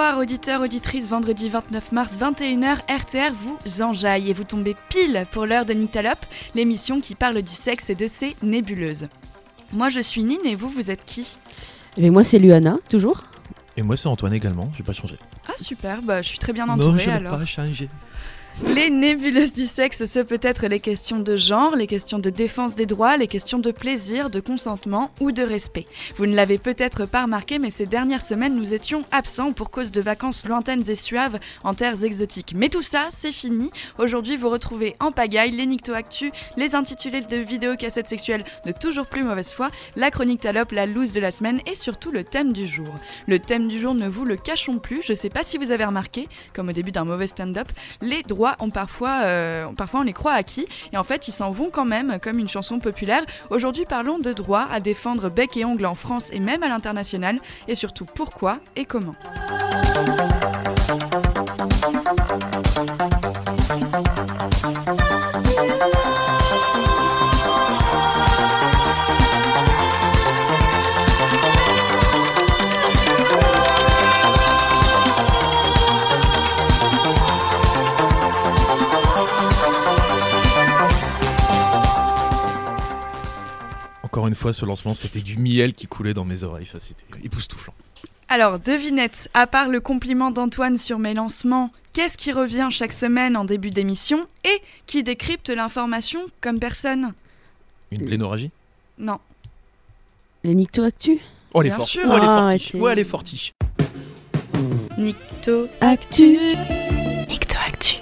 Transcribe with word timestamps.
Bonsoir 0.00 0.18
auditeurs, 0.18 0.62
auditrices, 0.62 1.10
vendredi 1.10 1.50
29 1.50 1.92
mars 1.92 2.18
21h, 2.18 2.78
RTR 2.88 3.34
vous 3.34 3.82
enjaille 3.82 4.30
et 4.30 4.32
vous 4.32 4.44
tombez 4.44 4.74
pile 4.88 5.24
pour 5.30 5.44
l'heure 5.44 5.66
de 5.66 5.74
Nyctalope, 5.74 6.24
l'émission 6.54 7.02
qui 7.02 7.14
parle 7.14 7.42
du 7.42 7.52
sexe 7.52 7.90
et 7.90 7.94
de 7.94 8.06
ses 8.06 8.34
nébuleuses. 8.42 9.08
Moi 9.74 9.90
je 9.90 10.00
suis 10.00 10.24
Nine 10.24 10.40
et 10.46 10.54
vous, 10.54 10.70
vous 10.70 10.90
êtes 10.90 11.04
qui? 11.04 11.36
Eh 11.98 12.00
bien, 12.00 12.10
moi, 12.10 12.24
c'est 12.24 12.38
Luana, 12.38 12.78
toujours. 12.88 13.24
Et 13.76 13.82
moi, 13.82 13.98
c'est 13.98 14.08
Antoine 14.08 14.32
également, 14.32 14.72
j'ai 14.74 14.82
pas 14.82 14.94
changé. 14.94 15.16
Ah 15.46 15.58
super, 15.58 16.00
bah, 16.00 16.22
je 16.22 16.28
suis 16.28 16.38
très 16.38 16.54
bien 16.54 16.64
non, 16.64 16.72
entourée 16.72 17.00
je 17.00 17.10
n'ai 17.10 17.16
alors. 17.16 17.36
pas 17.36 17.44
changé. 17.44 17.90
Les 18.66 18.90
nébuleuses 18.90 19.52
du 19.52 19.64
sexe, 19.64 20.04
c'est 20.04 20.24
peut-être 20.24 20.66
les 20.66 20.80
questions 20.80 21.18
de 21.18 21.34
genre, 21.34 21.76
les 21.76 21.86
questions 21.86 22.18
de 22.18 22.28
défense 22.28 22.74
des 22.74 22.84
droits, 22.84 23.16
les 23.16 23.26
questions 23.26 23.58
de 23.58 23.70
plaisir, 23.70 24.28
de 24.28 24.38
consentement 24.38 25.10
ou 25.18 25.32
de 25.32 25.42
respect. 25.42 25.86
Vous 26.16 26.26
ne 26.26 26.34
l'avez 26.34 26.58
peut-être 26.58 27.06
pas 27.06 27.22
remarqué, 27.22 27.58
mais 27.58 27.70
ces 27.70 27.86
dernières 27.86 28.22
semaines, 28.22 28.54
nous 28.54 28.74
étions 28.74 29.04
absents 29.12 29.52
pour 29.52 29.70
cause 29.70 29.90
de 29.90 30.00
vacances 30.02 30.44
lointaines 30.44 30.88
et 30.90 30.94
suaves 30.94 31.38
en 31.64 31.72
terres 31.72 32.04
exotiques. 32.04 32.52
Mais 32.54 32.68
tout 32.68 32.82
ça, 32.82 33.08
c'est 33.10 33.32
fini. 33.32 33.70
Aujourd'hui, 33.98 34.36
vous 34.36 34.50
retrouvez 34.50 34.94
en 35.00 35.10
pagaille 35.10 35.52
les 35.52 35.66
Nicto 35.66 35.94
Actu, 35.94 36.30
les 36.58 36.74
intitulés 36.74 37.22
de 37.22 37.36
vidéos 37.36 37.76
cassettes 37.76 38.08
sexuelles 38.08 38.44
de 38.66 38.72
toujours 38.72 39.06
plus 39.06 39.24
mauvaise 39.24 39.52
foi, 39.52 39.68
la 39.96 40.10
chronique 40.10 40.42
talope, 40.42 40.72
la 40.72 40.86
loose 40.86 41.12
de 41.12 41.20
la 41.20 41.30
semaine 41.30 41.60
et 41.66 41.74
surtout 41.74 42.10
le 42.10 42.24
thème 42.24 42.52
du 42.52 42.66
jour. 42.66 42.92
Le 43.26 43.38
thème 43.38 43.68
du 43.68 43.80
jour, 43.80 43.94
ne 43.94 44.08
vous 44.08 44.24
le 44.26 44.36
cachons 44.36 44.78
plus, 44.78 45.00
je 45.02 45.14
sais 45.14 45.30
pas 45.30 45.42
si 45.42 45.56
vous 45.56 45.70
avez 45.70 45.84
remarqué, 45.86 46.28
comme 46.54 46.68
au 46.68 46.72
début 46.72 46.92
d'un 46.92 47.04
mauvais 47.04 47.26
stand-up, 47.26 47.68
les 48.02 48.22
droits 48.22 48.39
ont 48.60 48.70
parfois, 48.70 49.20
euh, 49.22 49.66
parfois 49.76 50.00
on 50.00 50.04
les 50.04 50.12
croit 50.12 50.32
acquis 50.32 50.66
et 50.92 50.96
en 50.96 51.04
fait 51.04 51.28
ils 51.28 51.32
s'en 51.32 51.50
vont 51.50 51.70
quand 51.70 51.84
même 51.84 52.18
comme 52.20 52.38
une 52.38 52.48
chanson 52.48 52.78
populaire. 52.78 53.22
Aujourd'hui 53.50 53.84
parlons 53.88 54.18
de 54.18 54.32
droits 54.32 54.66
à 54.70 54.80
défendre 54.80 55.28
bec 55.28 55.56
et 55.56 55.64
ongle 55.64 55.86
en 55.86 55.94
France 55.94 56.28
et 56.32 56.40
même 56.40 56.62
à 56.62 56.68
l'international 56.68 57.38
et 57.68 57.74
surtout 57.74 58.04
pourquoi 58.04 58.58
et 58.76 58.84
comment. 58.84 59.14
Encore 84.10 84.26
une 84.26 84.34
fois, 84.34 84.52
ce 84.52 84.64
lancement, 84.64 84.94
c'était 84.94 85.20
du 85.20 85.36
miel 85.38 85.72
qui 85.72 85.86
coulait 85.86 86.14
dans 86.14 86.24
mes 86.24 86.42
oreilles. 86.42 86.66
Ça, 86.66 86.80
c'était 86.80 87.04
époustouflant. 87.22 87.74
Alors, 88.28 88.58
devinette, 88.58 89.28
à 89.34 89.46
part 89.46 89.68
le 89.68 89.80
compliment 89.80 90.30
d'Antoine 90.32 90.78
sur 90.78 90.98
mes 90.98 91.14
lancements, 91.14 91.70
qu'est-ce 91.92 92.16
qui 92.18 92.32
revient 92.32 92.68
chaque 92.70 92.92
semaine 92.92 93.36
en 93.36 93.44
début 93.44 93.70
d'émission 93.70 94.26
et 94.44 94.60
qui 94.86 95.02
décrypte 95.04 95.48
l'information 95.50 96.20
comme 96.40 96.58
personne? 96.58 97.12
Une 97.92 98.04
plénorragie? 98.04 98.50
Non. 98.98 99.18
Les 100.44 100.54
Nicto 100.54 100.82
Actu. 100.82 101.18
Oh, 101.54 101.60
elle 101.62 101.66
est 101.66 101.70
Bien 101.70 101.76
forte. 101.76 101.88
sûr. 101.90 102.02
Oh, 102.06 102.12
elle 102.16 102.22
est 102.22 102.26
Ah, 102.26 102.38
fortiche. 102.48 102.74
arrêtez. 102.74 102.80
Oh, 102.80 102.88
elle 102.88 102.98
est 102.98 103.04
fortiche. 103.04 103.52
Nicto. 104.98 105.68
Actu. 105.80 106.38
Nicto 107.28 107.56
Actu. 107.66 107.96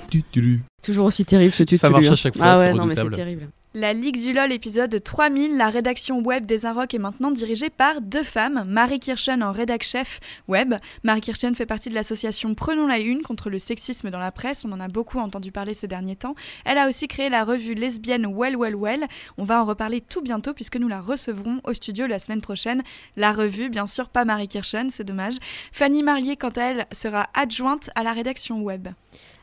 Toujours 0.83 1.07
aussi 1.07 1.25
terrible 1.25 1.53
ce 1.53 1.63
tutu. 1.63 1.79
Ça 1.79 1.91
marche 1.91 2.07
à 2.09 2.17
chaque 2.17 2.37
fois, 2.37 2.47
Ah 2.47 2.57
c'est 2.61 2.67
ouais, 2.69 2.73
non, 2.75 2.87
mais 2.87 2.95
c'est 2.95 3.01
redoutable. 3.03 3.17
terrible. 3.17 3.49
La 3.81 3.93
Ligue 3.93 4.21
du 4.21 4.33
LOL 4.33 4.51
épisode 4.51 5.01
3000, 5.01 5.57
la 5.57 5.71
rédaction 5.71 6.19
web 6.19 6.47
des 6.47 6.67
Inrocks 6.67 6.95
est 6.95 6.99
maintenant 6.99 7.31
dirigée 7.31 7.71
par 7.71 8.01
deux 8.01 8.25
femmes, 8.25 8.65
Marie 8.67 8.99
Kirchen 8.99 9.41
en 9.41 9.53
rédac 9.53 9.85
chef 9.85 10.19
web. 10.49 10.75
Marie 11.05 11.21
Kirchen 11.21 11.55
fait 11.55 11.65
partie 11.65 11.89
de 11.89 11.95
l'association 11.95 12.57
Prenons 12.57 12.89
la 12.89 12.99
Une 12.99 13.23
contre 13.23 13.51
le 13.51 13.61
sexisme 13.61 14.11
dans 14.11 14.19
la 14.19 14.33
presse, 14.33 14.65
on 14.65 14.73
en 14.73 14.81
a 14.81 14.89
beaucoup 14.89 15.21
entendu 15.21 15.53
parler 15.53 15.75
ces 15.75 15.87
derniers 15.87 16.17
temps. 16.17 16.35
Elle 16.65 16.77
a 16.77 16.89
aussi 16.89 17.07
créé 17.07 17.29
la 17.29 17.45
revue 17.45 17.75
lesbienne 17.75 18.27
Well 18.27 18.57
Well 18.57 18.75
Well, 18.75 19.07
on 19.37 19.45
va 19.45 19.63
en 19.63 19.65
reparler 19.65 20.01
tout 20.01 20.23
bientôt 20.23 20.55
puisque 20.55 20.75
nous 20.75 20.89
la 20.89 21.01
recevrons 21.01 21.61
au 21.63 21.73
studio 21.73 22.09
la 22.09 22.19
semaine 22.19 22.41
prochaine. 22.41 22.83
La 23.17 23.31
revue, 23.31 23.69
bien 23.69 23.87
sûr, 23.87 24.09
pas 24.09 24.25
Marie 24.25 24.49
Kirchen, 24.49 24.91
c'est 24.91 25.05
dommage. 25.05 25.37
Fanny 25.71 26.03
Marier, 26.03 26.37
quant 26.37 26.49
à 26.49 26.63
elle, 26.63 26.87
sera 26.91 27.29
adjointe 27.33 27.91
à 27.95 28.03
la 28.03 28.13
rédaction 28.13 28.61
web. 28.61 28.89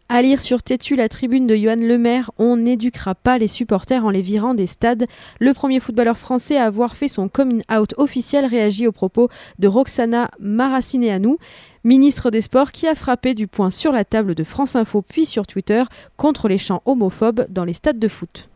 À 0.08 0.22
lire 0.22 0.40
sur 0.40 0.62
Tétu 0.62 0.96
la 0.96 1.10
tribune 1.10 1.48
de 1.48 1.56
Johan 1.56 1.78
Lemaire, 1.78 2.30
on 2.38 2.58
n'éduquera 2.58 3.16
pas 3.16 3.40
les 3.40 3.48
supporters 3.48 4.06
en 4.06 4.12
les 4.12 4.22
virant 4.22 4.54
des 4.54 4.68
stades. 4.68 5.08
Le 5.40 5.52
premier 5.52 5.80
footballeur 5.80 6.16
français 6.16 6.58
à 6.58 6.66
avoir 6.66 6.96
fait 6.96 7.08
son 7.08 7.28
coming 7.28 7.64
out 7.76 7.96
officiel 7.98 8.46
réagit 8.46 8.86
aux 8.86 8.92
propos 8.92 9.30
de 9.58 9.68
Roxana 9.68 10.30
Maracineanu, 10.40 11.38
ministre 11.84 12.30
des 12.30 12.42
Sports, 12.42 12.72
qui 12.72 12.88
a 12.88 12.94
frappé 12.94 13.34
du 13.34 13.48
poing 13.48 13.72
sur 13.72 13.92
la 13.92 14.06
table 14.06 14.36
de 14.36 14.44
France 14.44 14.76
Info 14.76 15.02
puis 15.02 15.26
sur 15.26 15.48
Twitter 15.48 15.84
contre 16.18 16.50
les 16.50 16.60
chants 16.60 16.84
homophobes 16.86 17.48
dans 17.50 17.66
les 17.66 17.74
stades 17.74 17.98
de 17.98 18.08
foot. 18.08 18.48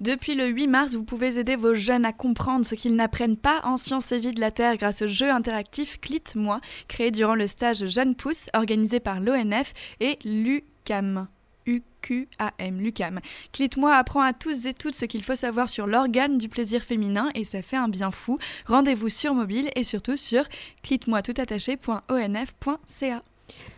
Depuis 0.00 0.34
le 0.34 0.46
8 0.46 0.66
mars, 0.66 0.94
vous 0.94 1.04
pouvez 1.04 1.38
aider 1.38 1.56
vos 1.56 1.74
jeunes 1.74 2.06
à 2.06 2.14
comprendre 2.14 2.64
ce 2.64 2.74
qu'ils 2.74 2.96
n'apprennent 2.96 3.36
pas 3.36 3.60
en 3.64 3.76
sciences 3.76 4.12
et 4.12 4.18
vie 4.18 4.32
de 4.32 4.40
la 4.40 4.50
Terre 4.50 4.78
grâce 4.78 5.02
au 5.02 5.08
jeu 5.08 5.30
interactif 5.30 6.00
Clit-moi, 6.00 6.62
créé 6.88 7.10
durant 7.10 7.34
le 7.34 7.46
stage 7.46 7.86
Jeune 7.86 8.14
Pousse, 8.14 8.48
organisé 8.54 8.98
par 8.98 9.20
l'ONF 9.20 9.74
et 10.00 10.18
l'UCAM. 10.24 11.28
UQAM, 11.66 12.80
l'UCAM. 12.80 13.20
Clit-moi 13.52 13.94
apprend 13.94 14.22
à 14.22 14.32
tous 14.32 14.64
et 14.64 14.72
toutes 14.72 14.94
ce 14.94 15.04
qu'il 15.04 15.22
faut 15.22 15.34
savoir 15.34 15.68
sur 15.68 15.86
l'organe 15.86 16.38
du 16.38 16.48
plaisir 16.48 16.82
féminin 16.82 17.28
et 17.34 17.44
ça 17.44 17.60
fait 17.60 17.76
un 17.76 17.88
bien 17.88 18.10
fou. 18.10 18.38
Rendez-vous 18.64 19.10
sur 19.10 19.34
mobile 19.34 19.70
et 19.76 19.84
surtout 19.84 20.16
sur 20.16 20.44
clitmoi-toutattaché.onf.ca. 20.82 23.22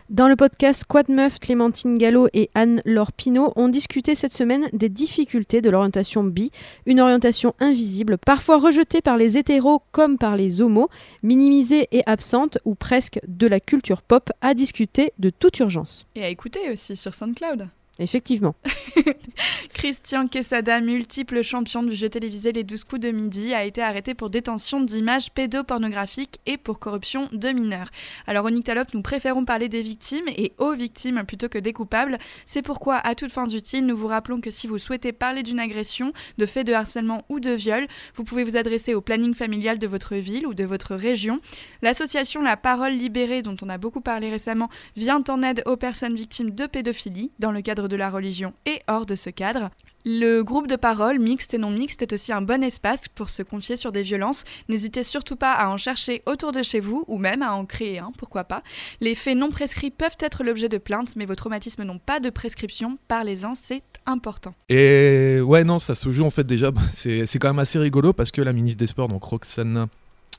Dans 0.09 0.27
le 0.27 0.35
podcast 0.35 0.83
Quad 0.85 1.07
Meuf, 1.09 1.39
Clémentine 1.39 1.97
Gallo 1.97 2.27
et 2.33 2.49
Anne-Laure 2.55 3.13
Pinault 3.13 3.53
ont 3.55 3.69
discuté 3.69 4.15
cette 4.15 4.33
semaine 4.33 4.67
des 4.73 4.89
difficultés 4.89 5.61
de 5.61 5.69
l'orientation 5.69 6.25
bi, 6.25 6.51
une 6.85 6.99
orientation 6.99 7.55
invisible, 7.61 8.17
parfois 8.17 8.57
rejetée 8.57 9.01
par 9.01 9.15
les 9.15 9.37
hétéros 9.37 9.81
comme 9.93 10.17
par 10.17 10.35
les 10.35 10.59
homos, 10.59 10.89
minimisée 11.23 11.87
et 11.93 12.03
absente 12.05 12.57
ou 12.65 12.75
presque 12.75 13.21
de 13.27 13.47
la 13.47 13.61
culture 13.61 14.01
pop 14.01 14.29
à 14.41 14.53
discuter 14.53 15.13
de 15.19 15.29
toute 15.29 15.57
urgence. 15.59 16.05
Et 16.15 16.23
à 16.25 16.29
écouter 16.29 16.69
aussi 16.69 16.97
sur 16.97 17.15
SoundCloud. 17.15 17.69
Effectivement. 17.99 18.55
Christian 19.73 20.27
Quesada, 20.27 20.81
multiple 20.81 21.43
champion 21.43 21.83
du 21.83 21.95
jeu 21.95 22.09
télévisé 22.09 22.51
Les 22.51 22.63
12 22.63 22.85
coups 22.85 23.01
de 23.01 23.11
midi, 23.11 23.53
a 23.53 23.65
été 23.65 23.83
arrêté 23.83 24.15
pour 24.15 24.31
détention 24.31 24.81
d'images 24.81 25.31
pédopornographiques 25.31 26.39
et 26.47 26.57
pour 26.57 26.79
corruption 26.79 27.29
de 27.31 27.49
mineurs. 27.49 27.89
Alors 28.25 28.45
au 28.45 28.49
Nyctalope, 28.49 28.93
nous 28.95 29.03
préférons 29.03 29.45
parler 29.45 29.69
des 29.69 29.83
victimes 29.83 30.25
et 30.27 30.53
aux 30.57 30.73
victimes 30.73 31.23
plutôt 31.23 31.49
que 31.49 31.59
des 31.59 31.73
coupables. 31.73 32.17
C'est 32.47 32.63
pourquoi, 32.63 32.95
à 32.97 33.13
toutes 33.13 33.31
fins 33.31 33.47
utiles, 33.47 33.85
nous 33.85 33.97
vous 33.97 34.07
rappelons 34.07 34.41
que 34.41 34.49
si 34.49 34.65
vous 34.65 34.79
souhaitez 34.79 35.11
parler 35.11 35.43
d'une 35.43 35.59
agression, 35.59 36.13
de 36.39 36.47
fait 36.47 36.63
de 36.63 36.73
harcèlement 36.73 37.23
ou 37.29 37.39
de 37.39 37.51
viol, 37.51 37.87
vous 38.15 38.23
pouvez 38.23 38.43
vous 38.43 38.57
adresser 38.57 38.95
au 38.95 39.01
planning 39.01 39.35
familial 39.35 39.77
de 39.77 39.87
votre 39.87 40.15
ville 40.15 40.47
ou 40.47 40.55
de 40.55 40.63
votre 40.63 40.95
région. 40.95 41.41
L'association 41.83 42.41
La 42.41 42.57
Parole 42.57 42.93
Libérée, 42.93 43.43
dont 43.43 43.57
on 43.61 43.69
a 43.69 43.77
beaucoup 43.77 44.01
parlé 44.01 44.31
récemment, 44.31 44.69
vient 44.95 45.23
en 45.29 45.43
aide 45.43 45.61
aux 45.67 45.77
personnes 45.77 46.15
victimes 46.15 46.51
de 46.51 46.65
pédophilie 46.65 47.31
dans 47.37 47.51
le 47.51 47.61
cadre 47.61 47.82
de 47.87 47.95
la 47.95 48.09
religion 48.09 48.53
et 48.65 48.81
hors 48.87 49.05
de 49.05 49.15
ce 49.15 49.29
cadre. 49.29 49.69
Le 50.05 50.41
groupe 50.41 50.67
de 50.67 50.75
parole, 50.75 51.17
mixte 51.17 51.53
et 51.53 51.57
non 51.57 51.69
mixte, 51.69 52.01
est 52.01 52.11
aussi 52.11 52.33
un 52.33 52.41
bon 52.41 52.61
espace 52.61 53.07
pour 53.07 53.29
se 53.29 53.41
confier 53.41 53.77
sur 53.77 53.93
des 53.93 54.03
violences. 54.03 54.43
N'hésitez 54.67 55.01
surtout 55.01 55.37
pas 55.37 55.53
à 55.53 55.69
en 55.69 55.77
chercher 55.77 56.23
autour 56.25 56.51
de 56.51 56.61
chez 56.61 56.81
vous 56.81 57.05
ou 57.07 57.17
même 57.17 57.41
à 57.41 57.53
en 57.53 57.65
créer 57.65 57.99
un, 57.99 58.11
pourquoi 58.17 58.43
pas. 58.43 58.63
Les 58.99 59.15
faits 59.15 59.37
non 59.37 59.49
prescrits 59.49 59.91
peuvent 59.91 60.17
être 60.19 60.43
l'objet 60.43 60.67
de 60.67 60.77
plaintes, 60.77 61.15
mais 61.15 61.25
vos 61.25 61.35
traumatismes 61.35 61.83
n'ont 61.83 61.99
pas 61.99 62.19
de 62.19 62.29
prescription. 62.29 62.97
Parlez-en, 63.07 63.55
c'est 63.55 63.83
important. 64.05 64.53
Et 64.67 65.39
ouais, 65.41 65.63
non, 65.63 65.79
ça 65.79 65.95
se 65.95 66.11
joue 66.11 66.25
en 66.25 66.31
fait 66.31 66.45
déjà. 66.45 66.71
C'est 66.91 67.25
c'est 67.25 67.39
quand 67.39 67.49
même 67.49 67.59
assez 67.59 67.79
rigolo 67.79 68.11
parce 68.11 68.31
que 68.31 68.41
la 68.41 68.51
ministre 68.51 68.79
des 68.79 68.87
Sports, 68.87 69.07
donc 69.07 69.23
Roxana. 69.23 69.87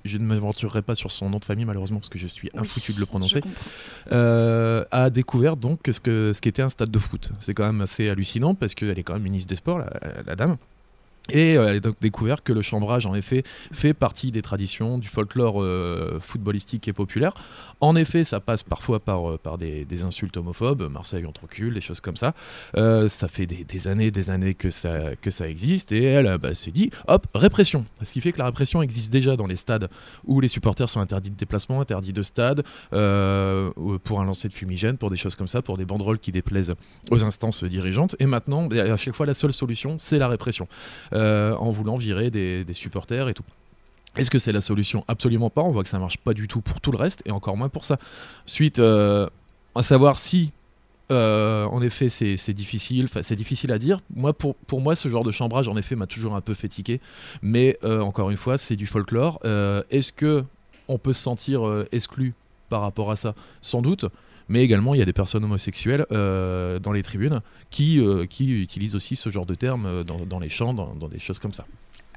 Je 0.04 0.18
ne 0.18 0.24
m'aventurerai 0.24 0.82
pas 0.82 0.94
sur 0.94 1.10
son 1.10 1.30
nom 1.30 1.38
de 1.38 1.44
famille 1.44 1.64
malheureusement 1.64 1.98
parce 1.98 2.10
que 2.10 2.18
je 2.18 2.26
suis 2.26 2.50
infoutu 2.54 2.92
de 2.92 3.00
le 3.00 3.06
prononcer. 3.06 3.40
Euh, 4.12 4.84
a 4.90 5.10
découvert 5.10 5.56
donc 5.56 5.80
ce 5.90 5.98
que 6.00 6.32
ce 6.34 6.40
qu'était 6.40 6.62
un 6.62 6.68
stade 6.68 6.90
de 6.90 6.98
foot. 6.98 7.30
C'est 7.40 7.54
quand 7.54 7.64
même 7.64 7.80
assez 7.80 8.08
hallucinant 8.08 8.54
parce 8.54 8.74
qu'elle 8.74 8.98
est 8.98 9.02
quand 9.02 9.14
même 9.14 9.22
ministre 9.22 9.48
des 9.48 9.56
Sports, 9.56 9.78
la, 9.78 9.90
la 10.26 10.36
dame. 10.36 10.56
Et 11.30 11.56
euh, 11.56 11.68
elle 11.68 11.76
a 11.76 11.80
donc 11.80 11.96
découvert 12.00 12.42
que 12.42 12.52
le 12.52 12.60
chambrage, 12.60 13.06
en 13.06 13.14
effet, 13.14 13.44
fait 13.72 13.94
partie 13.94 14.30
des 14.30 14.42
traditions, 14.42 14.98
du 14.98 15.08
folklore 15.08 15.62
euh, 15.62 16.18
footballistique 16.20 16.86
et 16.86 16.92
populaire. 16.92 17.32
En 17.80 17.96
effet, 17.96 18.24
ça 18.24 18.40
passe 18.40 18.62
parfois 18.62 19.00
par, 19.00 19.30
euh, 19.30 19.56
des, 19.58 20.04
insultes 20.04 20.36
homophobes, 20.36 20.90
Marseille 20.90 21.24
on 21.26 21.32
recule, 21.40 21.74
des 21.74 21.80
choses 21.80 22.00
comme 22.00 22.16
ça. 22.16 22.34
Ça 22.74 23.28
fait 23.28 23.46
des, 23.46 23.88
années, 23.88 24.10
des 24.10 24.30
années 24.30 24.54
que 24.54 24.70
ça, 24.70 25.16
que 25.16 25.30
ça 25.30 25.48
existe, 25.48 25.92
et 25.92 26.02
elle 26.02 26.36
bah, 26.38 26.54
s'est 26.54 26.70
dit, 26.70 26.90
hop, 27.08 27.26
répression. 27.34 27.86
Ce 28.02 28.12
qui 28.12 28.20
fait 28.20 28.32
que 28.32 28.38
la 28.38 28.46
répression 28.46 28.82
existe 28.82 29.10
déjà 29.10 29.36
dans 29.36 29.46
les 29.46 29.56
stades 29.56 29.88
où 30.24 30.40
les 30.40 30.48
supporters 30.48 30.88
sont 30.88 31.00
interdits 31.00 31.30
de 31.30 31.36
déplacement, 31.36 31.80
interdits 31.80 32.12
de 32.12 32.22
stade, 32.22 32.64
ou 32.92 33.98
pour 33.98 34.20
un 34.20 34.24
lancer 34.24 34.48
de 34.48 34.54
fumigène, 34.54 34.98
pour 34.98 35.10
des 35.10 35.16
choses 35.16 35.36
comme 35.36 35.48
ça, 35.48 35.62
pour 35.62 35.78
des 35.78 35.84
banderoles 35.84 36.18
qui 36.18 36.32
déplaisent 36.32 36.74
aux 37.10 37.24
instances 37.24 37.64
dirigeantes. 37.64 38.16
Et 38.18 38.26
maintenant, 38.26 38.68
à 38.68 38.96
chaque 38.96 39.14
fois, 39.14 39.26
la 39.26 39.34
seule 39.34 39.52
solution, 39.52 39.96
c'est 39.98 40.18
la 40.18 40.28
répression, 40.28 40.68
euh, 41.14 41.54
en 41.56 41.70
voulant 41.70 41.96
virer 41.96 42.30
des, 42.30 42.64
supporters 42.72 43.28
et 43.28 43.34
tout. 43.34 43.44
Est-ce 44.16 44.30
que 44.30 44.38
c'est 44.38 44.52
la 44.52 44.60
solution? 44.60 45.04
Absolument 45.08 45.50
pas. 45.50 45.62
On 45.62 45.72
voit 45.72 45.82
que 45.82 45.88
ça 45.88 45.98
marche 45.98 46.18
pas 46.18 46.34
du 46.34 46.46
tout 46.46 46.60
pour 46.60 46.80
tout 46.80 46.92
le 46.92 46.98
reste 46.98 47.22
et 47.26 47.30
encore 47.32 47.56
moins 47.56 47.68
pour 47.68 47.84
ça. 47.84 47.98
Suite 48.46 48.78
à 48.78 49.82
savoir 49.82 50.18
si 50.18 50.52
euh, 51.10 51.64
en 51.66 51.82
effet, 51.82 52.08
c'est 52.08 52.52
difficile. 52.52 53.08
C'est 53.22 53.36
difficile 53.36 53.72
à 53.72 53.78
dire. 53.78 54.00
Moi, 54.14 54.32
pour, 54.32 54.54
pour 54.54 54.80
moi, 54.80 54.94
ce 54.94 55.08
genre 55.08 55.24
de 55.24 55.30
chambrage, 55.30 55.68
en 55.68 55.76
effet, 55.76 55.96
m'a 55.96 56.06
toujours 56.06 56.34
un 56.34 56.40
peu 56.40 56.54
fait 56.54 56.68
tiquer. 56.68 57.00
Mais 57.42 57.76
euh, 57.84 58.00
encore 58.00 58.30
une 58.30 58.36
fois, 58.36 58.58
c'est 58.58 58.76
du 58.76 58.86
folklore. 58.86 59.40
Euh, 59.44 59.82
est-ce 59.90 60.12
que 60.12 60.44
on 60.88 60.98
peut 60.98 61.12
se 61.12 61.22
sentir 61.22 61.62
exclu 61.92 62.34
par 62.68 62.82
rapport 62.82 63.10
à 63.10 63.16
ça? 63.16 63.34
Sans 63.60 63.82
doute. 63.82 64.06
Mais 64.48 64.62
également, 64.62 64.94
il 64.94 64.98
y 64.98 65.02
a 65.02 65.06
des 65.06 65.12
personnes 65.12 65.44
homosexuelles 65.44 66.06
dans 66.10 66.92
les 66.92 67.02
tribunes 67.02 67.40
qui, 67.70 68.00
qui 68.28 68.50
utilisent 68.50 68.94
aussi 68.94 69.16
ce 69.16 69.30
genre 69.30 69.46
de 69.46 69.54
termes 69.54 70.04
dans, 70.04 70.38
les 70.38 70.48
chants, 70.48 70.74
dans, 70.74 70.94
dans 70.94 71.08
des 71.08 71.18
choses 71.18 71.38
comme 71.38 71.52
ça. 71.52 71.64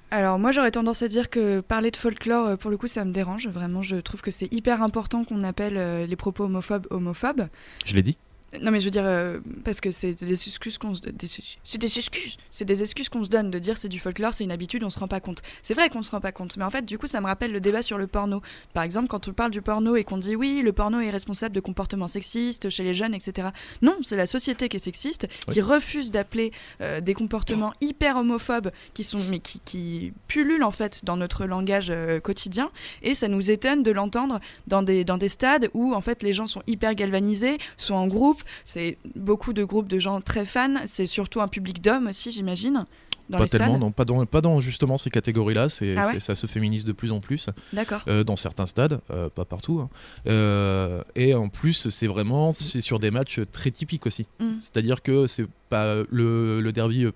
Alors 0.09 0.39
moi 0.39 0.51
j'aurais 0.51 0.71
tendance 0.71 1.01
à 1.01 1.09
dire 1.09 1.29
que 1.29 1.59
parler 1.59 1.91
de 1.91 1.97
folklore 1.97 2.57
pour 2.57 2.71
le 2.71 2.77
coup 2.77 2.87
ça 2.87 3.03
me 3.03 3.11
dérange 3.11 3.49
vraiment 3.49 3.83
je 3.83 3.97
trouve 3.97 4.21
que 4.21 4.31
c'est 4.31 4.51
hyper 4.53 4.81
important 4.81 5.25
qu'on 5.25 5.43
appelle 5.43 6.05
les 6.07 6.15
propos 6.15 6.45
homophobes 6.45 6.87
homophobes. 6.91 7.47
Je 7.85 7.93
l'ai 7.93 8.03
dit. 8.03 8.17
Non 8.61 8.71
mais 8.71 8.79
je 8.79 8.85
veux 8.85 8.91
dire 8.91 9.05
euh, 9.05 9.39
parce 9.65 9.81
que 9.81 9.91
c'est 9.91 10.13
des 10.13 10.31
excuses 10.31 10.77
qu'on 10.77 10.95
se 10.95 11.01
des, 11.01 11.27
c'est 11.63 11.77
des 11.77 11.97
excuses 11.97 12.37
c'est 12.49 12.65
des 12.65 12.81
excuses 12.81 13.09
qu'on 13.09 13.23
se 13.23 13.29
donne 13.29 13.51
de 13.51 13.59
dire 13.59 13.77
c'est 13.77 13.89
du 13.89 13.99
folklore 13.99 14.33
c'est 14.33 14.45
une 14.45 14.51
habitude 14.51 14.83
on 14.83 14.89
se 14.89 14.99
rend 14.99 15.07
pas 15.07 15.19
compte. 15.19 15.41
C'est 15.61 15.73
vrai 15.73 15.89
qu'on 15.89 16.01
se 16.01 16.11
rend 16.11 16.21
pas 16.21 16.31
compte 16.31 16.55
mais 16.57 16.63
en 16.63 16.69
fait 16.69 16.85
du 16.85 16.97
coup 16.97 17.07
ça 17.07 17.19
me 17.19 17.25
rappelle 17.25 17.51
le 17.51 17.59
débat 17.59 17.81
sur 17.81 17.97
le 17.97 18.07
porno. 18.07 18.41
Par 18.73 18.83
exemple 18.83 19.07
quand 19.07 19.27
on 19.27 19.33
parle 19.33 19.51
du 19.51 19.61
porno 19.61 19.95
et 19.95 20.03
qu'on 20.03 20.17
dit 20.17 20.35
oui 20.35 20.61
le 20.63 20.71
porno 20.71 20.99
est 20.99 21.09
responsable 21.09 21.53
de 21.55 21.59
comportements 21.59 22.07
sexistes 22.07 22.69
chez 22.69 22.83
les 22.83 22.93
jeunes 22.93 23.13
etc 23.13 23.49
non 23.81 23.97
c'est 24.01 24.15
la 24.15 24.27
société 24.27 24.69
qui 24.69 24.77
est 24.77 24.79
sexiste 24.79 25.27
qui 25.51 25.61
refuse 25.61 26.11
d'appeler 26.11 26.51
euh, 26.81 27.01
des 27.01 27.13
comportements 27.13 27.73
hyper 27.81 28.17
homophobes 28.17 28.71
qui 28.93 29.03
sont 29.03 29.19
mais 29.29 29.39
qui, 29.39 29.59
qui 29.65 30.13
pullulent 30.27 30.63
en 30.63 30.71
fait 30.71 31.03
dans 31.03 31.17
notre 31.17 31.45
langage 31.45 31.87
euh, 31.89 32.19
quotidien. 32.19 32.71
Et 33.01 33.13
ça 33.13 33.27
nous 33.27 33.51
étonne 33.51 33.83
de 33.83 33.91
l'entendre 33.91 34.39
dans 34.67 34.83
des 34.83 35.03
dans 35.03 35.17
des 35.17 35.29
stades 35.29 35.69
où 35.73 35.93
en 35.93 36.01
fait 36.01 36.23
les 36.23 36.33
gens 36.33 36.47
sont 36.47 36.61
hyper 36.67 36.95
galvanisés 36.95 37.57
sont 37.77 37.95
en 37.95 38.07
groupe 38.07 38.36
c'est 38.65 38.97
beaucoup 39.15 39.53
de 39.53 39.63
groupes 39.63 39.87
de 39.87 39.99
gens 39.99 40.21
très 40.21 40.45
fans. 40.45 40.75
C'est 40.85 41.05
surtout 41.05 41.41
un 41.41 41.47
public 41.47 41.81
d'hommes 41.81 42.07
aussi, 42.07 42.31
j'imagine. 42.31 42.85
pas 43.29 43.47
tellement, 43.47 43.77
non, 43.77 43.91
pas 43.91 44.05
dans, 44.05 44.25
pas 44.25 44.41
dans 44.41 44.59
justement 44.59 44.97
ces 44.97 45.09
catégories-là. 45.09 45.69
C'est, 45.69 45.95
ah 45.97 46.19
ça 46.19 46.35
se 46.35 46.47
féminise 46.47 46.85
de 46.85 46.91
plus 46.91 47.11
en 47.11 47.19
plus. 47.19 47.49
D'accord. 47.73 48.01
Euh, 48.07 48.23
dans 48.23 48.35
certains 48.35 48.65
stades, 48.65 49.01
euh, 49.11 49.29
pas 49.29 49.45
partout. 49.45 49.79
Hein. 49.79 49.89
Euh, 50.27 51.03
et 51.15 51.33
en 51.35 51.49
plus, 51.49 51.89
c'est 51.89 52.07
vraiment 52.07 52.53
c'est 52.53 52.81
sur 52.81 52.99
des 52.99 53.11
matchs 53.11 53.41
très 53.51 53.71
typiques 53.71 54.05
aussi. 54.05 54.27
Mm. 54.39 54.59
C'est-à-dire 54.59 55.01
que 55.01 55.27
c'est 55.27 55.47
pas 55.69 55.95
le, 56.09 56.61
le 56.61 56.71
derby 56.71 57.07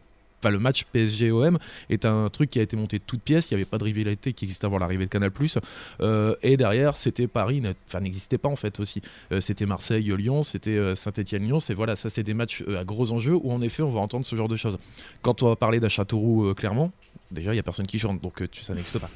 enfin 0.41 0.49
le 0.49 0.59
match 0.59 0.85
PSG-OM 0.91 1.57
est 1.89 2.05
un 2.05 2.29
truc 2.29 2.49
qui 2.49 2.59
a 2.59 2.61
été 2.61 2.75
monté 2.75 2.97
de 2.97 3.03
toutes 3.05 3.21
pièces. 3.21 3.51
Il 3.51 3.53
n'y 3.53 3.61
avait 3.61 3.69
pas 3.69 3.77
de 3.77 3.83
rivalité 3.83 4.33
qui 4.33 4.45
existait 4.45 4.65
avant 4.65 4.77
l'arrivée 4.77 5.05
de 5.05 5.09
Canal+. 5.09 5.31
Euh, 6.01 6.35
et 6.41 6.57
derrière, 6.57 6.97
c'était 6.97 7.27
Paris, 7.27 7.61
enfin 7.87 7.99
n'existait 7.99 8.37
pas 8.37 8.49
en 8.49 8.55
fait 8.55 8.79
aussi. 8.79 9.01
Euh, 9.31 9.39
c'était 9.39 9.65
Marseille-Lyon, 9.65 10.43
c'était 10.43 10.71
euh, 10.71 10.95
Saint-Étienne-Lyon. 10.95 11.59
C'est 11.59 11.73
voilà, 11.73 11.95
ça 11.95 12.09
c'est 12.09 12.23
des 12.23 12.33
matchs 12.33 12.63
à 12.77 12.83
gros 12.83 13.11
enjeux 13.11 13.35
où 13.35 13.51
en 13.51 13.61
effet 13.61 13.83
on 13.83 13.91
va 13.91 13.99
entendre 13.99 14.25
ce 14.25 14.35
genre 14.35 14.47
de 14.47 14.55
choses. 14.55 14.77
Quand 15.21 15.43
on 15.43 15.49
va 15.49 15.55
parler 15.55 15.79
d'un 15.79 15.89
Châteauroux 15.89 16.53
clairement, 16.55 16.91
déjà 17.31 17.53
il 17.53 17.57
y 17.57 17.59
a 17.59 17.63
personne 17.63 17.87
qui 17.87 17.99
chante, 17.99 18.21
donc 18.21 18.43
ça 18.61 18.73
n'existe 18.73 18.99
pas. 18.99 19.09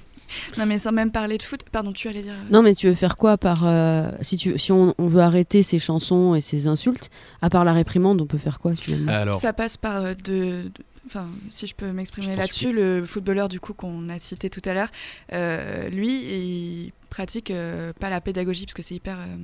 Non 0.57 0.65
mais 0.65 0.79
sans 0.79 0.91
même 0.91 1.11
parler 1.11 1.37
de 1.37 1.43
foot, 1.43 1.61
pardon, 1.71 1.93
tu 1.93 2.07
allais 2.07 2.23
dire. 2.23 2.33
Non 2.49 2.63
mais 2.63 2.73
tu 2.73 2.87
veux 2.87 2.95
faire 2.95 3.15
quoi 3.15 3.37
par 3.37 3.65
si 4.21 4.37
tu 4.37 4.57
si 4.57 4.71
on, 4.71 4.93
veut 4.97 5.21
arrêter 5.21 5.63
ces 5.63 5.79
chansons 5.79 6.35
et 6.35 6.41
ces 6.41 6.67
insultes, 6.67 7.09
à 7.41 7.49
part 7.49 7.63
la 7.63 7.73
réprimande, 7.73 8.21
on 8.21 8.25
peut 8.25 8.37
faire 8.37 8.59
quoi 8.59 8.73
finalement? 8.73 9.11
Alors... 9.11 9.35
Ça 9.35 9.53
passe 9.53 9.77
par 9.77 10.15
de 10.15 10.71
enfin, 11.05 11.29
si 11.49 11.67
je 11.67 11.75
peux 11.75 11.91
m'exprimer 11.91 12.35
là-dessus, 12.35 12.71
le 12.71 13.05
footballeur 13.05 13.49
du 13.49 13.59
coup 13.59 13.73
qu'on 13.73 14.09
a 14.09 14.19
cité 14.19 14.49
tout 14.49 14.61
à 14.65 14.73
l'heure, 14.73 14.91
euh, 15.33 15.89
lui, 15.89 16.09
il 16.09 16.91
pratique 17.09 17.51
euh, 17.51 17.93
pas 17.93 18.09
la 18.09 18.21
pédagogie 18.21 18.65
parce 18.65 18.73
que 18.73 18.83
c'est 18.83 18.95
hyper 18.95 19.19
euh, 19.19 19.37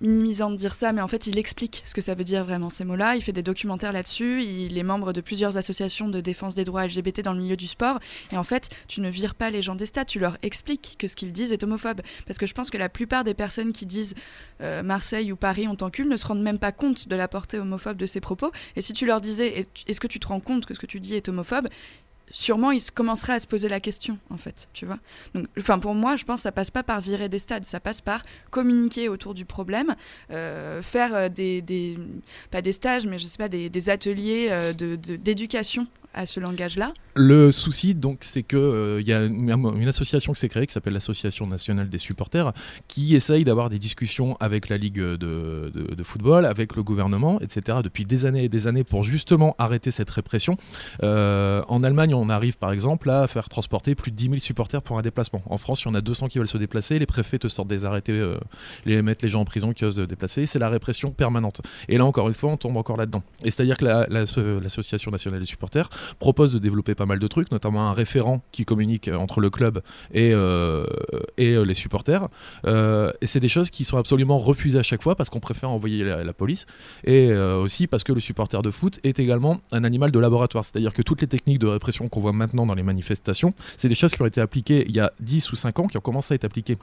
minimisant 0.00 0.50
de 0.50 0.56
dire 0.56 0.74
ça, 0.74 0.92
mais 0.92 1.00
en 1.00 1.08
fait, 1.08 1.26
il 1.26 1.38
explique 1.38 1.82
ce 1.84 1.94
que 1.94 2.00
ça 2.00 2.14
veut 2.14 2.24
dire 2.24 2.44
vraiment 2.44 2.70
ces 2.70 2.84
mots-là. 2.84 3.16
Il 3.16 3.22
fait 3.22 3.32
des 3.32 3.42
documentaires 3.42 3.92
là-dessus. 3.92 4.42
Il 4.42 4.78
est 4.78 4.82
membre 4.82 5.12
de 5.12 5.20
plusieurs 5.20 5.56
associations 5.56 6.08
de 6.08 6.20
défense 6.20 6.54
des 6.54 6.64
droits 6.64 6.86
LGBT 6.86 7.20
dans 7.22 7.32
le 7.32 7.40
milieu 7.40 7.56
du 7.56 7.66
sport. 7.66 8.00
Et 8.32 8.36
en 8.36 8.42
fait, 8.42 8.70
tu 8.88 9.00
ne 9.00 9.08
vires 9.08 9.34
pas 9.34 9.50
les 9.50 9.62
gens 9.62 9.74
des 9.74 9.86
stades, 9.86 10.06
tu 10.06 10.18
leur 10.18 10.38
expliques 10.42 10.96
que 10.98 11.06
ce 11.06 11.16
qu'ils 11.16 11.32
disent 11.32 11.52
est 11.52 11.62
homophobe. 11.62 12.00
Parce 12.26 12.38
que 12.38 12.46
je 12.46 12.54
pense 12.54 12.70
que 12.70 12.78
la 12.78 12.88
plupart 12.88 13.24
des 13.24 13.34
personnes 13.34 13.72
qui 13.72 13.86
disent 13.86 14.14
euh, 14.60 14.82
Marseille 14.82 15.32
ou 15.32 15.36
Paris 15.36 15.68
ont 15.68 15.76
en 15.80 15.90
cul 15.90 16.06
ne 16.06 16.16
se 16.16 16.26
rendent 16.26 16.42
même 16.42 16.58
pas 16.58 16.72
compte 16.72 17.08
de 17.08 17.16
la 17.16 17.28
portée 17.28 17.58
homophobe 17.58 17.96
de 17.96 18.06
ces 18.06 18.20
propos. 18.20 18.50
Et 18.76 18.80
si 18.80 18.92
tu 18.92 19.06
leur 19.06 19.20
disais 19.20 19.68
Est-ce 19.86 20.00
que 20.00 20.06
tu 20.08 20.20
te 20.20 20.28
rends 20.28 20.40
compte 20.40 20.66
que 20.66 20.74
ce 20.74 20.80
que 20.80 20.86
tu 20.86 21.00
dis 21.00 21.14
est 21.14 21.28
homophobe? 21.28 21.66
Sûrement 22.30 22.70
ils 22.70 22.90
commenceraient 22.90 23.34
à 23.34 23.38
se 23.40 23.46
poser 23.46 23.68
la 23.68 23.80
question 23.80 24.18
en 24.30 24.36
fait 24.36 24.68
tu 24.72 24.86
vois. 24.86 24.98
Donc 25.34 25.46
enfin 25.58 25.78
pour 25.78 25.94
moi 25.94 26.16
je 26.16 26.24
pense 26.24 26.40
que 26.40 26.42
ça 26.44 26.52
passe 26.52 26.70
pas 26.70 26.82
par 26.82 27.00
virer 27.00 27.28
des 27.28 27.38
stades 27.38 27.64
ça 27.64 27.80
passe 27.80 28.00
par 28.00 28.22
communiquer 28.50 29.08
autour 29.08 29.34
du 29.34 29.44
problème 29.44 29.94
euh, 30.30 30.82
faire 30.82 31.14
euh, 31.14 31.28
des, 31.28 31.96
pas 32.50 32.62
des 32.62 32.72
stages 32.72 33.06
mais 33.06 33.18
je 33.18 33.26
sais 33.26 33.38
pas 33.38 33.48
des, 33.48 33.90
ateliers 33.90 34.48
euh, 34.50 34.72
d'éducation 34.72 35.86
à 36.14 36.26
ce 36.26 36.40
langage-là 36.40 36.92
Le 37.14 37.52
souci, 37.52 37.94
donc, 37.94 38.18
c'est 38.20 38.42
qu'il 38.42 38.58
il 39.00 39.06
y 39.06 39.12
a 39.12 39.24
une, 39.24 39.88
association 39.88 40.32
qui 40.32 40.40
s'est 40.40 40.48
créée 40.48 40.66
qui 40.66 40.72
s'appelle 40.72 40.92
l'Association 40.92 41.46
nationale 41.46 41.88
des 41.88 41.98
supporters, 41.98 42.52
qui 42.88 43.14
essaye 43.14 43.44
d'avoir 43.44 43.70
des 43.70 43.78
discussions 43.78 44.36
avec 44.40 44.68
la 44.68 44.76
Ligue 44.76 45.00
de, 45.00 45.16
de, 45.16 46.02
football, 46.02 46.46
avec 46.46 46.76
le 46.76 46.82
gouvernement, 46.82 47.40
etc., 47.40 47.78
depuis 47.82 48.04
des 48.04 48.26
années 48.26 48.44
et 48.44 48.48
des 48.48 48.66
années 48.66 48.84
pour 48.84 49.02
justement 49.02 49.54
arrêter 49.58 49.90
cette 49.90 50.10
répression. 50.10 50.56
Euh, 51.02 51.62
en 51.68 51.82
Allemagne, 51.82 52.14
on 52.14 52.28
arrive 52.28 52.56
par 52.58 52.72
exemple 52.72 53.10
à 53.10 53.26
faire 53.26 53.48
transporter 53.48 53.94
plus 53.94 54.10
de 54.10 54.16
10 54.16 54.24
000 54.24 54.38
supporters 54.38 54.82
pour 54.82 54.98
un 54.98 55.02
déplacement. 55.02 55.42
En 55.46 55.58
France, 55.58 55.82
il 55.82 55.88
y 55.88 55.90
en 55.90 55.94
a 55.94 56.00
200 56.00 56.28
qui 56.28 56.38
veulent 56.38 56.48
se 56.48 56.58
déplacer, 56.58 56.98
les 56.98 57.06
préfets 57.06 57.38
te 57.38 57.48
sortent 57.48 57.68
des 57.68 57.84
arrêtés, 57.84 58.12
euh, 58.12 58.38
les 58.84 59.02
mettent 59.02 59.22
les 59.22 59.28
gens 59.28 59.40
en 59.40 59.44
prison 59.44 59.72
qui 59.72 59.84
osent 59.84 59.96
se 59.96 60.02
déplacer, 60.02 60.46
c'est 60.46 60.58
la 60.58 60.68
répression 60.68 61.10
permanente. 61.10 61.60
Et 61.88 61.98
là, 61.98 62.04
encore 62.04 62.28
une 62.28 62.34
fois, 62.34 62.50
on 62.50 62.56
tombe 62.56 62.76
encore 62.76 62.96
là-dedans. 62.96 63.22
Et 63.44 63.50
c'est-à-dire 63.50 63.76
que 63.76 63.84
l'Association 63.84 65.10
nationale 65.10 65.40
des 65.40 65.46
supporters 65.46 65.88
propose 66.18 66.52
de 66.52 66.58
développer 66.58 66.94
pas 66.94 67.06
mal 67.06 67.18
de 67.18 67.26
trucs, 67.26 67.50
notamment 67.50 67.88
un 67.88 67.92
référent 67.92 68.42
qui 68.52 68.64
communique 68.64 69.08
entre 69.08 69.40
le 69.40 69.50
club 69.50 69.82
et, 70.12 70.32
euh, 70.32 70.84
et 71.36 71.52
euh, 71.52 71.64
les 71.64 71.74
supporters. 71.74 72.28
Euh, 72.66 73.12
et 73.20 73.26
c'est 73.26 73.40
des 73.40 73.48
choses 73.48 73.70
qui 73.70 73.84
sont 73.84 73.98
absolument 73.98 74.38
refusées 74.38 74.78
à 74.78 74.82
chaque 74.82 75.02
fois 75.02 75.16
parce 75.16 75.28
qu'on 75.28 75.40
préfère 75.40 75.70
envoyer 75.70 76.04
la, 76.04 76.32
police 76.32 76.64
et 77.04 77.32
aussi 77.32 77.86
parce 77.86 78.04
que 78.04 78.12
le 78.12 78.20
supporter 78.20 78.62
de 78.62 78.70
foot 78.70 79.00
est 79.02 79.18
également 79.18 79.60
un 79.72 79.84
animal 79.84 80.10
de 80.10 80.18
laboratoire. 80.18 80.64
C'est-à-dire 80.64 80.94
que 80.94 81.02
toutes 81.02 81.20
les 81.20 81.26
techniques 81.26 81.58
de 81.58 81.66
répression 81.66 82.08
qu'on 82.08 82.20
voit 82.20 82.32
maintenant 82.32 82.66
dans 82.66 82.74
les 82.74 82.82
manifestations, 82.82 83.52
c'est 83.76 83.88
des 83.88 83.94
choses 83.94 84.14
qui 84.14 84.22
ont 84.22 84.26
été 84.26 84.40
appliquées 84.40 84.84
il 84.88 84.94
y 84.94 85.00
a 85.00 85.12
10 85.20 85.52
ou 85.52 85.56
5 85.56 85.78
ans, 85.80 85.86
qui 85.88 85.98
ont 85.98 86.02
commencé 86.02 86.34
à 86.34 86.36
être 86.36 86.44
appliquées 86.44 86.78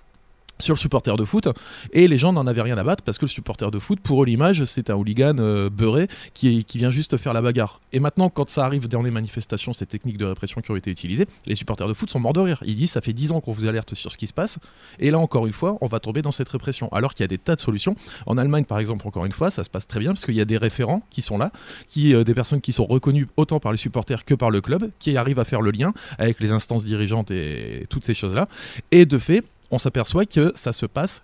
sur 0.60 0.74
le 0.74 0.80
supporter 0.80 1.16
de 1.16 1.26
foot 1.26 1.48
et 1.94 2.08
les 2.08 2.18
gens 2.18 2.34
n'en 2.34 2.48
avaient 2.48 2.62
rien 2.62 2.78
à 2.78 2.84
battre 2.84 3.04
parce 3.04 3.18
que 3.18 3.26
le 3.26 3.30
supporter 3.30 3.72
de 3.72 3.80
foot 3.80 4.00
pour 4.00 4.24
eux 4.24 4.26
l'image 4.26 4.66
c'est 4.66 4.90
un 4.90 4.96
hooligan 4.96 5.36
euh, 5.40 5.70
beurré 5.70 6.08
qui, 6.34 6.64
qui 6.66 6.78
vient 6.78 6.92
juste 6.92 7.18
faire 7.18 7.34
la 7.34 7.42
bagarre. 7.42 7.82
Et 7.94 8.00
maintenant 8.00 8.30
quand 8.30 8.50
ça 8.50 8.66
arrive 8.66 8.88
dans 8.88 9.02
les 9.02 9.12
manifestations 9.12 9.74
ces 9.74 9.86
techniques 9.86 10.18
de 10.18 10.26
répression 10.26 10.62
qui 10.62 10.72
ont 10.72 10.76
été 10.76 10.92
utilisées 10.92 11.28
les 11.46 11.56
supporters 11.56 11.88
de 11.88 11.94
foot 11.94 12.10
sont 12.10 12.20
morts 12.20 12.34
de 12.34 12.42
rire. 12.42 12.60
Ils 12.66 12.76
disent 12.76 12.92
ça 12.92 13.02
fait 13.02 13.14
10 13.14 13.32
ans 13.32 13.42
qu'on 13.42 13.52
vous 13.52 13.68
alerte 13.68 13.94
sur 13.94 14.12
ce 14.12 14.18
qui 14.18 14.28
se 14.28 14.34
passe 14.34 14.60
et 15.00 15.12
là 15.12 15.20
encore 15.20 15.46
une 15.46 15.54
fois 15.54 15.78
on 15.82 15.88
va 15.88 16.00
tomber 16.00 16.22
dans 16.22 16.32
cette 16.32 16.50
répression. 16.50 16.90
Alors 16.92 17.14
qu'il 17.14 17.24
y 17.24 17.26
a 17.26 17.28
des 17.28 17.38
tas 17.38 17.56
de 17.56 17.60
solutions. 17.60 17.96
En 18.26 18.38
Allemagne 18.38 18.66
par 18.66 18.80
exemple 18.80 19.08
encore 19.08 19.26
une 19.26 19.32
fois 19.32 19.52
ça 19.52 19.64
se 19.64 19.70
passe 19.70 19.88
très 19.88 20.00
bien 20.00 20.12
parce 20.12 20.26
qu'il 20.26 20.36
y 20.36 20.42
a 20.42 20.46
des 20.46 20.58
référents 20.58 21.02
qui 21.10 21.22
sont 21.22 21.38
là 21.38 21.52
qui 21.88 22.14
euh, 22.14 22.24
des 22.24 22.34
personnes 22.34 22.62
qui 22.62 22.74
sont 22.74 22.86
reconnues 22.86 23.28
autant 23.38 23.60
par 23.60 23.72
les 23.72 23.78
supporters 23.78 24.26
que 24.26 24.34
par 24.34 24.50
le 24.50 24.62
club 24.62 24.90
qui 25.00 25.18
arrivent 25.18 25.40
à 25.40 25.46
faire 25.46 25.62
le 25.62 25.72
lien 25.72 25.94
avec 26.18 26.40
les 26.40 26.52
instances 26.52 26.86
dirigeantes 26.86 27.32
et 27.32 27.86
toutes 27.90 28.06
ces 28.06 28.14
choses 28.14 28.36
là 28.36 28.48
et 28.92 29.06
de 29.06 29.18
fait 29.18 29.44
on 29.72 29.78
s'aperçoit 29.78 30.26
que 30.26 30.52
ça 30.56 30.74
se 30.74 30.86
passe 30.86 31.22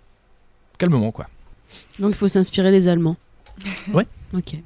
calmement, 0.78 1.12
quoi. 1.12 1.26
Donc 1.98 2.10
il 2.10 2.16
faut 2.16 2.28
s'inspirer 2.28 2.70
des 2.70 2.88
Allemands. 2.88 3.16
ouais. 3.92 4.06
Ok. 4.34 4.56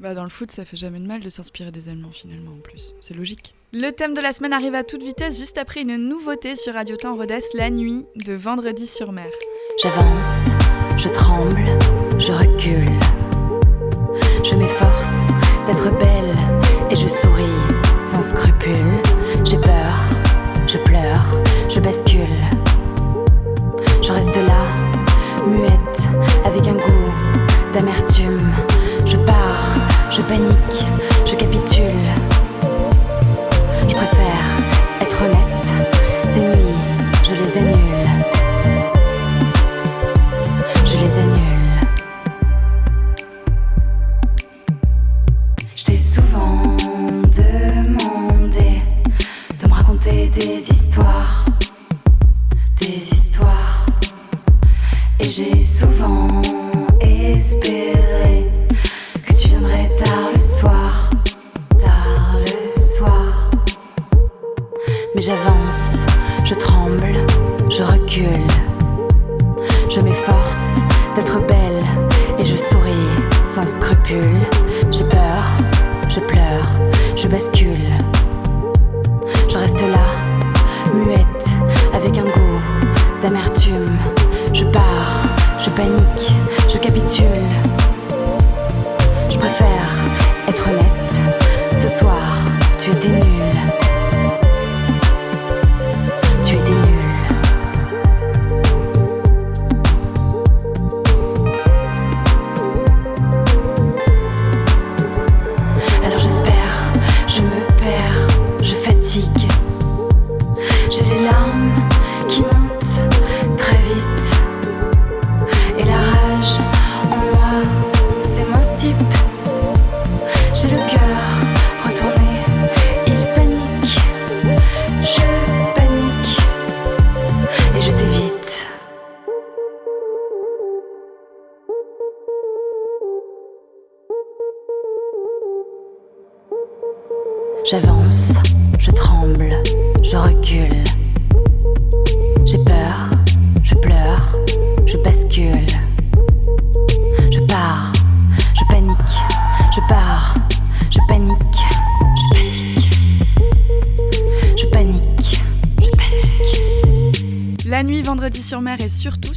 Bah 0.00 0.14
dans 0.14 0.24
le 0.24 0.30
foot, 0.30 0.50
ça 0.50 0.64
fait 0.64 0.76
jamais 0.76 0.98
de 0.98 1.06
mal 1.06 1.20
de 1.20 1.30
s'inspirer 1.30 1.70
des 1.70 1.88
Allemands 1.88 2.10
finalement 2.12 2.52
en 2.52 2.60
plus. 2.60 2.94
C'est 3.00 3.14
logique. 3.14 3.54
Le 3.72 3.90
thème 3.90 4.14
de 4.14 4.20
la 4.20 4.32
semaine 4.32 4.52
arrive 4.52 4.74
à 4.74 4.84
toute 4.84 5.02
vitesse 5.02 5.38
juste 5.38 5.56
après 5.56 5.82
une 5.82 5.96
nouveauté 5.96 6.56
sur 6.56 6.74
Radio 6.74 6.96
Temps 6.96 7.16
Rodès 7.16 7.42
la 7.54 7.70
nuit 7.70 8.04
de 8.16 8.34
vendredi 8.34 8.86
sur 8.86 9.12
mer. 9.12 9.30
J'avance, 9.82 10.48
je 10.98 11.08
tremble, 11.08 11.64
je 12.18 12.32
recule. 12.32 12.90
Je 14.44 14.54
m'efforce 14.56 15.28
d'être 15.66 15.96
belle 15.98 16.36
et 16.90 16.96
je 16.96 17.08
souris 17.08 17.44
sans 17.98 18.22
scrupule. 18.22 18.74
J'ai 19.44 19.58
peur, 19.58 19.96
je 20.66 20.78
pleure, 20.78 21.42
je 21.68 21.80
bascule. 21.80 22.63
Je 24.06 24.12
reste 24.12 24.36
là, 24.36 24.66
muette, 25.46 26.02
avec 26.44 26.68
un 26.68 26.74
goût 26.74 27.10
d'amertume. 27.72 28.38
Je 29.06 29.16
pars, 29.16 29.76
je 30.10 30.20
panique, 30.20 30.84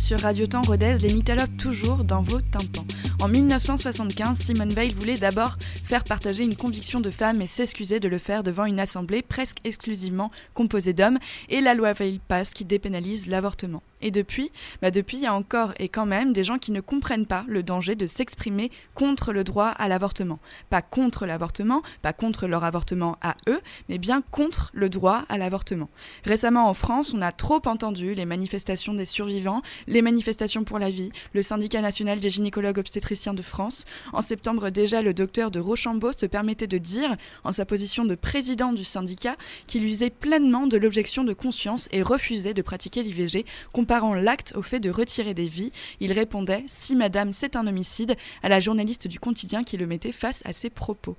sur 0.08 0.22
Radio 0.22 0.48
Temps 0.48 0.62
Rodez, 0.62 1.00
les 1.02 1.12
Nyctalopes 1.12 1.58
toujours 1.58 2.06
dans 2.06 2.22
vos 2.22 2.40
tympans. 2.40 2.86
En 3.20 3.30
1975, 3.30 4.38
Simone 4.38 4.70
Veil 4.70 4.94
voulait 4.94 5.18
d'abord 5.18 5.58
faire 5.84 6.04
partager 6.04 6.44
une 6.44 6.56
conviction 6.56 7.00
de 7.00 7.10
femme 7.10 7.42
et 7.42 7.48
s'excuser 7.48 8.00
de 8.00 8.08
le 8.08 8.20
faire 8.20 8.44
devant 8.44 8.66
une 8.66 8.80
assemblée 8.80 9.24
presque 9.24 9.58
exclusivement 9.64 10.30
composée 10.54 10.94
d'hommes 10.94 11.18
et 11.50 11.60
la 11.60 11.74
loi 11.74 11.94
Veil 11.94 12.20
passe 12.28 12.54
qui 12.54 12.64
dépénalise 12.64 13.28
l'avortement. 13.28 13.82
Et 14.02 14.12
depuis, 14.12 14.52
bah 14.84 14.92
depuis, 14.92 15.18
il 15.18 15.24
y 15.24 15.28
a 15.28 15.34
encore 15.34 15.74
et 15.80 15.90
quand 15.90 16.06
même 16.06 16.32
des 16.32 16.44
gens 16.44 16.60
qui 16.60 16.72
ne 16.72 16.82
comprennent 16.82 17.26
pas 17.26 17.44
le 17.48 17.64
danger 17.64 17.96
de 17.96 18.06
s'exprimer 18.06 18.70
contre 18.94 19.34
le 19.34 19.44
droit 19.44 19.70
à 19.70 19.88
l'avortement. 19.88 20.38
Pas 20.70 20.84
contre 20.84 21.26
l'avortement, 21.26 21.82
pas 22.04 22.14
contre 22.14 22.46
leur 22.46 22.64
avortement 22.64 23.18
à 23.22 23.36
eux, 23.48 23.60
mais 23.90 23.98
bien 23.98 24.22
contre 24.30 24.70
le 24.74 24.90
droit 24.90 25.24
à 25.30 25.40
l'avortement. 25.40 25.90
Récemment 26.24 26.70
en 26.70 26.76
France, 26.76 27.14
on 27.16 27.22
a 27.24 27.32
trop 27.32 27.62
entendu 27.66 28.14
les 28.14 28.26
manifestations 28.26 28.94
des 28.94 29.06
survivants, 29.06 29.64
les 29.88 30.04
manifestations 30.04 30.64
pour 30.64 30.78
la 30.78 30.92
vie, 30.92 31.12
le 31.34 31.42
syndicat 31.42 31.82
national 31.82 32.20
des 32.20 32.30
gynécologues 32.30 32.78
obstétriciens 33.08 33.34
de 33.34 33.42
France. 33.42 33.86
En 34.12 34.20
septembre 34.20 34.70
déjà, 34.70 35.02
le 35.02 35.14
docteur 35.14 35.50
de 35.50 35.62
Rochambeau 35.62 36.12
se 36.12 36.26
permettait 36.26 36.68
de 36.68 36.78
dire, 36.78 37.16
en 37.46 37.54
sa 37.54 37.66
position 37.66 38.04
de 38.04 38.16
président 38.16 38.74
du 38.74 38.84
syndicat, 38.84 39.38
qu'il 39.66 39.86
usait 39.86 40.10
pleinement 40.10 40.68
de 40.68 40.78
l'objection 40.78 41.24
de 41.24 41.32
conscience 41.32 41.88
et 41.94 42.02
refusait 42.02 42.54
de 42.54 42.62
pratiquer 42.62 43.04
l'IVG, 43.04 43.46
comparant 43.72 44.14
l'acte 44.14 44.54
au 44.58 44.62
fait 44.62 44.82
de 44.82 44.90
retirer 44.90 45.34
des 45.34 45.46
vies. 45.46 45.72
Il 46.02 46.12
répondait 46.12 46.66
Si 46.68 46.98
madame, 46.98 47.32
c'est 47.32 47.56
un 47.56 47.66
homicide 47.66 48.18
à 48.44 48.50
la 48.50 48.60
journaliste 48.60 49.08
du 49.08 49.22
quotidien 49.22 49.64
qui 49.64 49.78
le 49.78 49.88
mettait 49.88 50.12
face 50.12 50.42
à 50.44 50.52
ses 50.52 50.70
propos. 50.70 51.16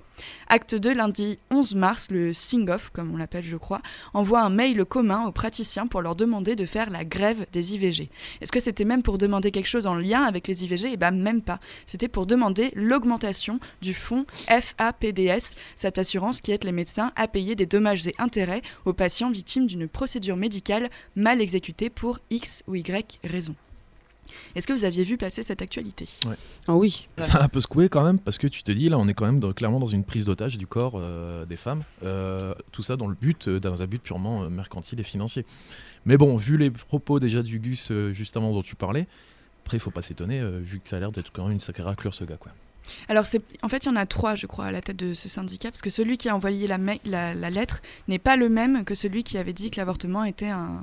Acte 0.47 0.75
2, 0.75 0.93
lundi 0.93 1.39
11 1.49 1.73
mars, 1.73 2.11
le 2.11 2.33
Sing-Off, 2.33 2.91
comme 2.93 3.11
on 3.13 3.17
l'appelle, 3.17 3.45
je 3.45 3.57
crois, 3.57 3.81
envoie 4.13 4.41
un 4.41 4.49
mail 4.49 4.85
commun 4.85 5.25
aux 5.25 5.31
praticiens 5.31 5.87
pour 5.87 6.03
leur 6.03 6.15
demander 6.15 6.55
de 6.55 6.65
faire 6.65 6.91
la 6.91 7.03
grève 7.03 7.47
des 7.51 7.73
IVG. 7.73 8.09
Est-ce 8.41 8.51
que 8.51 8.59
c'était 8.59 8.85
même 8.85 9.01
pour 9.01 9.17
demander 9.17 9.49
quelque 9.49 9.67
chose 9.67 9.87
en 9.87 9.95
lien 9.95 10.21
avec 10.21 10.47
les 10.47 10.63
IVG 10.63 10.91
Eh 10.93 10.97
bien, 10.97 11.11
même 11.11 11.41
pas. 11.41 11.59
C'était 11.85 12.07
pour 12.07 12.25
demander 12.25 12.71
l'augmentation 12.75 13.59
du 13.81 13.93
fonds 13.93 14.25
FAPDS, 14.47 15.55
cette 15.75 15.97
assurance 15.97 16.41
qui 16.41 16.51
aide 16.51 16.63
les 16.63 16.71
médecins 16.71 17.11
à 17.15 17.27
payer 17.27 17.55
des 17.55 17.65
dommages 17.65 18.07
et 18.07 18.15
intérêts 18.17 18.61
aux 18.85 18.93
patients 18.93 19.31
victimes 19.31 19.67
d'une 19.67 19.87
procédure 19.87 20.35
médicale 20.37 20.89
mal 21.15 21.41
exécutée 21.41 21.89
pour 21.89 22.19
X 22.29 22.63
ou 22.67 22.75
Y 22.75 23.19
raison. 23.23 23.55
Est-ce 24.55 24.67
que 24.67 24.73
vous 24.73 24.85
aviez 24.85 25.03
vu 25.03 25.17
passer 25.17 25.41
cette 25.43 25.61
actualité? 25.61 26.07
Ah 26.67 26.75
oui. 26.75 27.07
Ça 27.17 27.39
a 27.39 27.43
un 27.43 27.47
peu 27.47 27.59
secoué 27.59 27.89
quand 27.89 28.03
même 28.03 28.19
parce 28.19 28.37
que 28.37 28.47
tu 28.47 28.61
te 28.63 28.71
dis 28.71 28.87
là 28.87 28.97
on 28.97 29.07
est 29.07 29.13
quand 29.13 29.25
même 29.25 29.39
dans- 29.39 29.53
clairement 29.53 29.79
dans 29.79 29.87
une 29.87 30.03
prise 30.03 30.23
d'otage 30.25 30.57
du 30.57 30.67
corps 30.67 30.93
euh, 30.95 31.45
des 31.45 31.55
femmes. 31.55 31.83
Euh, 32.03 32.53
tout 32.71 32.83
ça 32.83 32.95
dans 32.95 33.07
le 33.07 33.15
but 33.15 33.47
euh, 33.47 33.59
dans 33.59 33.81
un 33.81 33.87
but 33.87 34.01
purement 34.01 34.43
euh, 34.43 34.49
mercantile 34.49 34.99
et 34.99 35.03
financier. 35.03 35.45
Mais 36.05 36.15
bon, 36.17 36.37
vu 36.37 36.57
les 36.57 36.69
propos 36.71 37.19
déjà 37.19 37.41
du 37.43 37.59
Gus 37.59 37.89
euh, 37.91 38.13
juste 38.13 38.37
avant 38.37 38.53
dont 38.53 38.61
tu 38.63 38.75
parlais, 38.75 39.07
après 39.69 39.77
il 39.77 39.81
faut 39.81 39.91
pas 39.91 40.01
s'étonner 40.01 40.39
euh, 40.39 40.59
vu 40.59 40.79
que 40.79 40.89
ça 40.89 40.97
a 40.97 40.99
l'air 40.99 41.11
d'être 41.11 41.31
quand 41.31 41.43
même 41.43 41.51
une 41.51 41.59
sacrée 41.59 41.83
raclure 41.83 42.15
ce 42.15 42.23
gars 42.23 42.37
quoi. 42.37 42.51
Alors, 43.07 43.23
en 43.61 43.69
fait, 43.69 43.85
il 43.85 43.89
y 43.89 43.91
en 43.91 43.95
a 43.95 44.07
trois, 44.07 44.33
je 44.33 44.47
crois, 44.47 44.65
à 44.65 44.71
la 44.71 44.81
tête 44.81 44.95
de 44.97 45.13
ce 45.13 45.29
syndicat, 45.29 45.69
parce 45.69 45.83
que 45.83 45.91
celui 45.91 46.17
qui 46.17 46.27
a 46.27 46.35
envoyé 46.35 46.65
la 46.65 47.49
lettre 47.51 47.83
n'est 48.07 48.17
pas 48.17 48.35
le 48.35 48.49
même 48.49 48.83
que 48.83 48.95
celui 48.95 49.23
qui 49.23 49.37
avait 49.37 49.53
dit 49.53 49.69
que 49.69 49.77
l'avortement 49.79 50.23
était 50.23 50.47
un- 50.49 50.81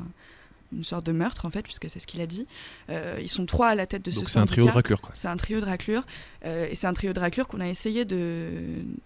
une 0.72 0.84
sorte 0.84 1.06
de 1.06 1.12
meurtre, 1.12 1.44
en 1.44 1.50
fait, 1.50 1.62
puisque 1.62 1.88
c'est 1.90 2.00
ce 2.00 2.06
qu'il 2.06 2.20
a 2.20 2.26
dit. 2.26 2.46
Euh, 2.90 3.18
ils 3.20 3.30
sont 3.30 3.46
trois 3.46 3.68
à 3.68 3.74
la 3.74 3.86
tête 3.86 4.04
de 4.04 4.10
Donc 4.10 4.24
ce 4.24 4.30
c'est 4.32 4.38
un 4.38 4.46
syndicat. 4.46 4.54
trio 4.62 4.66
de 4.66 4.70
raclure 4.72 5.00
quoi. 5.00 5.10
C'est 5.14 5.28
un 5.28 5.36
trio 5.36 5.60
de 5.60 5.64
raclures. 5.64 6.04
euh, 6.44 6.68
et 6.70 6.74
c'est 6.74 6.86
un 6.86 6.92
trio 6.92 7.12
de 7.12 7.20
raclures 7.20 7.48
qu'on 7.48 7.60
a 7.60 7.68
essayé 7.68 8.04
de, 8.04 8.50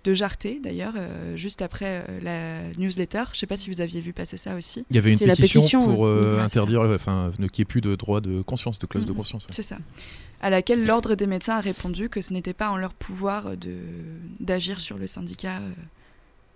de 0.04 0.14
jarter, 0.14 0.60
d'ailleurs, 0.62 0.94
euh, 0.96 1.36
juste 1.36 1.62
après 1.62 2.04
euh, 2.08 2.20
la 2.22 2.72
newsletter. 2.78 3.24
Je 3.32 3.38
sais 3.38 3.46
pas 3.46 3.56
si 3.56 3.70
vous 3.70 3.80
aviez 3.80 4.00
vu 4.00 4.12
passer 4.12 4.36
ça 4.36 4.54
aussi. 4.56 4.84
Il 4.90 4.96
y 4.96 4.98
avait 4.98 5.12
une 5.12 5.18
pétition, 5.18 5.60
pétition, 5.60 5.84
pour 5.94 6.06
euh, 6.06 6.36
ouais. 6.36 6.42
Interdire, 6.42 6.82
enfin, 6.82 7.32
ne- 7.38 7.46
qu'il 7.48 7.62
n'y 7.62 7.66
ait 7.66 7.70
plus 7.70 7.80
de 7.80 7.94
droit 7.96 8.20
de 8.20 8.42
conscience, 8.42 8.78
de 8.78 8.86
clause 8.86 9.06
de 9.06 9.10
Mhm. 9.12 9.16
conscience. 9.16 9.44
ouais. 9.44 9.52
C'est 9.52 9.62
ça. 9.62 9.78
À 10.42 10.48
laquelle 10.50 10.86
l'ordre 10.86 11.14
des 11.16 11.26
médecins 11.26 11.56
a 11.56 11.60
répondu 11.60 12.08
que 12.08 12.22
ce 12.22 12.32
n'était 12.32 12.54
pas 12.54 12.70
en 12.70 12.76
leur 12.78 12.94
pouvoir 12.94 13.56
de, 13.58 13.76
d'agir 14.40 14.80
sur 14.80 14.96
le 14.96 15.06
syndicat 15.06 15.58
euh, 15.58 15.70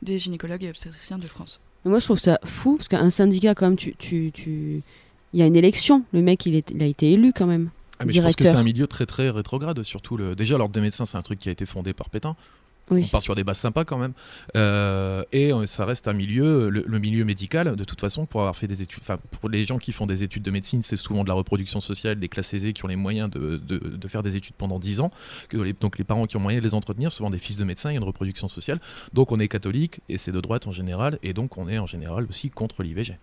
des 0.02 0.18
gynécologues 0.18 0.64
et 0.64 0.70
obstétriciens 0.70 1.18
de 1.18 1.26
France. 1.26 1.61
Mais 1.85 1.91
Moi, 1.91 1.99
je 1.99 2.05
trouve 2.05 2.19
ça 2.19 2.38
fou, 2.45 2.76
parce 2.76 2.88
qu'un 2.88 3.11
syndicat, 3.11 3.55
quand 3.55 3.67
même, 3.67 3.76
tu, 3.76 3.95
tu, 3.97 4.31
tu... 4.33 4.83
il 5.33 5.41
y 5.41 5.43
a 5.43 5.47
une 5.47 5.57
élection. 5.57 6.03
Le 6.12 6.23
mec, 6.23 6.47
il, 6.47 6.55
est, 6.55 6.71
il 6.71 6.83
a 6.83 6.87
été 6.87 7.12
élu 7.12 7.33
quand 7.35 7.47
même. 7.47 7.71
Ah, 7.99 8.05
mais 8.05 8.12
je 8.12 8.23
pense 8.23 8.37
que 8.37 8.45
c'est 8.45 8.57
un 8.57 8.64
milieu 8.64 8.87
très 8.87 9.07
très 9.07 9.31
rétrograde, 9.31 9.83
surtout 9.83 10.17
le. 10.17 10.35
Déjà, 10.35 10.59
l'ordre 10.59 10.75
des 10.75 10.81
médecins, 10.81 11.05
c'est 11.05 11.17
un 11.17 11.23
truc 11.23 11.38
qui 11.38 11.49
a 11.49 11.53
été 11.53 11.67
fondé 11.67 11.93
par 11.93 12.11
Pétain. 12.11 12.37
On 13.05 13.09
part 13.09 13.23
sur 13.23 13.35
des 13.35 13.45
bases 13.45 13.59
sympas 13.59 13.85
quand 13.85 13.99
même. 13.99 14.12
Euh, 14.57 15.23
et 15.33 15.53
euh, 15.53 15.67
ça 15.67 15.85
reste 15.85 16.07
un 16.09 16.12
milieu, 16.12 16.69
le, 16.69 16.99
milieu 16.99 17.25
médical, 17.25 17.76
de 17.76 17.85
toute 17.85 18.00
façon, 18.00 18.26
pour 18.26 18.41
avoir 18.43 18.57
fait 18.57 18.67
des 18.67 18.83
études. 18.83 19.00
Enfin, 19.03 19.19
pour 19.41 19.49
les 19.49 19.64
gens 19.64 19.79
qui 19.79 19.93
font 19.93 20.07
des 20.07 20.23
études 20.23 20.43
de 20.43 20.50
médecine, 20.50 20.83
c'est 20.83 20.97
souvent 20.97 21.23
de 21.25 21.29
la 21.29 21.35
reproduction 21.35 21.81
sociale, 21.81 22.19
des 22.21 22.29
classes 22.29 22.53
aisées 22.55 22.73
qui 22.73 22.85
ont 22.85 22.88
les 22.88 22.97
moyens 22.97 23.31
de, 23.31 23.57
de- 23.57 24.09
faire 24.09 24.23
des 24.23 24.37
études 24.37 24.55
pendant 24.57 24.79
10 24.79 25.00
ans. 25.00 25.11
Que 25.49 25.73
donc 25.81 25.97
les 25.99 26.05
parents 26.05 26.26
qui 26.26 26.37
ont 26.37 26.41
moyen 26.41 26.59
de 26.59 26.64
les 26.64 26.75
entretenir, 26.75 27.11
souvent 27.11 27.31
des 27.31 27.38
fils 27.38 27.57
de 27.57 27.64
médecins, 27.64 27.91
il 27.91 27.95
y 27.95 27.97
a 27.97 28.00
une 28.00 28.05
reproduction 28.05 28.49
sociale. 28.49 28.81
Donc 29.14 29.33
on 29.33 29.41
est 29.41 29.49
catholique 29.49 30.00
et 30.11 30.19
c'est 30.19 30.33
de 30.33 30.41
droite 30.41 30.67
en 30.67 30.73
général. 30.73 31.19
Et 31.23 31.33
donc 31.33 31.57
on 31.57 31.69
est 31.69 31.79
en 31.79 31.87
général 31.87 32.26
aussi 32.29 32.50
contre 32.50 32.83
l'IVG. 32.83 33.19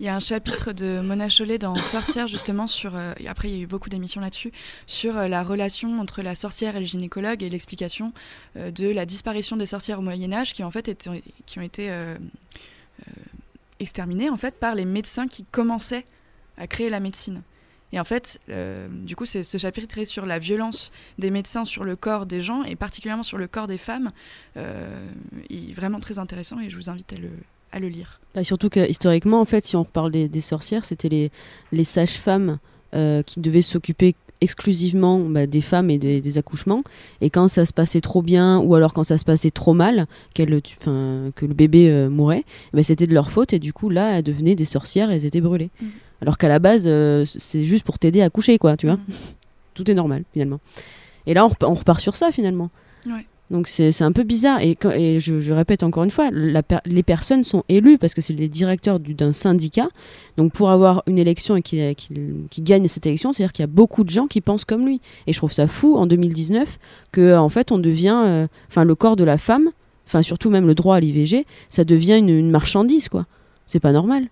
Il 0.00 0.06
y 0.06 0.08
a 0.08 0.14
un 0.16 0.20
chapitre 0.20 0.72
de 0.72 1.00
Mona 1.00 1.28
Chollet 1.28 1.58
dans 1.58 1.76
Sorcière 1.76 2.26
justement 2.26 2.66
sur, 2.66 2.96
euh, 2.96 3.12
après 3.28 3.48
il 3.48 3.56
y 3.56 3.60
a 3.60 3.62
eu 3.62 3.66
beaucoup 3.66 3.88
d'émissions 3.88 4.20
là-dessus, 4.20 4.50
sur 4.88 5.16
euh, 5.16 5.28
la 5.28 5.44
relation 5.44 6.00
entre 6.00 6.20
la 6.20 6.34
sorcière 6.34 6.74
et 6.74 6.80
le 6.80 6.86
gynécologue 6.86 7.44
et 7.44 7.48
l'explication 7.48 8.12
euh, 8.56 8.72
de 8.72 8.88
la 8.88 9.06
disparition 9.06 9.56
des 9.56 9.66
sorcières 9.66 10.00
au 10.00 10.02
Moyen 10.02 10.32
Âge 10.32 10.52
qui 10.52 10.64
en 10.64 10.70
fait 10.72 10.88
étaient- 10.88 11.22
qui 11.46 11.58
ont 11.60 11.62
été 11.62 11.90
euh, 11.90 12.16
exterminées 13.78 14.30
en 14.30 14.36
fait 14.36 14.56
par 14.56 14.74
les 14.74 14.84
médecins 14.84 15.28
qui 15.28 15.44
commençaient 15.44 16.04
à 16.58 16.66
créer 16.66 16.90
la 16.90 16.98
médecine. 16.98 17.42
Et 17.92 18.00
en 18.00 18.04
fait, 18.04 18.40
du 18.90 19.14
coup, 19.14 19.24
ce 19.24 19.56
chapitre 19.58 19.98
est 19.98 20.04
sur 20.04 20.26
la 20.26 20.40
violence 20.40 20.90
des 21.20 21.30
médecins 21.30 21.64
sur 21.64 21.84
le 21.84 21.94
corps 21.94 22.26
des 22.26 22.42
gens 22.42 22.64
et 22.64 22.74
particulièrement 22.74 23.22
sur 23.22 23.38
le 23.38 23.46
corps 23.46 23.68
des 23.68 23.78
femmes. 23.78 24.10
Est 24.56 25.72
vraiment 25.72 26.00
très 26.00 26.18
intéressant 26.18 26.58
et 26.58 26.70
je 26.70 26.76
vous 26.76 26.90
invite 26.90 27.12
à 27.12 27.16
le, 27.16 27.30
à 27.74 27.80
le 27.80 27.88
lire. 27.88 28.20
Bah, 28.34 28.44
surtout 28.44 28.68
que 28.68 28.88
historiquement, 28.88 29.40
en 29.40 29.44
fait, 29.44 29.66
si 29.66 29.76
on 29.76 29.82
reparle 29.82 30.10
des, 30.12 30.28
des 30.28 30.40
sorcières, 30.40 30.84
c'était 30.84 31.08
les, 31.08 31.30
les 31.72 31.84
sages-femmes 31.84 32.58
euh, 32.94 33.22
qui 33.22 33.40
devaient 33.40 33.62
s'occuper 33.62 34.14
exclusivement 34.40 35.20
bah, 35.20 35.46
des 35.46 35.60
femmes 35.60 35.90
et 35.90 35.98
des, 35.98 36.20
des 36.20 36.38
accouchements. 36.38 36.82
Et 37.20 37.30
quand 37.30 37.48
ça 37.48 37.64
se 37.66 37.72
passait 37.72 38.00
trop 38.00 38.22
bien, 38.22 38.58
ou 38.58 38.74
alors 38.74 38.92
quand 38.92 39.04
ça 39.04 39.18
se 39.18 39.24
passait 39.24 39.50
trop 39.50 39.72
mal, 39.74 40.06
que 40.34 40.42
le 40.42 41.54
bébé 41.54 41.88
euh, 41.90 42.08
mourait, 42.10 42.44
bah, 42.72 42.82
c'était 42.82 43.06
de 43.06 43.14
leur 43.14 43.30
faute. 43.30 43.52
Et 43.52 43.58
du 43.58 43.72
coup, 43.72 43.88
là, 43.90 44.18
elles 44.18 44.24
devenaient 44.24 44.54
des 44.56 44.64
sorcières 44.64 45.10
et 45.10 45.16
elles 45.16 45.24
étaient 45.24 45.40
brûlées. 45.40 45.70
Mhm. 45.80 45.90
Alors 46.22 46.38
qu'à 46.38 46.48
la 46.48 46.58
base, 46.58 46.84
euh, 46.86 47.24
c'est 47.26 47.64
juste 47.64 47.84
pour 47.84 47.98
t'aider 47.98 48.22
à 48.22 48.30
coucher, 48.30 48.58
quoi, 48.58 48.76
tu 48.76 48.86
vois. 48.86 48.96
Mhm. 48.96 49.14
Tout 49.74 49.90
est 49.90 49.94
normal, 49.94 50.24
finalement. 50.32 50.60
Et 51.26 51.34
là, 51.34 51.44
on, 51.44 51.48
repa- 51.48 51.66
on 51.66 51.74
repart 51.74 52.00
sur 52.00 52.16
ça, 52.16 52.30
finalement. 52.32 52.70
Ouais. 53.06 53.26
Donc 53.50 53.68
c'est 53.68 54.02
un 54.02 54.12
peu 54.12 54.22
bizarre. 54.22 54.60
Et, 54.62 54.76
je, 55.20 55.52
répète 55.52 55.82
encore 55.82 56.04
une 56.04 56.10
fois, 56.10 56.30
les 56.30 57.02
personnes 57.02 57.44
sont 57.44 57.62
élues 57.68 57.98
parce 57.98 58.14
que 58.14 58.20
c'est 58.20 58.32
les 58.32 58.48
directeurs 58.48 59.00
du- 59.00 59.14
d'un 59.14 59.32
syndicat. 59.32 59.88
Donc 60.36 60.52
pour 60.52 60.70
avoir 60.70 61.02
une 61.06 61.18
élection 61.18 61.56
et 61.56 61.62
qu'il 61.62 61.94
gagne 62.60 62.88
cette 62.88 63.06
élection, 63.06 63.32
c'est-à-dire 63.32 63.52
qu'il 63.52 63.62
y 63.62 63.64
a 63.64 63.68
beaucoup 63.68 64.02
de 64.04 64.10
gens 64.10 64.26
qui 64.26 64.40
pensent 64.40 64.64
comme 64.64 64.86
lui. 64.86 65.00
Et 65.26 65.32
je 65.32 65.38
trouve 65.38 65.52
ça 65.52 65.66
fou 65.66 65.96
en 65.96 66.06
2019 66.06 66.78
que 67.12 67.36
en 67.36 67.48
fait 67.48 67.70
on 67.70 67.78
devient, 67.78 68.22
euh, 68.24 68.46
enfin 68.68 68.84
le 68.84 68.94
corps 68.94 69.16
de 69.16 69.24
la 69.24 69.38
femme, 69.38 69.70
enfin 70.06 70.22
surtout 70.22 70.50
même 70.50 70.66
le 70.66 70.74
droit 70.74 70.96
à 70.96 71.00
l'IVG, 71.00 71.44
ça 71.68 71.84
devient 71.84 72.16
une, 72.18 72.30
une 72.30 72.50
marchandise 72.50 73.08
quoi. 73.08 73.26
C'est 73.66 73.80
pas 73.80 73.92
normal. 73.92 74.24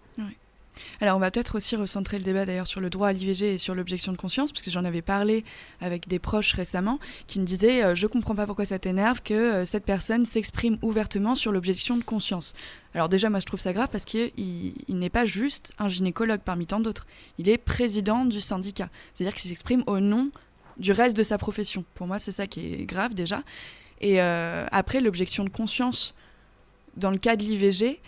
Alors 1.01 1.17
on 1.17 1.21
va 1.21 1.31
peut-être 1.31 1.57
aussi 1.57 1.77
recentrer 1.77 2.19
le 2.19 2.25
débat 2.25 2.47
d'ailleurs 2.47 2.67
sur 2.67 2.81
le 2.81 2.91
droit 2.91 3.09
à 3.09 3.13
l'IVG 3.13 3.55
et 3.55 3.59
sur 3.59 3.75
l'objection 3.75 4.13
de 4.13 4.17
conscience, 4.17 4.53
parce 4.53 4.65
que 4.65 4.71
j'en 4.71 4.85
avais 4.85 5.03
parlé 5.03 5.45
avec 5.81 6.09
des 6.09 6.19
proches 6.19 6.53
récemment 6.53 6.99
qui 7.27 7.41
me 7.41 7.45
disaient 7.45 7.85
euh, 7.85 7.95
je 7.95 8.07
comprends 8.07 8.35
pas 8.35 8.47
pourquoi 8.47 8.65
ça 8.65 8.79
t'énerve 8.79 9.21
que 9.23 9.35
euh, 9.35 9.65
cette 9.65 9.85
personne 9.85 10.25
s'exprime 10.25 10.79
ouvertement 10.83 11.35
sur 11.35 11.53
l'objection 11.53 11.97
de 11.97 12.05
conscience. 12.05 12.55
Alors 12.95 13.09
déjà 13.09 13.31
moi 13.31 13.41
je 13.41 13.47
trouve 13.47 13.61
ça 13.61 13.73
grave 13.73 13.89
parce 13.91 14.05
qu'il 14.05 14.33
il 14.37 14.99
n'est 14.99 15.11
pas 15.11 15.25
juste 15.25 15.73
un 15.79 15.89
gynécologue 15.89 16.41
parmi 16.45 16.67
tant 16.67 16.81
d'autres, 16.81 17.07
il 17.39 17.49
est 17.49 17.59
président 17.59 18.25
du 18.25 18.41
syndicat, 18.41 18.89
c'est-à-dire 19.15 19.35
qu'il 19.35 19.51
s'exprime 19.51 19.83
au 19.87 20.01
nom 20.01 20.31
du 20.79 20.93
reste 20.93 21.17
de 21.17 21.23
sa 21.23 21.39
profession. 21.39 21.85
Pour 21.95 22.07
moi 22.07 22.19
c'est 22.19 22.33
ça 22.33 22.47
qui 22.47 22.75
est 22.75 22.87
grave 22.87 23.15
déjà. 23.15 23.43
Et 24.01 24.21
euh, 24.21 24.67
après 24.73 25.01
l'objection 25.01 25.45
de 25.45 25.51
conscience 25.51 26.15
dans 26.97 27.11
le 27.11 27.19
cas 27.19 27.37
de 27.37 27.43
l'IVG, 27.45 28.01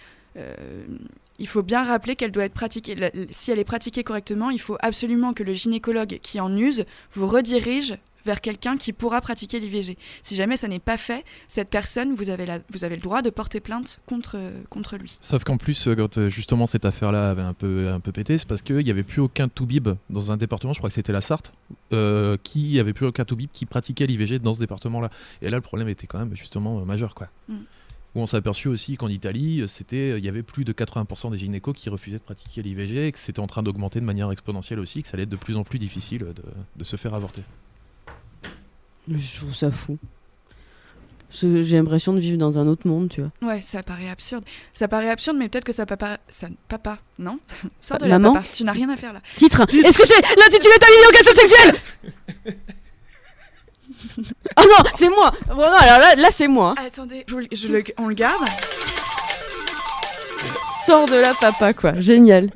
il 1.38 1.48
faut 1.48 1.62
bien 1.62 1.82
rappeler 1.84 2.16
qu'elle 2.16 2.30
doit 2.32 2.44
être 2.44 2.54
pratiquée. 2.54 2.96
Si 3.30 3.50
elle 3.50 3.58
est 3.58 3.64
pratiquée 3.64 4.04
correctement, 4.04 4.50
il 4.50 4.60
faut 4.60 4.76
absolument 4.80 5.32
que 5.32 5.42
le 5.42 5.52
gynécologue 5.52 6.18
qui 6.22 6.40
en 6.40 6.56
use 6.56 6.84
vous 7.14 7.26
redirige 7.26 7.96
vers 8.24 8.40
quelqu'un 8.40 8.78
qui 8.78 8.94
pourra 8.94 9.20
pratiquer 9.20 9.60
l'IVG. 9.60 9.98
Si 10.22 10.34
jamais 10.34 10.56
ça 10.56 10.66
n'est 10.66 10.78
pas 10.78 10.96
fait, 10.96 11.26
cette 11.46 11.68
personne, 11.68 12.14
vous 12.14 12.30
avez, 12.30 12.46
la- 12.46 12.60
vous 12.72 12.82
avez 12.84 12.96
le 12.96 13.02
droit 13.02 13.20
de 13.20 13.28
porter 13.28 13.60
plainte 13.60 14.00
contre, 14.06 14.38
contre 14.70 14.96
lui. 14.96 15.18
Sauf 15.20 15.44
qu'en 15.44 15.58
plus, 15.58 15.88
euh, 15.88 15.94
quand 15.94 16.16
euh, 16.16 16.30
justement 16.30 16.64
cette 16.64 16.86
affaire-là 16.86 17.28
avait 17.28 17.42
un 17.42 17.52
peu, 17.52 17.90
un 17.90 18.00
peu 18.00 18.12
pété, 18.12 18.38
c'est 18.38 18.48
parce 18.48 18.62
qu'il 18.62 18.78
n'y 18.78 18.90
avait 18.90 19.02
plus 19.02 19.20
aucun 19.20 19.48
toubib 19.48 19.90
dans 20.08 20.32
un 20.32 20.38
département, 20.38 20.72
je 20.72 20.78
crois 20.78 20.88
que 20.88 20.94
c'était 20.94 21.12
la 21.12 21.20
Sarthe, 21.20 21.52
euh, 21.92 22.38
qui 22.42 22.80
avait 22.80 22.94
plus 22.94 23.04
aucun 23.04 23.26
toubib 23.26 23.50
qui 23.52 23.66
pratiquait 23.66 24.06
l'IVG 24.06 24.38
dans 24.38 24.54
ce 24.54 24.60
département-là. 24.60 25.10
Et 25.42 25.50
là, 25.50 25.58
le 25.58 25.62
problème 25.62 25.88
était 25.88 26.06
quand 26.06 26.18
même 26.18 26.34
justement 26.34 26.80
euh, 26.80 26.84
majeur. 26.86 27.14
Quoi. 27.14 27.28
Mm. 27.48 27.54
Où 28.14 28.20
on 28.20 28.26
s'est 28.26 28.36
aperçu 28.36 28.68
aussi 28.68 28.96
qu'en 28.96 29.08
Italie, 29.08 29.64
c'était, 29.66 30.18
il 30.18 30.24
y 30.24 30.28
avait 30.28 30.44
plus 30.44 30.64
de 30.64 30.72
80% 30.72 31.32
des 31.32 31.38
gynécos 31.38 31.74
qui 31.74 31.88
refusaient 31.88 32.18
de 32.18 32.22
pratiquer 32.22 32.62
l'IVG 32.62 33.08
et 33.08 33.12
que 33.12 33.18
c'était 33.18 33.40
en 33.40 33.48
train 33.48 33.62
d'augmenter 33.62 33.98
de 34.00 34.04
manière 34.04 34.30
exponentielle 34.30 34.78
aussi, 34.78 35.02
que 35.02 35.08
ça 35.08 35.14
allait 35.14 35.24
être 35.24 35.28
de 35.28 35.36
plus 35.36 35.56
en 35.56 35.64
plus 35.64 35.78
difficile 35.80 36.20
de, 36.20 36.34
de 36.76 36.84
se 36.84 36.96
faire 36.96 37.14
avorter. 37.14 37.42
Je 39.10 39.36
trouve 39.38 39.54
ça 39.54 39.70
fou. 39.70 39.98
J'ai 41.30 41.76
l'impression 41.76 42.12
de 42.12 42.20
vivre 42.20 42.38
dans 42.38 42.58
un 42.58 42.68
autre 42.68 42.86
monde, 42.86 43.08
tu 43.08 43.20
vois. 43.20 43.32
Ouais, 43.42 43.60
ça 43.60 43.82
paraît 43.82 44.08
absurde. 44.08 44.44
Ça 44.72 44.86
paraît 44.86 45.10
absurde, 45.10 45.36
mais 45.36 45.48
peut-être 45.48 45.64
que 45.64 45.72
ça 45.72 45.84
papa... 45.84 46.18
Ça... 46.28 46.48
Papa, 46.68 46.98
non? 47.18 47.40
Sors 47.80 47.98
de 47.98 48.06
là, 48.06 48.20
maman? 48.20 48.34
papa. 48.34 48.46
Tu 48.54 48.62
n'as 48.62 48.72
rien 48.72 48.88
à 48.88 48.96
faire 48.96 49.12
là. 49.12 49.20
Titre 49.36 49.62
Est-ce 49.62 49.98
que 49.98 50.06
c'est 50.06 50.20
l'intitulé 50.20 50.74
de 50.74 50.78
ta 50.78 50.86
vidéo 50.86 51.10
question 51.12 51.34
sexuelle 51.34 51.74
Oh 54.56 54.62
non, 54.62 54.90
c'est 54.94 55.08
moi 55.08 55.32
Bon, 55.48 55.56
non, 55.56 55.78
alors 55.80 55.98
là, 55.98 56.14
là 56.16 56.28
c'est 56.30 56.48
moi. 56.48 56.74
Attendez, 56.78 57.24
on 57.98 58.08
le 58.08 58.14
garde 58.14 58.44
Sors 60.86 61.06
de 61.06 61.16
là, 61.16 61.32
papa, 61.40 61.72
quoi. 61.72 61.92
Génial. 61.98 62.50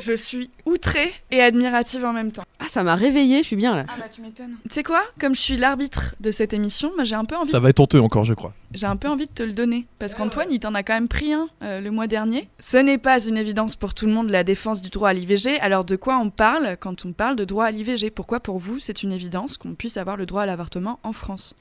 Je 0.00 0.12
suis 0.12 0.50
outrée 0.66 1.12
et 1.30 1.40
admirative 1.40 2.04
en 2.04 2.12
même 2.12 2.30
temps. 2.30 2.44
Ah, 2.58 2.66
ça 2.68 2.82
m'a 2.82 2.94
réveillée, 2.94 3.42
je 3.42 3.46
suis 3.48 3.56
bien 3.56 3.74
là. 3.74 3.86
Ah 3.88 3.94
bah 3.98 4.06
tu 4.12 4.20
m'étonnes. 4.20 4.56
Tu 4.64 4.74
sais 4.74 4.82
quoi? 4.82 5.02
Comme 5.18 5.34
je 5.34 5.40
suis 5.40 5.56
l'arbitre 5.56 6.14
de 6.20 6.30
cette 6.30 6.52
émission, 6.52 6.92
moi 6.94 7.04
j'ai 7.04 7.14
un 7.14 7.24
peu 7.24 7.34
envie 7.34 7.50
Ça 7.50 7.60
va 7.60 7.70
être 7.70 7.80
honteux 7.80 8.00
encore, 8.00 8.24
je 8.24 8.34
crois. 8.34 8.52
J'ai 8.74 8.86
un 8.86 8.96
peu 8.96 9.08
envie 9.08 9.26
de 9.26 9.32
te 9.32 9.42
le 9.42 9.52
donner. 9.52 9.86
Parce 9.98 10.14
qu'Antoine, 10.14 10.48
il 10.50 10.60
t'en 10.60 10.74
a 10.74 10.82
quand 10.82 10.94
même 10.94 11.08
pris 11.08 11.32
un 11.32 11.48
euh, 11.62 11.80
le 11.80 11.90
mois 11.90 12.06
dernier. 12.06 12.48
Ce 12.58 12.76
n'est 12.76 12.98
pas 12.98 13.26
une 13.26 13.36
évidence 13.36 13.76
pour 13.76 13.94
tout 13.94 14.06
le 14.06 14.12
monde 14.12 14.30
la 14.30 14.44
défense 14.44 14.82
du 14.82 14.90
droit 14.90 15.08
à 15.08 15.12
l'IVG. 15.12 15.58
Alors 15.60 15.84
de 15.84 15.96
quoi 15.96 16.18
on 16.18 16.30
parle 16.30 16.76
quand 16.78 17.04
on 17.06 17.12
parle 17.12 17.36
de 17.36 17.44
droit 17.44 17.64
à 17.64 17.70
l'IVG 17.70 18.10
Pourquoi 18.10 18.40
pour 18.40 18.58
vous 18.58 18.78
c'est 18.78 19.02
une 19.02 19.12
évidence 19.12 19.56
qu'on 19.56 19.74
puisse 19.74 19.96
avoir 19.96 20.16
le 20.16 20.26
droit 20.26 20.42
à 20.42 20.46
l'avortement 20.46 20.98
en 21.02 21.12
France? 21.12 21.54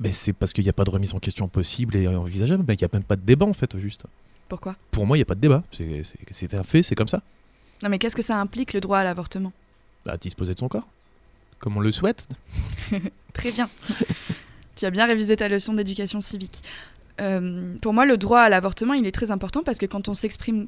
Mais 0.00 0.12
c'est 0.12 0.32
parce 0.32 0.52
qu'il 0.52 0.64
n'y 0.64 0.70
a 0.70 0.74
pas 0.74 0.84
de 0.84 0.90
remise 0.90 1.14
en 1.14 1.18
question 1.18 1.48
possible 1.48 1.96
et 1.96 2.08
envisageable, 2.08 2.64
mais 2.66 2.74
il 2.74 2.78
n'y 2.78 2.84
a 2.84 2.88
même 2.92 3.04
pas 3.04 3.16
de 3.16 3.22
débat 3.22 3.46
en 3.46 3.52
fait, 3.52 3.78
juste. 3.78 4.04
Pourquoi 4.52 4.76
Pour 4.90 5.06
moi, 5.06 5.16
il 5.16 5.20
n'y 5.20 5.22
a 5.22 5.24
pas 5.24 5.34
de 5.34 5.40
débat. 5.40 5.62
C'est- 5.72 6.52
un 6.54 6.62
fait, 6.62 6.82
c'est 6.82 6.94
comme 6.94 7.08
ça. 7.08 7.22
Non 7.82 7.88
mais 7.88 7.98
qu'est-ce 7.98 8.14
que 8.14 8.20
ça 8.20 8.36
implique 8.38 8.74
le 8.74 8.82
droit 8.82 8.98
à 8.98 9.04
l'avortement? 9.04 9.50
À 10.06 10.18
disposer 10.18 10.52
de 10.52 10.58
son 10.58 10.68
corps. 10.68 10.86
Comme 11.58 11.78
on 11.78 11.80
le 11.80 11.90
souhaite. 11.90 12.28
Très 13.32 13.50
bien. 13.50 13.70
tu 14.76 14.84
as 14.84 14.90
bien 14.90 15.06
révisé 15.06 15.36
ta 15.36 15.48
leçon 15.48 15.72
d'éducation 15.72 16.20
civique. 16.20 16.62
Euh, 17.22 17.72
pour 17.80 17.94
moi, 17.94 18.04
le 18.04 18.18
droit 18.18 18.40
à 18.40 18.50
l'avortement, 18.50 18.92
il 18.92 19.06
est 19.06 19.12
très 19.12 19.30
important 19.30 19.62
parce 19.62 19.78
que 19.78 19.86
quand 19.86 20.08
on 20.10 20.14
s'exprime, 20.14 20.66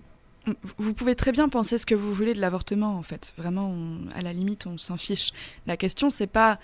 vous 0.79 0.94
pouvez 0.94 1.14
très 1.14 1.33
bien 1.33 1.51
penser 1.51 1.77
ce 1.77 1.85
que 1.85 1.94
vous 1.94 2.14
voulez 2.14 2.33
de 2.33 2.40
l'avortement, 2.40 2.97
en 2.97 3.03
fait. 3.03 3.35
Vraiment, 3.37 3.68
on- 3.68 4.09
à 4.18 4.23
la 4.23 4.33
limite, 4.33 4.66
on 4.66 4.79
s'en 4.79 4.97
fiche. 4.97 5.33
La 5.66 5.77
question, 5.77 6.09
c'est 6.09 6.27
pas 6.27 6.59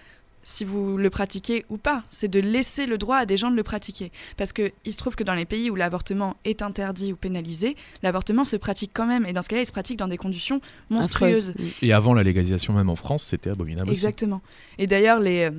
si 0.50 0.64
vous 0.64 0.96
le 0.96 1.10
pratiquez 1.10 1.64
ou 1.70 1.76
pas, 1.76 2.02
c'est 2.10 2.28
de 2.28 2.40
laisser 2.40 2.86
le 2.86 2.98
droit 2.98 3.16
à 3.16 3.26
des 3.26 3.36
gens 3.36 3.50
de 3.50 3.56
le 3.56 3.62
pratiquer. 3.62 4.10
Parce 4.36 4.52
que 4.52 4.72
il 4.84 4.92
se 4.92 4.98
trouve 4.98 5.14
que 5.14 5.24
dans 5.24 5.34
les 5.34 5.44
pays 5.44 5.70
où 5.70 5.76
l'avortement 5.76 6.36
est 6.44 6.62
interdit 6.62 7.12
ou 7.12 7.16
pénalisé, 7.16 7.76
l'avortement 8.02 8.44
se 8.44 8.56
pratique 8.56 8.90
quand 8.92 9.06
même, 9.06 9.24
et 9.26 9.32
dans 9.32 9.42
ce 9.42 9.48
cas-là, 9.48 9.62
il 9.62 9.66
se 9.66 9.72
pratique 9.72 9.98
dans 9.98 10.08
des 10.08 10.16
conditions 10.16 10.60
monstrueuses. 10.90 11.54
Et 11.82 11.92
avant 11.92 12.14
la 12.14 12.22
légalisation, 12.22 12.72
même 12.72 12.90
en 12.90 12.96
France, 12.96 13.22
c'était 13.22 13.50
abominable. 13.50 13.90
aussi. 13.90 14.00
Exactement. 14.00 14.42
Et 14.78 14.86
d'ailleurs, 14.86 15.20
les, 15.20 15.44
euh, 15.44 15.50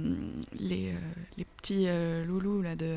les, 0.59 0.89
euh, 0.89 0.97
les 1.37 1.45
petits 1.45 1.85
euh, 1.87 2.25
loulous 2.25 2.61
là, 2.61 2.75
de, 2.75 2.95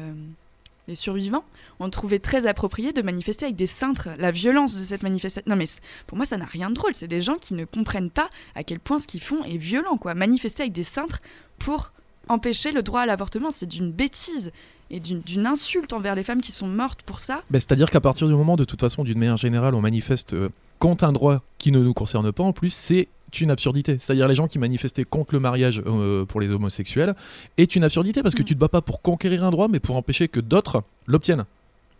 les 0.88 0.96
survivants 0.96 1.44
ont 1.80 1.88
trouvé 1.90 2.18
très 2.18 2.46
approprié 2.46 2.92
de 2.92 3.02
manifester 3.02 3.46
avec 3.46 3.56
des 3.56 3.66
cintres. 3.66 4.08
La 4.18 4.30
violence 4.30 4.74
de 4.76 4.80
cette 4.80 5.02
manifestation. 5.02 5.48
Non, 5.50 5.56
mais 5.56 5.66
pour 6.06 6.16
moi, 6.16 6.26
ça 6.26 6.36
n'a 6.36 6.44
rien 6.44 6.70
de 6.70 6.74
drôle. 6.74 6.94
C'est 6.94 7.08
des 7.08 7.22
gens 7.22 7.36
qui 7.36 7.54
ne 7.54 7.64
comprennent 7.64 8.10
pas 8.10 8.28
à 8.54 8.64
quel 8.64 8.80
point 8.80 8.98
ce 8.98 9.06
qu'ils 9.06 9.22
font 9.22 9.42
est 9.44 9.56
violent. 9.56 9.96
Quoi. 9.96 10.14
Manifester 10.14 10.64
avec 10.64 10.72
des 10.72 10.84
cintres 10.84 11.20
pour 11.58 11.92
empêcher 12.28 12.72
le 12.72 12.82
droit 12.82 13.02
à 13.02 13.06
l'avortement, 13.06 13.50
c'est 13.50 13.66
d'une 13.66 13.90
bêtise 13.92 14.52
et 14.90 15.00
d'une 15.00 15.46
insulte 15.46 15.92
envers 15.92 16.14
les 16.14 16.22
femmes 16.22 16.40
qui 16.40 16.52
sont 16.52 16.66
mortes 16.68 17.02
pour 17.02 17.20
ça. 17.20 17.42
Ben, 17.50 17.58
C'est-à-dire 17.58 17.90
qu'à 17.90 18.00
partir 18.00 18.28
du 18.28 18.34
moment, 18.34 18.56
de 18.56 18.64
toute 18.64 18.80
façon, 18.80 19.02
d'une 19.04 19.18
manière 19.18 19.36
générale, 19.36 19.74
on 19.74 19.80
manifeste 19.80 20.34
euh, 20.34 20.48
contre 20.78 21.04
un 21.04 21.12
droit 21.12 21.42
qui 21.58 21.72
ne 21.72 21.80
nous 21.80 21.94
concerne 21.94 22.30
pas, 22.32 22.42
en 22.44 22.52
plus, 22.52 22.72
c'est 22.72 23.08
une 23.40 23.50
absurdité. 23.50 23.96
C'est-à-dire 23.98 24.28
les 24.28 24.34
gens 24.36 24.46
qui 24.46 24.58
manifestaient 24.60 25.04
contre 25.04 25.34
le 25.34 25.40
mariage 25.40 25.82
euh, 25.86 26.24
pour 26.24 26.40
les 26.40 26.52
homosexuels 26.52 27.14
est 27.56 27.74
une 27.74 27.82
absurdité 27.82 28.22
parce 28.22 28.34
que 28.36 28.42
Mm. 28.42 28.46
tu 28.46 28.54
te 28.54 28.60
bats 28.60 28.68
pas 28.68 28.80
pour 28.82 29.02
conquérir 29.02 29.42
un 29.42 29.50
droit, 29.50 29.66
mais 29.68 29.80
pour 29.80 29.96
empêcher 29.96 30.28
que 30.28 30.38
d'autres 30.38 30.84
l'obtiennent. 31.08 31.44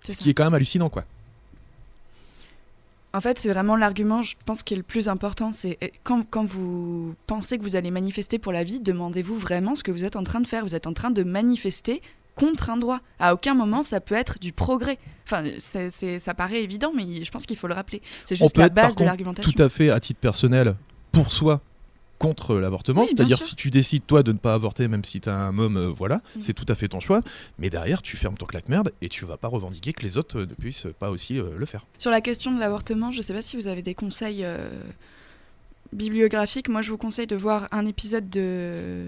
C'est 0.05 0.13
Ce 0.13 0.19
ça. 0.19 0.23
qui 0.23 0.31
est 0.31 0.35
quand 0.35 0.45
même 0.45 0.55
hallucinant, 0.55 0.91
quoi. 0.91 1.05
En 3.15 3.21
fait, 3.21 3.39
c'est 3.39 3.49
vraiment 3.49 3.77
l'argument, 3.77 4.23
je 4.23 4.35
pense, 4.45 4.65
qui 4.65 4.75
est 4.75 4.77
le 4.77 4.83
plus 4.83 5.09
important. 5.09 5.53
C'est 5.53 5.79
eh, 5.81 5.93
quand, 6.03 6.29
quand 6.29 6.45
vous 6.45 7.15
pensez 7.29 7.59
que 7.59 7.63
vous 7.63 7.77
allez 7.77 7.93
manifester 7.93 8.41
pour 8.41 8.53
la 8.53 8.65
vie, 8.65 8.81
demandez-vous 8.81 9.39
vraiment 9.39 9.77
ce 9.77 9.85
que 9.85 9.93
vous 9.93 10.05
êtes 10.05 10.17
en 10.17 10.25
train 10.25 10.41
de 10.41 10.49
faire. 10.49 10.65
Vous 10.65 10.75
êtes 10.75 10.89
en 10.89 10.93
train 10.93 11.13
de 11.13 11.23
manifester 11.23 12.03
contre 12.35 12.71
un 12.71 12.77
droit. 12.77 13.01
À 13.21 13.33
aucun 13.33 13.55
moment, 13.55 13.85
ça 13.85 14.01
peut 14.01 14.17
être 14.17 14.41
du 14.41 14.53
progrès. 14.53 14.99
Enfin, 15.25 15.45
ça 15.59 16.35
paraît 16.35 16.65
évident, 16.65 16.93
mais 16.95 17.23
je 17.23 17.31
pense 17.31 17.47
qu'il 17.47 17.57
faut 17.57 17.69
le 17.69 17.75
rappeler. 17.75 18.03
C'est 18.25 18.35
juste 18.35 18.57
la 18.57 18.69
base 18.69 18.97
de 18.97 19.05
l'argumentation. 19.05 19.53
Tout 19.53 19.63
à 19.63 19.69
fait 19.69 19.91
à 19.91 20.01
titre 20.01 20.19
personnel 20.19 20.75
pour 21.13 21.31
soi 21.31 21.61
contre 22.19 22.55
l'avortement, 22.57 23.03
Oui, 23.03 23.09
c'est-à-dire 23.09 23.43
si 23.43 23.55
tu 23.57 23.71
décides 23.71 24.07
toi 24.07 24.23
de 24.23 24.33
ne 24.33 24.39
pas 24.39 24.55
avorter 24.55 24.89
même 24.89 25.05
si 25.05 25.21
tu 25.21 25.29
as 25.29 25.37
un 25.37 25.59
homme, 25.59 25.77
euh, 25.77 25.89
voilà, 25.89 26.17
Mm. 26.37 26.41
c'est 26.41 26.53
tout 26.55 26.65
à 26.69 26.75
fait 26.75 26.89
ton 26.89 27.01
choix, 27.01 27.21
mais 27.59 27.71
derrière 27.71 28.01
tu 28.03 28.17
fermes 28.17 28.37
ton 28.37 28.47
claque-merde 28.47 28.93
et 29.03 29.09
tu 29.09 29.25
vas 29.25 29.37
pas 29.37 29.49
revendiquer 29.49 29.93
que 29.93 30.03
les 30.03 30.17
autres 30.17 30.39
euh, 30.41 30.47
ne 30.47 30.55
puissent 30.55 30.87
pas 30.99 31.11
aussi 31.11 31.39
euh, 31.39 31.51
le 31.57 31.67
faire. 31.67 31.85
Sur 31.99 32.11
la 32.11 32.21
question 32.21 32.53
de 32.55 32.61
l'avortement, 32.61 33.13
je 33.13 33.19
ne 33.19 33.23
sais 33.23 33.35
pas 33.35 33.43
si 33.43 33.57
vous 33.57 33.67
avez 33.67 33.83
des 33.83 33.95
conseils 33.95 34.45
euh, 34.45 34.69
bibliographiques. 35.93 36.69
Moi, 36.69 36.83
je 36.83 36.91
vous 36.91 36.99
conseille 36.99 37.27
de 37.27 37.37
voir 37.37 37.69
un 37.73 37.87
épisode 37.87 38.29
de 38.31 39.07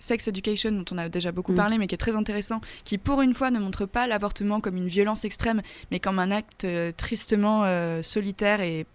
Sex 0.00 0.26
Education, 0.28 0.72
dont 0.72 0.84
on 0.92 0.98
a 0.98 1.08
déjà 1.08 1.30
beaucoup 1.32 1.52
Mm. 1.52 1.56
parlé, 1.56 1.78
mais 1.78 1.86
qui 1.86 1.94
est 1.94 1.98
très 1.98 2.16
intéressant, 2.16 2.60
qui 2.84 2.98
pour 2.98 3.22
une 3.22 3.34
fois 3.34 3.50
ne 3.50 3.60
montre 3.60 3.86
pas 3.86 4.06
l'avortement 4.06 4.60
comme 4.60 4.76
une 4.76 4.88
violence 4.88 5.24
extrême, 5.24 5.62
mais 5.90 6.00
comme 6.00 6.18
un 6.18 6.30
acte 6.30 6.64
euh, 6.64 6.92
tristement 6.96 7.62
euh, 7.64 8.02
solitaire 8.02 8.60
et 8.62 8.86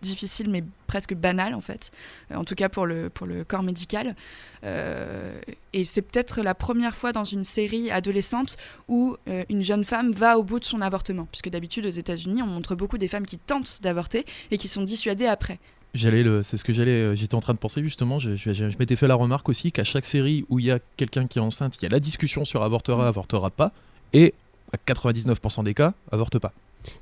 difficile 0.00 0.48
mais 0.48 0.64
presque 0.86 1.14
banal 1.14 1.54
en 1.54 1.60
fait, 1.60 1.90
euh, 2.30 2.36
en 2.36 2.44
tout 2.44 2.54
cas 2.54 2.68
pour 2.68 2.86
le, 2.86 3.10
pour 3.10 3.26
le 3.26 3.44
corps 3.44 3.62
médical. 3.62 4.14
Euh, 4.64 5.38
et 5.72 5.84
c'est 5.84 6.02
peut-être 6.02 6.42
la 6.42 6.54
première 6.54 6.96
fois 6.96 7.12
dans 7.12 7.24
une 7.24 7.44
série 7.44 7.90
adolescente 7.90 8.56
où 8.88 9.16
euh, 9.28 9.44
une 9.48 9.62
jeune 9.62 9.84
femme 9.84 10.12
va 10.12 10.38
au 10.38 10.42
bout 10.42 10.60
de 10.60 10.64
son 10.64 10.80
avortement, 10.80 11.26
puisque 11.30 11.48
d'habitude 11.48 11.86
aux 11.86 11.90
États-Unis 11.90 12.42
on 12.42 12.46
montre 12.46 12.74
beaucoup 12.74 12.98
des 12.98 13.08
femmes 13.08 13.26
qui 13.26 13.38
tentent 13.38 13.80
d'avorter 13.82 14.24
et 14.50 14.58
qui 14.58 14.68
sont 14.68 14.82
dissuadées 14.82 15.26
après. 15.26 15.58
J'allais 15.94 16.24
c'est 16.42 16.58
ce 16.58 16.64
que 16.64 16.72
j'allais, 16.72 17.16
j'étais 17.16 17.34
en 17.34 17.40
train 17.40 17.54
de 17.54 17.58
penser 17.58 17.82
justement. 17.82 18.18
Je, 18.18 18.36
je, 18.36 18.52
je 18.52 18.78
m'étais 18.78 18.96
fait 18.96 19.06
la 19.06 19.14
remarque 19.14 19.48
aussi 19.48 19.72
qu'à 19.72 19.84
chaque 19.84 20.04
série 20.04 20.44
où 20.50 20.58
il 20.58 20.66
y 20.66 20.70
a 20.70 20.80
quelqu'un 20.96 21.26
qui 21.26 21.38
est 21.38 21.42
enceinte, 21.42 21.76
il 21.78 21.82
y 21.82 21.86
a 21.86 21.88
la 21.88 22.00
discussion 22.00 22.44
sur 22.44 22.62
avortera, 22.62 23.08
avortera 23.08 23.50
pas, 23.50 23.72
et 24.12 24.34
à 24.72 24.76
99% 24.92 25.64
des 25.64 25.74
cas, 25.74 25.94
avorte 26.12 26.38
pas. 26.38 26.52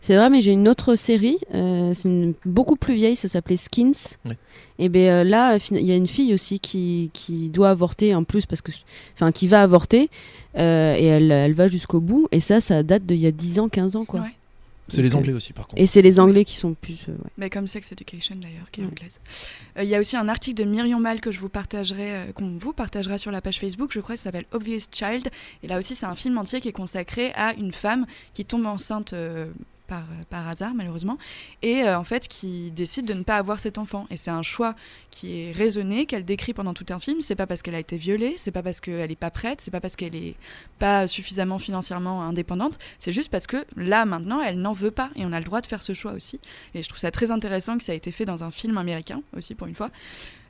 C'est 0.01 0.17
vrai, 0.17 0.31
mais 0.31 0.41
j'ai 0.43 0.53
une 0.53 0.69
autre 0.69 0.95
série, 0.97 1.39
euh, 1.55 1.93
c'est 1.95 2.09
une- 2.09 2.35
beaucoup 2.45 2.77
plus 2.77 2.95
vieille, 2.95 3.17
ça 3.17 3.29
s'appelait 3.29 3.57
Skins. 3.57 4.17
Ouais. 4.25 4.37
Et 4.79 4.89
ben 4.89 5.09
euh, 5.09 5.25
là, 5.25 5.59
il 5.71 5.85
y 5.87 5.93
a 5.93 5.97
une 5.97 6.07
fille 6.09 6.35
aussi 6.35 6.61
qui, 6.61 7.11
qui 7.13 7.49
doit 7.49 7.71
avorter 7.71 8.15
en 8.15 8.25
plus, 8.25 8.47
parce 8.47 8.61
que, 8.63 8.73
enfin, 9.15 9.33
qui 9.33 9.47
va 9.49 9.63
avorter, 9.63 10.11
euh, 10.59 10.95
et 10.97 11.05
elle, 11.05 11.31
elle 11.33 11.55
va 11.55 11.69
jusqu'au 11.69 12.01
bout. 12.01 12.29
Et 12.33 12.41
ça, 12.41 12.61
ça 12.61 12.83
date 12.83 13.05
d'il 13.07 13.17
y 13.19 13.27
a 13.27 13.33
10 13.33 13.59
ans, 13.59 13.69
15 13.69 13.97
ans, 13.97 14.05
quoi. 14.05 14.21
Ouais. 14.21 14.33
C'est 14.89 15.03
les 15.03 15.17
Anglais 15.17 15.33
aussi, 15.33 15.53
par 15.53 15.67
contre. 15.67 15.83
Et 15.83 15.87
c'est 15.87 16.01
les 16.01 16.21
Anglais 16.21 16.45
qui 16.45 16.55
sont 16.55 16.75
plus. 16.81 17.07
euh, 17.09 17.13
ouais. 17.13 17.31
Mais 17.39 17.51
comme 17.51 17.67
Sex 17.67 17.91
Education 17.91 18.37
d'ailleurs, 18.37 18.71
qui 18.71 18.83
est 18.83 18.85
Ouais. 18.85 18.91
anglaise. 18.93 19.19
Euh, 19.79 19.83
Il 19.83 19.89
y 19.89 19.97
a 19.97 19.99
aussi 19.99 20.17
un 20.17 20.29
article 20.29 20.63
de 20.63 20.69
Myriam 20.71 21.01
Mal 21.03 21.21
que 21.21 21.33
je 21.33 21.41
vous 21.41 21.49
partagerai, 21.49 22.11
euh, 22.13 22.25
qu'on 22.33 22.57
vous 22.61 22.73
partagera 22.73 23.19
sur 23.19 23.33
la 23.33 23.41
page 23.41 23.59
Facebook, 23.59 23.91
je 23.93 23.99
crois, 23.99 24.17
ça 24.17 24.25
s'appelle 24.25 24.45
Obvious 24.53 24.83
Child. 24.93 25.29
Et 25.65 25.67
là 25.67 25.77
aussi, 25.81 25.97
c'est 25.97 26.07
un 26.07 26.15
film 26.15 26.39
entier 26.39 26.61
qui 26.61 26.69
est 26.69 26.73
consacré 26.73 27.33
à 27.35 27.55
une 27.55 27.73
femme 27.73 28.07
qui 28.33 28.45
tombe 28.45 28.65
enceinte 28.67 29.13
euh, 29.13 29.47
par, 29.87 30.05
par 30.31 30.47
hasard, 30.49 30.75
malheureusement, 30.75 31.19
et 31.63 31.83
euh, 31.83 31.99
en 31.99 32.05
fait 32.05 32.29
qui 32.29 32.71
décide 32.71 33.07
de 33.07 33.15
ne 33.15 33.23
pas 33.23 33.37
avoir 33.37 33.59
cet 33.61 33.79
enfant. 33.79 34.07
Et 34.11 34.17
c'est 34.17 34.31
un 34.31 34.43
choix 34.43 34.75
qui 35.11 35.41
est 35.41 35.51
raisonné, 35.53 36.07
qu'elle 36.07 36.25
décrit 36.25 36.53
pendant 36.55 36.75
tout 36.75 36.87
un 36.91 36.99
film. 37.01 37.21
C'est 37.21 37.35
pas 37.37 37.47
parce 37.47 37.63
qu'elle 37.63 37.75
a 37.75 37.79
été 37.79 37.97
violée, 37.97 38.35
c'est 38.37 38.51
pas 38.51 38.63
parce 38.63 38.81
qu'elle 38.81 39.11
est 39.11 39.17
pas 39.17 39.31
prête, 39.31 39.61
c'est 39.61 39.71
pas 39.71 39.81
parce 39.81 39.97
qu'elle 39.97 40.15
est 40.17 40.35
pas 40.79 41.07
suffisamment 41.07 41.59
financièrement 41.59 42.23
indépendante. 42.23 42.79
C'est 42.99 43.13
juste 43.13 43.31
parce 43.31 43.47
que 43.47 43.65
là, 43.77 44.05
maintenant, 44.05 44.41
elle 44.43 44.61
n'en 44.61 44.73
veut 44.73 44.91
pas. 44.91 45.11
Et 45.17 45.25
on 45.25 45.33
a 45.33 45.39
le 45.39 45.45
droit 45.45 45.61
de 45.61 45.67
faire 45.67 45.83
ce 45.83 45.95
choix 45.95 46.13
aussi. 46.13 46.41
Et 46.75 46.83
je 46.83 46.89
trouve 46.89 46.99
ça 46.99 47.11
très 47.11 47.31
intéressant 47.31 47.79
que 47.79 47.85
ça 47.85 47.95
ait 47.95 47.97
été 47.97 48.11
fait 48.11 48.25
dans 48.25 48.45
un 48.45 48.51
film 48.51 48.77
américain 48.79 49.23
aussi, 49.37 49.55
pour 49.55 49.67
une 49.67 49.75
fois. 49.75 49.91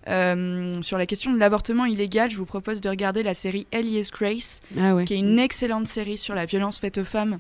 Euh, 0.09 0.81
sur 0.83 0.99
la 0.99 1.07
question 1.07 1.33
de 1.33 1.39
l'avortement 1.39 1.85
illégal, 1.85 2.31
je 2.31 2.37
vous 2.37 2.47
propose 2.47 2.81
de 2.81 2.89
regarder 2.89 3.23
la 3.25 3.35
série 3.35 3.67
Elias 3.73 4.11
Grace, 4.13 4.61
Ah 4.79 4.95
ouais. 4.95 5.05
qui 5.05 5.15
est 5.15 5.19
une 5.19 5.39
excellente 5.39 5.89
série 5.89 6.17
sur 6.17 6.35
la 6.35 6.47
violence 6.47 6.79
faite 6.79 6.99
aux 6.99 7.05
femmes. 7.05 7.39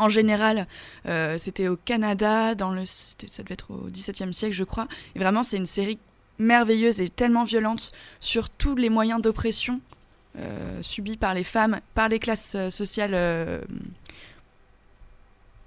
En 0.00 0.08
général, 0.08 0.66
euh, 1.06 1.36
c'était 1.38 1.68
au 1.68 1.76
Canada, 1.76 2.54
dans 2.54 2.70
le, 2.70 2.84
ça 2.86 3.42
devait 3.42 3.52
être 3.52 3.70
au 3.70 3.88
XVIIe 3.90 4.34
siècle, 4.34 4.54
je 4.54 4.64
crois. 4.64 4.88
Et 5.14 5.18
vraiment, 5.18 5.42
c'est 5.42 5.56
une 5.56 5.66
série 5.66 5.98
merveilleuse 6.38 7.00
et 7.00 7.08
tellement 7.08 7.44
violente 7.44 7.92
sur 8.18 8.48
tous 8.48 8.74
les 8.74 8.88
moyens 8.88 9.20
d'oppression 9.20 9.80
euh, 10.38 10.80
subis 10.80 11.16
par 11.16 11.34
les 11.34 11.42
femmes, 11.42 11.80
par 11.94 12.08
les 12.08 12.20
classes 12.20 12.54
euh, 12.54 12.70
sociales 12.70 13.14
euh, 13.14 13.60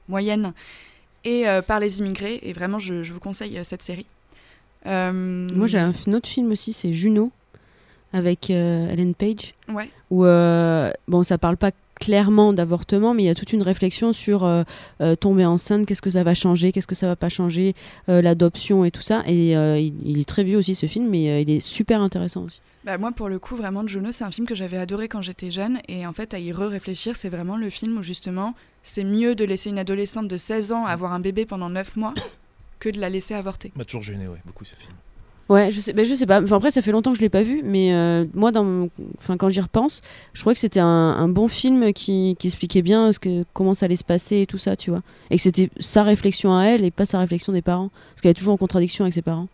moyennes 0.08 0.54
et 1.26 1.46
par 1.68 1.80
les 1.80 2.00
immigrés. 2.00 2.40
Et 2.42 2.52
vraiment, 2.52 2.80
je, 2.80 3.04
je 3.04 3.14
vous 3.14 3.20
conseille 3.22 3.58
cette 3.64 3.82
série. 3.82 4.06
Moi, 4.86 5.68
j'ai 5.68 5.80
un, 5.80 5.94
autre 6.14 6.28
film 6.28 6.52
aussi, 6.52 6.74
c'est 6.74 6.92
Juno, 6.92 7.32
avec 8.12 8.50
Ellen 8.50 9.16
Page. 9.16 9.54
Ouais. 9.70 9.90
où 10.12 10.26
bon 10.26 11.24
ça 11.24 11.38
parle 11.38 11.56
pas 11.56 11.72
clairement 12.00 12.54
d'avortement 12.54 13.14
mais 13.14 13.24
il 13.24 13.26
y 13.28 13.30
a 13.30 13.36
toute 13.36 13.54
une 13.54 13.62
réflexion 13.62 14.14
sur 14.14 14.44
euh, 14.44 14.64
euh, 15.02 15.16
tomber 15.16 15.46
enceinte 15.46 15.86
qu'est-ce 15.86 16.02
que 16.02 16.10
ça 16.10 16.24
va 16.24 16.34
changer 16.34 16.72
qu'est-ce 16.72 16.88
que 16.88 16.96
ça 16.96 17.08
va 17.08 17.16
pas 17.16 17.30
changer 17.30 17.76
euh, 18.10 18.22
l'adoption 18.22 18.84
et 18.84 18.92
tout 18.92 19.02
ça 19.02 19.24
et 19.28 19.56
euh, 19.56 19.78
il, 19.80 19.94
il 20.04 20.20
est 20.20 20.28
très 20.28 20.44
vieux 20.44 20.58
aussi 20.58 20.76
ce 20.76 20.86
film 20.88 21.08
mais 21.10 21.30
euh, 21.30 21.40
il 21.40 21.50
est 21.50 21.60
super 21.60 22.02
intéressant 22.02 22.44
aussi 22.44 22.60
Bah, 22.84 22.98
moi, 22.98 23.12
pour 23.14 23.30
le 23.30 23.40
coup, 23.40 23.56
vraiment, 23.56 23.88
Juno, 23.88 24.12
c'est 24.12 24.26
un 24.26 24.32
film 24.32 24.46
que 24.46 24.56
j'avais 24.56 24.76
adoré 24.78 25.08
quand 25.08 25.22
j'étais 25.22 25.52
jeune. 25.52 25.80
Et 25.88 26.06
en 26.06 26.12
fait, 26.12 26.34
à 26.34 26.40
y 26.40 26.52
re-réfléchir, 26.52 27.16
c'est 27.16 27.30
vraiment 27.30 27.56
le 27.56 27.70
film 27.70 27.98
où, 27.98 28.04
justement, 28.04 28.56
c'est 28.84 29.06
mieux 29.06 29.36
de 29.36 29.46
laisser 29.46 29.70
une 29.70 29.80
adolescente 29.80 30.28
de 30.28 30.36
16 30.36 30.74
ans 30.74 30.86
avoir 30.86 31.14
un 31.14 31.22
bébé 31.22 31.46
pendant 31.46 31.70
9 31.70 31.96
mois 31.96 32.14
que 32.80 32.90
de 32.90 33.00
la 33.00 33.10
laisser 33.10 33.36
avorter. 33.36 33.72
m'a 33.78 33.86
toujours 33.86 34.04
gêné, 34.04 34.28
ouais, 34.28 34.42
beaucoup 34.46 34.66
ce 34.66 34.76
film. 34.76 34.92
Ouais 35.50 35.72
je 35.72 35.80
sais 35.80 35.94
ben, 35.94 36.06
je 36.06 36.14
sais 36.14 36.26
pas. 36.26 36.42
Enfin 36.42 36.56
après 36.58 36.72
ça 36.72 36.82
fait 36.82 36.92
longtemps 36.92 37.12
que 37.12 37.18
je 37.18 37.22
l'ai 37.24 37.30
pas 37.30 37.44
vu 37.44 37.62
mais 37.64 37.94
euh, 37.94 38.26
moi 38.34 38.52
dans 38.52 38.64
mon- 38.64 38.90
enfin 39.18 39.38
quand 39.38 39.50
j'y 39.50 39.60
repense 39.62 40.02
je 40.34 40.42
crois 40.42 40.54
que 40.54 40.60
c'était 40.60 40.80
un, 40.80 40.88
un 40.88 41.28
bon 41.28 41.48
film 41.48 41.92
qui, 41.94 42.36
qui 42.40 42.48
expliquait 42.48 42.82
bien 42.82 43.12
ce 43.12 43.20
que 43.20 43.44
comment 43.54 43.74
ça 43.74 43.86
allait 43.86 43.96
se 43.96 44.04
passer 44.04 44.42
et 44.42 44.46
tout 44.46 44.58
ça 44.58 44.76
tu 44.76 44.90
vois. 44.90 45.02
Et 45.30 45.36
que 45.38 45.42
c'était 45.42 45.70
sa 45.80 46.04
réflexion 46.04 46.56
à 46.56 46.64
elle 46.66 46.84
et 46.86 46.92
pas 46.92 47.06
sa 47.06 47.20
réflexion 47.20 47.52
des 47.54 47.62
parents. 47.62 47.90
Parce 48.12 48.22
qu'elle 48.22 48.32
est 48.32 48.36
toujours 48.36 48.54
en 48.54 48.58
contradiction 48.58 49.04
avec 49.06 49.14
ses 49.14 49.22
parents. 49.22 49.48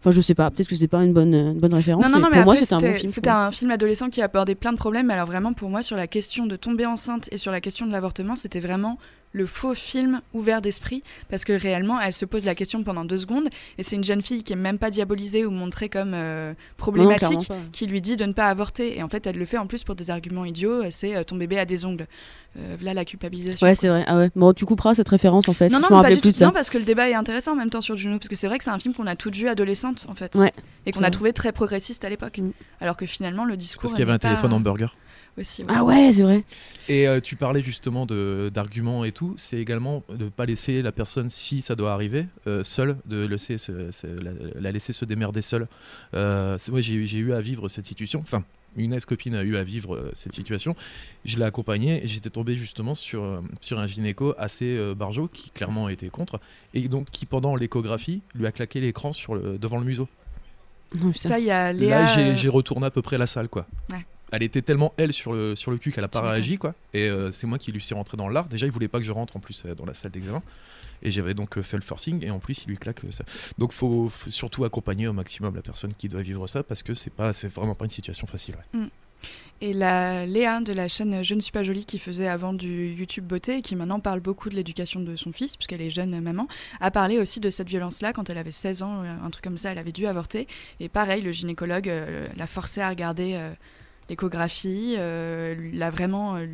Enfin 0.00 0.10
je 0.12 0.20
sais 0.22 0.34
pas. 0.34 0.50
Peut-être 0.50 0.68
que 0.68 0.74
c'est 0.76 0.88
pas 0.88 1.04
une 1.04 1.12
bonne 1.12 1.34
une 1.34 1.58
bonne 1.60 1.74
référence 1.74 2.04
Non, 2.04 2.10
non, 2.10 2.18
non, 2.20 2.28
mais 2.30 2.36
mais 2.38 2.42
pour 2.42 2.44
moi 2.46 2.54
après, 2.54 2.64
c'était 2.64 2.74
un 2.74 2.90
bon 2.90 2.94
film 2.98 3.12
c'était 3.12 3.28
un 3.30 3.50
film 3.50 3.70
adolescent 3.70 4.08
qui 4.08 4.22
abordait 4.22 4.54
plein 4.54 4.72
de 4.72 4.78
problèmes. 4.78 5.06
Mais 5.08 5.12
alors, 5.14 5.26
vraiment, 5.26 5.52
pour 5.52 5.68
moi, 5.68 5.82
sur 5.82 5.96
la 5.96 6.06
question 6.06 6.46
de 6.46 6.56
tomber 6.56 6.86
enceinte 6.86 7.28
et 7.32 7.36
sur 7.36 7.52
la 7.52 7.60
question 7.60 7.86
de 7.86 7.92
l'avortement, 7.92 8.34
c'était 8.34 8.60
vraiment 8.60 8.98
le 9.32 9.46
faux 9.46 9.74
film 9.74 10.20
ouvert 10.34 10.60
d'esprit. 10.60 11.02
Parce 11.28 11.44
que 11.44 11.52
réellement, 11.52 12.00
elle 12.00 12.12
se 12.12 12.24
pose 12.24 12.44
la 12.44 12.54
question 12.54 12.82
pendant 12.82 13.04
deux 13.04 13.18
secondes. 13.18 13.48
Et 13.78 13.82
c'est 13.82 13.96
une 13.96 14.04
jeune 14.04 14.22
fille 14.22 14.42
qui 14.42 14.52
est 14.52 14.56
même 14.56 14.78
pas 14.78 14.90
diabolisée 14.90 15.44
ou 15.44 15.50
montrée 15.50 15.88
comme 15.88 16.12
euh, 16.14 16.50
non, 16.50 16.56
problématique. 16.76 17.48
qui 17.72 17.86
lui 17.86 18.00
dit 18.00 18.16
de 18.16 18.24
ne 18.24 18.32
pas 18.32 18.48
avorter. 18.48 18.98
Et 18.98 19.02
en 19.02 19.08
fait, 19.08 19.26
elle 19.26 19.36
le 19.36 19.44
fait 19.46 19.58
en 19.58 19.66
plus 19.66 19.84
pour 19.84 19.94
des 19.94 20.10
arguments 20.10 20.44
idiots. 20.44 20.82
euh, 20.84 20.88
C'est 20.90 21.16
euh, 21.16 21.24
ton 21.24 21.36
bébé 21.36 21.58
a 21.58 21.64
des 21.64 21.84
ongles. 21.84 22.06
Euh, 22.58 22.76
là, 22.82 22.94
la 22.94 23.04
culpabilisation. 23.04 23.64
Ouais, 23.64 23.76
c'est 23.76 23.88
vrai. 23.88 24.04
Ah 24.08 24.16
ouais. 24.16 24.30
Bon, 24.34 24.52
tu 24.52 24.64
couperas 24.64 24.94
cette 24.94 25.08
référence 25.08 25.48
en 25.48 25.52
fait. 25.52 25.68
Non, 25.68 25.78
non, 25.78 25.86
je 25.88 26.02
pas 26.02 26.08
du 26.10 26.20
plus 26.20 26.32
tout. 26.32 26.36
ça. 26.36 26.46
Non, 26.46 26.52
parce 26.52 26.68
que 26.68 26.78
le 26.78 26.84
débat 26.84 27.08
est 27.08 27.14
intéressant 27.14 27.52
en 27.52 27.56
même 27.56 27.70
temps 27.70 27.80
sur 27.80 27.96
Juno. 27.96 28.18
Parce 28.18 28.28
que 28.28 28.34
c'est 28.34 28.48
vrai 28.48 28.58
que 28.58 28.64
c'est 28.64 28.70
un 28.70 28.78
film 28.80 28.92
qu'on 28.92 29.06
a 29.06 29.14
toutes 29.14 29.36
vu 29.36 29.48
adolescente, 29.48 30.06
en 30.08 30.14
fait. 30.16 30.34
Ouais, 30.34 30.52
et 30.84 30.90
qu'on 30.92 31.04
a 31.04 31.10
trouvé 31.10 31.32
très 31.32 31.52
progressiste 31.52 32.04
à 32.04 32.08
l'époque. 32.08 32.38
Mm. 32.38 32.50
Alors 32.80 32.96
que 32.96 33.06
finalement, 33.06 33.44
le 33.44 33.56
discours. 33.56 33.82
Parce 33.82 33.92
qu'il 33.92 34.00
y 34.00 34.02
avait 34.02 34.12
un 34.12 34.18
téléphone 34.18 34.52
hamburger. 34.52 34.96
Aussi, 35.40 35.62
ouais. 35.62 35.68
Ah 35.74 35.84
ouais, 35.84 36.10
c'est 36.12 36.22
vrai. 36.22 36.44
Et 36.88 37.08
euh, 37.08 37.20
tu 37.20 37.34
parlais 37.36 37.62
justement 37.62 38.04
de- 38.06 38.50
d'arguments 38.52 39.04
et 39.04 39.12
tout, 39.12 39.34
c'est 39.36 39.58
également 39.58 40.02
de 40.10 40.24
ne 40.24 40.28
pas 40.30 40.44
laisser 40.46 40.82
la 40.82 40.92
personne, 40.92 41.30
si 41.30 41.62
ça 41.62 41.74
doit 41.74 41.92
arriver, 41.92 42.26
euh, 42.46 42.62
seule, 42.64 42.96
de 43.06 43.24
laisser 43.26 43.56
se- 43.58 43.90
se- 43.90 44.06
la, 44.06 44.32
la 44.60 44.72
laisser 44.72 44.92
se 44.92 45.04
démerder 45.04 45.40
seule. 45.42 45.66
Euh, 46.14 46.58
ouais, 46.70 46.82
j'ai 46.82 46.94
eu- 46.94 47.06
j'ai 47.06 47.18
eu 47.18 47.32
à 47.32 47.40
vivre 47.40 47.68
cette 47.68 47.86
situation, 47.86 48.20
enfin, 48.20 48.44
une 48.76 48.92
ex-copine 48.92 49.34
a 49.34 49.42
eu 49.42 49.56
à 49.56 49.64
vivre 49.64 49.96
euh, 49.96 50.10
cette 50.14 50.32
situation. 50.32 50.76
Je 51.24 51.36
l'ai 51.38 51.44
accompagnée 51.44 52.04
et 52.04 52.06
j'étais 52.06 52.30
tombé 52.30 52.54
justement 52.56 52.94
sur, 52.94 53.22
euh, 53.24 53.40
sur 53.60 53.78
un 53.80 53.86
gynéco 53.86 54.34
assez 54.38 54.76
euh, 54.76 54.94
barjot 54.94 55.28
qui 55.32 55.50
clairement 55.50 55.88
était 55.88 56.08
contre 56.08 56.38
et 56.74 56.86
donc 56.88 57.06
qui, 57.10 57.26
pendant 57.26 57.56
l'échographie, 57.56 58.22
lui 58.34 58.46
a 58.46 58.52
claqué 58.52 58.80
l'écran 58.80 59.12
sur 59.12 59.34
le, 59.34 59.58
devant 59.58 59.78
le 59.78 59.84
museau. 59.84 60.08
Oh. 61.02 61.12
Ça, 61.14 61.38
il 61.38 61.46
y 61.46 61.50
a 61.50 61.72
Léa. 61.72 62.00
Là, 62.02 62.06
j'ai 62.14 62.36
j'ai 62.36 62.48
retourné 62.48 62.86
à 62.86 62.90
peu 62.90 63.00
près 63.02 63.16
la 63.18 63.26
salle, 63.26 63.48
quoi. 63.48 63.66
Ouais. 63.90 64.04
Elle 64.32 64.42
était 64.42 64.62
tellement 64.62 64.92
elle 64.96 65.12
sur 65.12 65.32
le, 65.32 65.56
sur 65.56 65.70
le 65.70 65.78
cul 65.78 65.92
qu'elle 65.92 66.04
a 66.04 66.08
pas 66.08 66.20
réagi, 66.20 66.58
quoi. 66.58 66.74
Et 66.94 67.08
euh, 67.08 67.32
c'est 67.32 67.46
moi 67.46 67.58
qui 67.58 67.72
lui 67.72 67.82
suis 67.82 67.94
rentré 67.94 68.16
dans 68.16 68.28
l'art. 68.28 68.48
Déjà, 68.48 68.66
il 68.66 68.72
voulait 68.72 68.88
pas 68.88 68.98
que 68.98 69.04
je 69.04 69.12
rentre 69.12 69.36
en 69.36 69.40
plus 69.40 69.62
euh, 69.66 69.74
dans 69.74 69.84
la 69.84 69.94
salle 69.94 70.12
d'examen. 70.12 70.42
Et 71.02 71.10
j'avais 71.10 71.34
donc 71.34 71.56
euh, 71.56 71.62
fait 71.62 71.76
le 71.76 71.82
forcing. 71.82 72.24
Et 72.24 72.30
en 72.30 72.38
plus, 72.38 72.62
il 72.64 72.68
lui 72.68 72.78
claque 72.78 73.00
ça. 73.10 73.24
Donc, 73.58 73.72
faut, 73.72 74.08
faut 74.08 74.30
surtout 74.30 74.64
accompagner 74.64 75.08
au 75.08 75.12
maximum 75.12 75.54
la 75.54 75.62
personne 75.62 75.92
qui 75.94 76.08
doit 76.08 76.22
vivre 76.22 76.46
ça 76.46 76.62
parce 76.62 76.82
que 76.82 76.94
c'est 76.94 77.12
pas, 77.12 77.32
c'est 77.32 77.48
vraiment 77.48 77.74
pas 77.74 77.84
une 77.84 77.90
situation 77.90 78.26
facile. 78.26 78.56
ouais. 78.74 78.88
Et 79.62 79.74
la 79.74 80.24
Léa 80.24 80.60
de 80.60 80.72
la 80.72 80.88
chaîne 80.88 81.22
Je 81.22 81.34
ne 81.34 81.40
suis 81.40 81.52
pas 81.52 81.62
jolie 81.62 81.84
qui 81.84 81.98
faisait 81.98 82.28
avant 82.28 82.54
du 82.54 82.94
YouTube 82.94 83.26
beauté 83.26 83.58
et 83.58 83.62
qui 83.62 83.76
maintenant 83.76 84.00
parle 84.00 84.20
beaucoup 84.20 84.48
de 84.48 84.54
l'éducation 84.54 85.00
de 85.00 85.16
son 85.16 85.32
fils 85.32 85.56
puisqu'elle 85.56 85.82
est 85.82 85.90
jeune 85.90 86.18
maman, 86.20 86.48
a 86.80 86.90
parlé 86.90 87.18
aussi 87.18 87.40
de 87.40 87.50
cette 87.50 87.68
violence-là 87.68 88.14
quand 88.14 88.30
elle 88.30 88.38
avait 88.38 88.52
16 88.52 88.82
ans, 88.82 89.02
un 89.02 89.30
truc 89.30 89.44
comme 89.44 89.58
ça, 89.58 89.70
elle 89.72 89.78
avait 89.78 89.92
dû 89.92 90.06
avorter. 90.06 90.48
Et 90.80 90.88
pareil, 90.88 91.20
le 91.20 91.32
gynécologue 91.32 91.90
euh, 91.90 92.26
l'a 92.36 92.46
forcée 92.46 92.80
à 92.80 92.88
regarder 92.88 93.34
euh, 93.34 93.52
l'échographie, 94.10 94.96
euh, 94.98 95.54
l'a 95.72 95.90
vraiment 95.90 96.36
euh, 96.36 96.46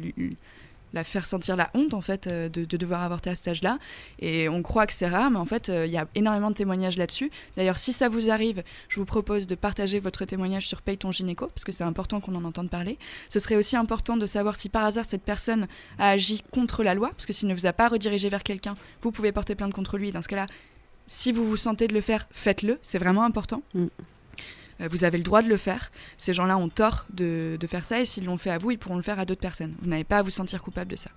la 0.92 1.04
faire 1.04 1.26
sentir 1.26 1.56
la 1.56 1.70
honte 1.74 1.94
en 1.94 2.00
fait 2.00 2.26
euh, 2.26 2.48
de, 2.48 2.64
de 2.64 2.76
devoir 2.76 3.02
avorter 3.02 3.30
à 3.30 3.34
cet 3.34 3.48
âge-là. 3.48 3.78
Et 4.20 4.48
on 4.48 4.62
croit 4.62 4.86
que 4.86 4.92
c'est 4.92 5.08
rare, 5.08 5.30
mais 5.30 5.38
en 5.38 5.44
fait 5.44 5.68
il 5.68 5.90
y 5.90 5.96
a 5.96 6.06
énormément 6.14 6.50
de 6.50 6.54
témoignages 6.54 6.96
là-dessus. 6.96 7.30
D'ailleurs, 7.56 7.78
si 7.78 7.92
ça 7.92 8.08
vous 8.08 8.30
arrive, 8.30 8.62
je 8.88 9.00
vous 9.00 9.06
propose 9.06 9.46
de 9.46 9.54
partager 9.54 9.98
votre 9.98 10.24
témoignage 10.24 10.68
sur 10.68 10.82
Paye 10.82 10.98
ton 10.98 11.10
gynéco 11.10 11.48
parce 11.48 11.64
que 11.64 11.72
c'est 11.72 11.84
important 11.84 12.20
qu'on 12.20 12.34
en 12.34 12.44
entende 12.44 12.70
parler. 12.70 12.98
Ce 13.28 13.38
serait 13.38 13.56
aussi 13.56 13.76
important 13.76 14.16
de 14.16 14.26
savoir 14.26 14.54
si 14.56 14.68
par 14.68 14.84
hasard 14.84 15.04
cette 15.04 15.22
personne 15.22 15.66
a 15.98 16.10
agi 16.10 16.42
contre 16.52 16.84
la 16.84 16.94
loi, 16.94 17.08
parce 17.10 17.26
que 17.26 17.32
s'il 17.32 17.48
ne 17.48 17.54
vous 17.54 17.66
a 17.66 17.72
pas 17.72 17.88
redirigé 17.88 18.28
vers 18.28 18.42
quelqu'un, 18.42 18.74
vous 19.02 19.10
pouvez 19.10 19.32
porter 19.32 19.54
plainte 19.54 19.72
contre 19.72 19.98
lui. 19.98 20.12
Dans 20.12 20.22
ce 20.22 20.28
cas-là, 20.28 20.46
si 21.06 21.32
vous 21.32 21.46
vous 21.46 21.56
sentez 21.56 21.88
de 21.88 21.94
le 21.94 22.00
faire, 22.00 22.26
faites-le, 22.30 22.78
c'est 22.82 22.98
vraiment 22.98 23.24
important. 23.24 23.62
Mm. 23.74 23.86
Euh, 24.80 24.88
Vous 24.90 25.04
avez 25.04 25.18
le 25.18 25.24
droit 25.24 25.42
de 25.42 25.48
le 25.48 25.56
faire. 25.56 25.90
Ces 26.16 26.34
gens-là 26.34 26.56
ont 26.56 26.68
tort 26.68 27.06
de, 27.12 27.56
de 27.58 27.66
faire 27.66 27.84
ça, 27.84 28.00
et 28.00 28.04
s'ils 28.04 28.24
l'ont 28.24 28.38
fait 28.38 28.50
à 28.50 28.58
vous, 28.58 28.70
ils 28.70 28.78
pourront 28.78 28.96
le 28.96 29.02
faire 29.02 29.18
à 29.18 29.24
d'autres 29.24 29.40
personnes. 29.40 29.74
Vous 29.82 29.88
n'avez 29.88 30.04
pas 30.04 30.18
à 30.18 30.22
vous 30.22 30.30
sentir 30.30 30.62
coupable 30.62 30.90
de 30.90 30.96
ça. 30.96 31.10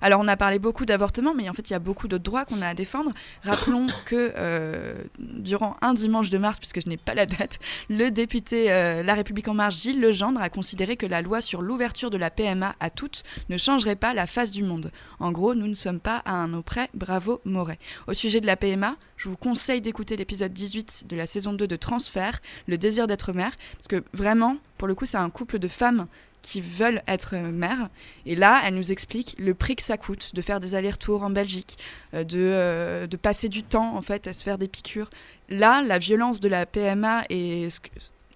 Alors 0.00 0.20
on 0.20 0.28
a 0.28 0.36
parlé 0.36 0.58
beaucoup 0.58 0.84
d'avortement, 0.84 1.34
mais 1.34 1.48
en 1.48 1.54
fait 1.54 1.70
il 1.70 1.72
y 1.72 1.76
a 1.76 1.80
beaucoup 1.80 2.08
d'autres 2.08 2.24
droits 2.24 2.44
qu'on 2.44 2.62
a 2.62 2.68
à 2.68 2.74
défendre. 2.74 3.12
Rappelons 3.42 3.86
que 4.06 4.32
euh, 4.36 5.02
durant 5.18 5.76
un 5.80 5.94
dimanche 5.94 6.30
de 6.30 6.38
mars, 6.38 6.58
puisque 6.58 6.82
je 6.82 6.88
n'ai 6.88 6.96
pas 6.96 7.14
la 7.14 7.26
date, 7.26 7.58
le 7.88 8.10
député 8.10 8.70
euh, 8.70 9.02
La 9.02 9.14
République 9.14 9.48
en 9.48 9.54
marche 9.54 9.76
Gilles 9.76 10.00
Legendre 10.00 10.40
a 10.40 10.50
considéré 10.50 10.96
que 10.96 11.06
la 11.06 11.22
loi 11.22 11.40
sur 11.40 11.62
l'ouverture 11.62 12.10
de 12.10 12.16
la 12.16 12.30
PMA 12.30 12.74
à 12.80 12.90
toutes 12.90 13.24
ne 13.48 13.56
changerait 13.56 13.96
pas 13.96 14.14
la 14.14 14.26
face 14.26 14.50
du 14.50 14.62
monde. 14.62 14.90
En 15.18 15.32
gros, 15.32 15.54
nous 15.54 15.66
ne 15.66 15.74
sommes 15.74 16.00
pas 16.00 16.22
à 16.24 16.32
un 16.32 16.54
auprès, 16.54 16.90
bravo 16.94 17.40
Moret. 17.44 17.78
Au 18.06 18.14
sujet 18.14 18.40
de 18.40 18.46
la 18.46 18.56
PMA, 18.56 18.96
je 19.16 19.28
vous 19.28 19.36
conseille 19.36 19.80
d'écouter 19.80 20.16
l'épisode 20.16 20.52
18 20.52 21.06
de 21.08 21.16
la 21.16 21.26
saison 21.26 21.52
2 21.52 21.66
de 21.66 21.76
Transfert, 21.76 22.40
Le 22.66 22.78
désir 22.78 23.06
d'être 23.06 23.32
mère, 23.32 23.52
parce 23.72 23.88
que 23.88 24.04
vraiment, 24.12 24.58
pour 24.76 24.86
le 24.86 24.94
coup, 24.94 25.06
c'est 25.06 25.16
un 25.16 25.30
couple 25.30 25.58
de 25.58 25.68
femmes 25.68 26.06
qui 26.42 26.60
veulent 26.60 27.02
être 27.06 27.36
mères. 27.36 27.88
Et 28.26 28.34
là, 28.34 28.62
elle 28.64 28.74
nous 28.74 28.92
explique 28.92 29.36
le 29.38 29.54
prix 29.54 29.76
que 29.76 29.82
ça 29.82 29.96
coûte 29.96 30.34
de 30.34 30.42
faire 30.42 30.60
des 30.60 30.74
allers-retours 30.74 31.22
en 31.22 31.30
Belgique, 31.30 31.78
euh, 32.14 32.24
de, 32.24 32.38
euh, 32.38 33.06
de, 33.06 33.16
passer 33.16 33.48
du 33.48 33.62
temps 33.62 33.96
en 33.96 34.02
fait 34.02 34.26
à 34.26 34.32
se 34.32 34.44
faire 34.44 34.58
des 34.58 34.68
piqûres. 34.68 35.10
Là, 35.48 35.82
la 35.82 35.98
violence 35.98 36.40
de 36.40 36.48
la 36.48 36.66
PMA 36.66 37.24
et 37.30 37.70
ce 37.70 37.80
que, 37.80 37.88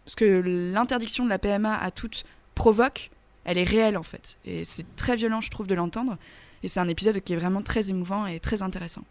ce 0.06 0.16
que 0.16 0.42
l'interdiction 0.44 1.24
de 1.24 1.30
la 1.30 1.38
PMA 1.38 1.76
à 1.76 1.90
toutes 1.90 2.24
provoque, 2.54 3.10
elle 3.44 3.58
est 3.58 3.64
réelle 3.64 3.96
en 3.96 4.02
fait. 4.02 4.38
Et 4.44 4.64
c'est 4.64 4.96
très 4.96 5.16
violent, 5.16 5.40
je 5.40 5.50
trouve, 5.50 5.66
de 5.66 5.74
l'entendre. 5.74 6.16
Et 6.62 6.68
c'est 6.68 6.80
un 6.80 6.88
épisode 6.88 7.20
qui 7.20 7.32
est 7.32 7.36
vraiment 7.36 7.62
très 7.62 7.90
émouvant 7.90 8.26
et 8.26 8.40
très 8.40 8.62
intéressant. 8.62 9.02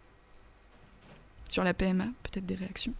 Sur 1.49 1.63
la 1.63 1.73
PMA, 1.73 2.05
peut-être 2.23 2.45
des 2.45 2.55
réactions? 2.55 2.93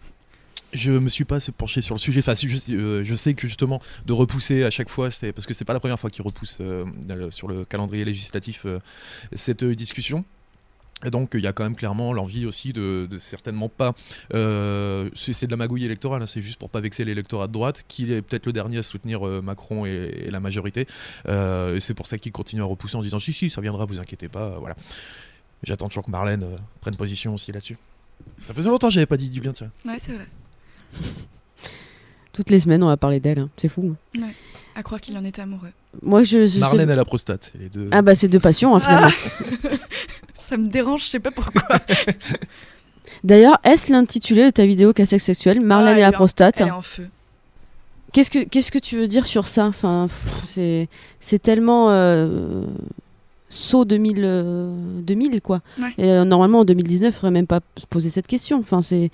Je 0.74 0.92
me 0.92 1.10
suis 1.10 1.26
pas 1.26 1.38
assez 1.38 1.52
penché 1.52 1.82
sur 1.82 1.96
le 1.96 2.00
sujet. 2.00 2.20
Enfin, 2.20 2.34
je, 2.36 2.74
euh, 2.74 3.04
je, 3.04 3.16
sais 3.16 3.34
que 3.34 3.48
justement 3.48 3.82
de 4.06 4.14
repousser 4.14 4.64
à 4.64 4.70
chaque 4.70 4.90
fois, 4.90 5.12
c'est 5.12 5.32
parce 5.32 5.48
que 5.48 5.54
c'est 5.54 5.66
pas 5.66 5.74
la 5.74 5.80
première 5.80 6.00
fois 6.00 6.10
qu'il 6.10 6.24
repousse 6.24 6.58
euh, 6.62 6.86
sur 7.32 7.48
le 7.48 7.66
calendrier 7.66 8.06
législatif 8.06 8.66
euh, 8.66 8.80
cette 9.34 9.64
discussion. 9.64 10.26
Et 11.04 11.10
donc 11.10 11.32
il 11.34 11.40
y 11.40 11.48
a 11.48 11.54
quand 11.54 11.64
même 11.64 11.76
clairement 11.76 12.14
l'envie 12.14 12.46
aussi 12.46 12.74
de, 12.74 13.08
certainement 13.18 13.70
pas. 13.70 13.96
c'est 14.30 14.36
de 14.36 15.50
la 15.50 15.58
magouille 15.58 15.84
électorale, 15.84 16.22
hein, 16.22 16.28
c'est 16.28 16.44
juste 16.44 16.60
pour 16.60 16.70
pas 16.70 16.80
vexer 16.80 17.04
l'électorat 17.04 17.48
de 17.48 17.54
droite, 17.54 17.84
qui 17.88 18.14
est 18.14 18.22
peut-être 18.22 18.46
le 18.46 18.54
dernier 18.54 18.78
à 18.78 18.84
soutenir 18.84 19.24
Macron 19.42 19.88
et, 19.88 20.30
la 20.30 20.40
majorité. 20.40 20.86
et 21.28 21.80
c'est 21.80 21.96
pour 21.96 22.06
ça 22.06 22.20
qu'il 22.20 22.32
continue 22.32 22.62
à 22.62 22.66
repousser 22.66 22.98
en 22.98 23.02
disant 23.02 23.18
si 23.18 23.34
si 23.34 23.50
ça 23.50 23.62
viendra, 23.62 23.86
vous 23.86 23.98
inquiétez 23.98 24.30
pas. 24.30 24.60
voilà. 24.60 24.76
J'attends 25.64 25.88
toujours 25.88 26.06
que 26.06 26.12
Marlène 26.12 26.46
prenne 26.82 26.96
position 26.96 27.34
aussi 27.34 27.52
là-dessus. 27.52 27.80
Ça 28.46 28.54
faisait 28.54 28.70
longtemps 28.70 28.90
que 28.90 28.94
j'avais 28.94 29.08
pas 29.08 29.18
dit 29.18 29.32
du 29.32 29.42
bien, 29.42 29.54
tiens. 29.54 29.72
Ouais, 29.86 29.98
c'est 29.98 30.12
vrai. 30.14 30.28
Toutes 32.34 32.50
les 32.50 32.60
semaines, 32.60 32.84
on 32.84 32.88
va 32.88 32.98
parler 32.98 33.20
d'elle. 33.20 33.40
Hein. 33.40 33.50
C'est 33.58 33.68
fou. 33.68 33.96
Ouais. 34.16 34.22
À 34.76 34.84
croire 34.84 35.02
qu'il 35.02 35.18
en 35.18 35.26
était 35.26 35.42
amoureux. 35.42 35.72
Moi, 36.02 36.24
je, 36.24 36.46
je 36.46 36.60
Marlène 36.60 36.90
à 36.90 36.96
la 36.96 37.04
prostate, 37.04 37.52
c'est 37.52 37.60
les 37.60 37.68
deux. 37.70 37.90
Ah 37.92 38.02
bah 38.02 38.16
c'est 38.16 38.30
deux 38.30 38.40
passions 38.40 38.76
hein, 38.76 38.80
finalement. 38.80 39.10
Ça 40.40 40.56
me 40.58 40.68
dérange, 40.68 41.04
je 41.04 41.10
sais 41.10 41.20
pas 41.20 41.32
pourquoi. 41.32 41.62
D'ailleurs, 43.24 43.60
est-ce 43.64 43.92
l'intitulé 43.92 44.46
de 44.46 44.50
ta 44.50 44.66
vidéo 44.66 44.94
Cassex 44.94 45.24
sexuel 45.24 45.60
Marlène 45.60 45.98
et 45.98 46.02
la 46.02 46.12
prostate 46.12 46.62
Elle 46.62 46.68
est 46.68 46.72
en 46.72 46.82
feu. 46.82 47.08
Qu'est-ce 48.14 48.32
que 48.32 48.44
qu'est-ce 48.44 48.72
que 48.72 48.80
tu 48.80 48.98
veux 48.98 49.08
dire 49.08 49.26
sur 49.26 49.48
ça? 49.48 49.66
Enfin, 49.68 50.08
c'est 50.46 50.90
c'est 51.20 51.40
tellement 51.40 51.92
euh, 51.92 52.66
saut 53.52 53.86
2000 53.86 55.04
2000 55.04 55.42
quoi. 55.42 55.62
Ouais. 55.80 55.94
Et 55.98 56.12
euh, 56.12 56.26
normalement 56.26 56.60
en 56.60 56.66
2019, 56.66 57.14
il 57.14 57.16
faudrait 57.16 57.32
même 57.32 57.48
pas 57.48 57.60
se 57.78 57.86
poser 57.86 58.10
cette 58.10 58.28
question. 58.28 58.60
Enfin, 58.60 58.82
c'est 58.82 59.12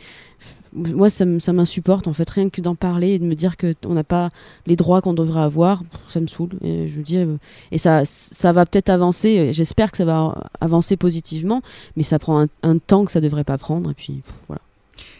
moi, 0.73 1.09
ça, 1.09 1.25
m'insupporte 1.25 2.07
en 2.07 2.13
fait, 2.13 2.29
rien 2.29 2.49
que 2.49 2.61
d'en 2.61 2.75
parler 2.75 3.11
et 3.11 3.19
de 3.19 3.25
me 3.25 3.33
dire 3.33 3.55
qu'on 3.57 3.93
n'a 3.93 4.03
pas 4.03 4.29
les 4.67 4.75
droits 4.75 5.01
qu'on 5.01 5.13
devrait 5.13 5.41
avoir, 5.41 5.83
ça 6.07 6.19
me 6.19 6.27
saoule. 6.27 6.51
Et 6.61 6.87
je 6.87 7.01
dis, 7.01 7.17
euh, 7.17 7.37
et 7.71 7.77
ça, 7.77 8.03
ça 8.05 8.53
va 8.53 8.65
peut-être 8.65 8.89
avancer. 8.89 9.51
J'espère 9.53 9.91
que 9.91 9.97
ça 9.97 10.05
va 10.05 10.49
avancer 10.61 10.97
positivement, 10.97 11.61
mais 11.95 12.03
ça 12.03 12.19
prend 12.19 12.47
un, 12.63 12.77
temps 12.77 13.05
que 13.05 13.11
ça 13.11 13.21
devrait 13.21 13.43
pas 13.43 13.57
prendre. 13.57 13.91
Et 13.91 13.95
puis 13.95 14.21
voilà. 14.47 14.61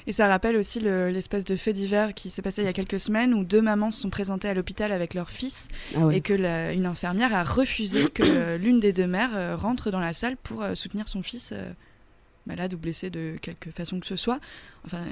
Et 0.08 0.13
ça 0.13 0.28
rappelle 0.28 0.56
aussi 0.56 0.80
l'espèce 0.80 1.43
de 1.43 1.56
fait 1.58 1.74
divers 1.74 2.13
qui 2.13 2.30
s'est 2.30 2.41
passé 2.41 2.62
il 2.62 2.65
y 2.65 2.70
a 2.70 2.74
quelques 2.74 3.00
semaines 3.00 3.34
où 3.34 3.43
deux 3.43 3.62
mamans 3.62 3.91
se 3.91 4.02
sont 4.02 4.10
présentées 4.10 4.48
à 4.48 4.54
l'hôpital 4.54 4.93
avec 4.93 5.13
leur 5.13 5.30
fils 5.30 5.67
ah 5.96 6.08
et 6.12 6.22
que 6.22 6.74
une 6.74 6.86
infirmière 6.86 7.36
a 7.36 7.43
refusé 7.43 8.10
que 8.10 8.56
l'une 8.62 8.80
des 8.80 8.93
deux 8.93 9.08
mères 9.08 9.36
euh, 9.36 9.58
rentre 9.58 9.91
dans 9.91 10.00
la 10.00 10.13
salle 10.13 10.38
pour 10.38 10.63
euh, 10.63 10.76
soutenir 10.76 11.10
son 11.10 11.22
fils 11.22 11.54
malade 12.48 12.74
ou 12.74 12.78
blessé 12.78 13.10
de 13.10 13.36
quelque 13.41 13.70
façon 13.70 14.00
que 14.00 14.08
ce 14.08 14.15
soit. 14.15 14.39
Enfin, 14.86 15.04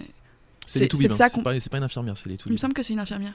c'est 0.66 0.80
les 0.80 0.98
C'est 0.98 1.10
pas, 1.10 1.30
pas, 1.70 1.78
une 1.78 1.84
infirmière, 1.84 2.18
c'est 2.18 2.30
les 2.30 2.38
Il 2.46 2.54
me 2.54 2.58
semble 2.58 2.74
que 2.74 2.82
c'est 2.82 2.94
une 2.94 3.00
infirmière. 3.00 3.34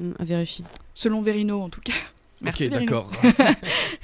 Mmh, 0.00 0.12
à 0.18 0.24
vérifier. 0.24 0.64
Selon 0.94 1.22
Verino, 1.22 1.60
en 1.60 1.68
tout 1.68 1.80
cas. 1.80 1.92
Merci. 2.40 2.66
Ok, 2.66 2.72
d'accord. 2.72 3.10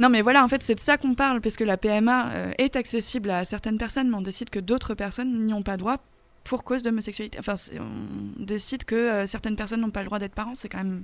non, 0.00 0.08
mais 0.08 0.22
voilà, 0.22 0.42
en 0.44 0.48
fait, 0.48 0.62
c'est 0.62 0.74
de 0.74 0.80
ça 0.80 0.96
qu'on 0.96 1.14
parle, 1.14 1.40
parce 1.40 1.56
que 1.56 1.64
la 1.64 1.76
PMA 1.76 2.32
euh, 2.32 2.52
est 2.58 2.74
accessible 2.74 3.30
à 3.30 3.44
certaines 3.44 3.78
personnes, 3.78 4.10
mais 4.10 4.16
on 4.16 4.22
décide 4.22 4.50
que 4.50 4.58
d'autres 4.58 4.94
personnes 4.94 5.44
n'y 5.44 5.52
ont 5.52 5.62
pas 5.62 5.76
droit 5.76 5.98
pour 6.42 6.64
cause 6.64 6.82
d'homosexualité. 6.82 7.38
Enfin, 7.38 7.54
on 7.78 8.42
décide 8.42 8.84
que 8.84 8.94
euh, 8.94 9.26
certaines 9.26 9.56
personnes 9.56 9.82
n'ont 9.82 9.90
pas 9.90 10.00
le 10.00 10.06
droit 10.06 10.18
d'être 10.18 10.34
parents, 10.34 10.54
c'est 10.54 10.70
quand 10.70 10.78
même 10.78 11.02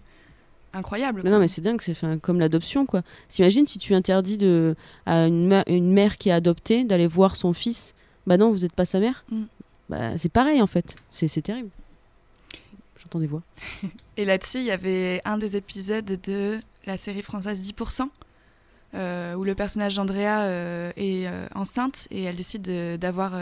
incroyable. 0.72 1.20
Mais 1.24 1.30
non, 1.30 1.38
mais 1.38 1.48
c'est 1.48 1.60
dingue, 1.60 1.80
c'est 1.82 1.94
comme 2.20 2.40
l'adoption, 2.40 2.86
quoi. 2.86 3.02
T'imagines 3.28 3.66
si 3.66 3.78
tu 3.78 3.94
interdis 3.94 4.38
de, 4.38 4.74
à 5.04 5.26
une, 5.26 5.62
une 5.66 5.92
mère 5.92 6.16
qui 6.16 6.30
est 6.30 6.32
adoptée 6.32 6.84
d'aller 6.84 7.06
voir 7.06 7.36
son 7.36 7.52
fils 7.52 7.94
Bah 8.26 8.38
non, 8.38 8.50
vous 8.50 8.60
n'êtes 8.60 8.74
pas 8.74 8.86
sa 8.86 8.98
mère 8.98 9.24
mm. 9.30 9.44
Bah, 9.88 10.18
c'est 10.18 10.32
pareil 10.32 10.60
en 10.60 10.66
fait. 10.66 10.96
C'est 11.08 11.42
terrible. 11.42 11.70
J'entends 12.98 13.20
des 13.20 13.26
voix. 13.26 13.42
Et 14.16 14.24
là-dessus, 14.24 14.58
il 14.58 14.64
y 14.64 14.70
avait 14.70 15.20
un 15.24 15.38
des 15.38 15.56
épisodes 15.56 16.18
de 16.24 16.58
la 16.86 16.96
série 16.96 17.22
française 17.22 17.62
10%, 17.62 18.02
euh, 18.02 18.06
où 18.96 19.44
le 19.44 19.54
personnage 19.54 19.96
d'Andrea 19.96 20.42
euh, 20.44 20.92
est 20.96 21.26
euh, 21.26 21.46
enceinte 21.54 22.08
et 22.10 22.22
elle 22.24 22.36
décide 22.36 22.62
d'avoir 22.98 23.32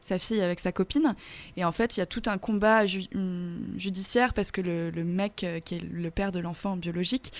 sa 0.00 0.18
fille 0.18 0.40
avec 0.40 0.60
sa 0.60 0.72
copine. 0.72 1.14
Et 1.56 1.64
en 1.64 1.72
fait, 1.72 1.96
il 1.96 2.00
y 2.00 2.02
a 2.02 2.06
tout 2.06 2.22
un 2.26 2.38
combat 2.38 2.84
judiciaire 2.86 4.34
parce 4.34 4.50
que 4.50 4.60
le, 4.60 5.04
mec, 5.04 5.46
qui 5.64 5.74
est 5.74 5.82
le 5.82 6.10
père 6.10 6.32
de 6.32 6.40
l'enfant 6.40 6.76
biologique, 6.76 7.32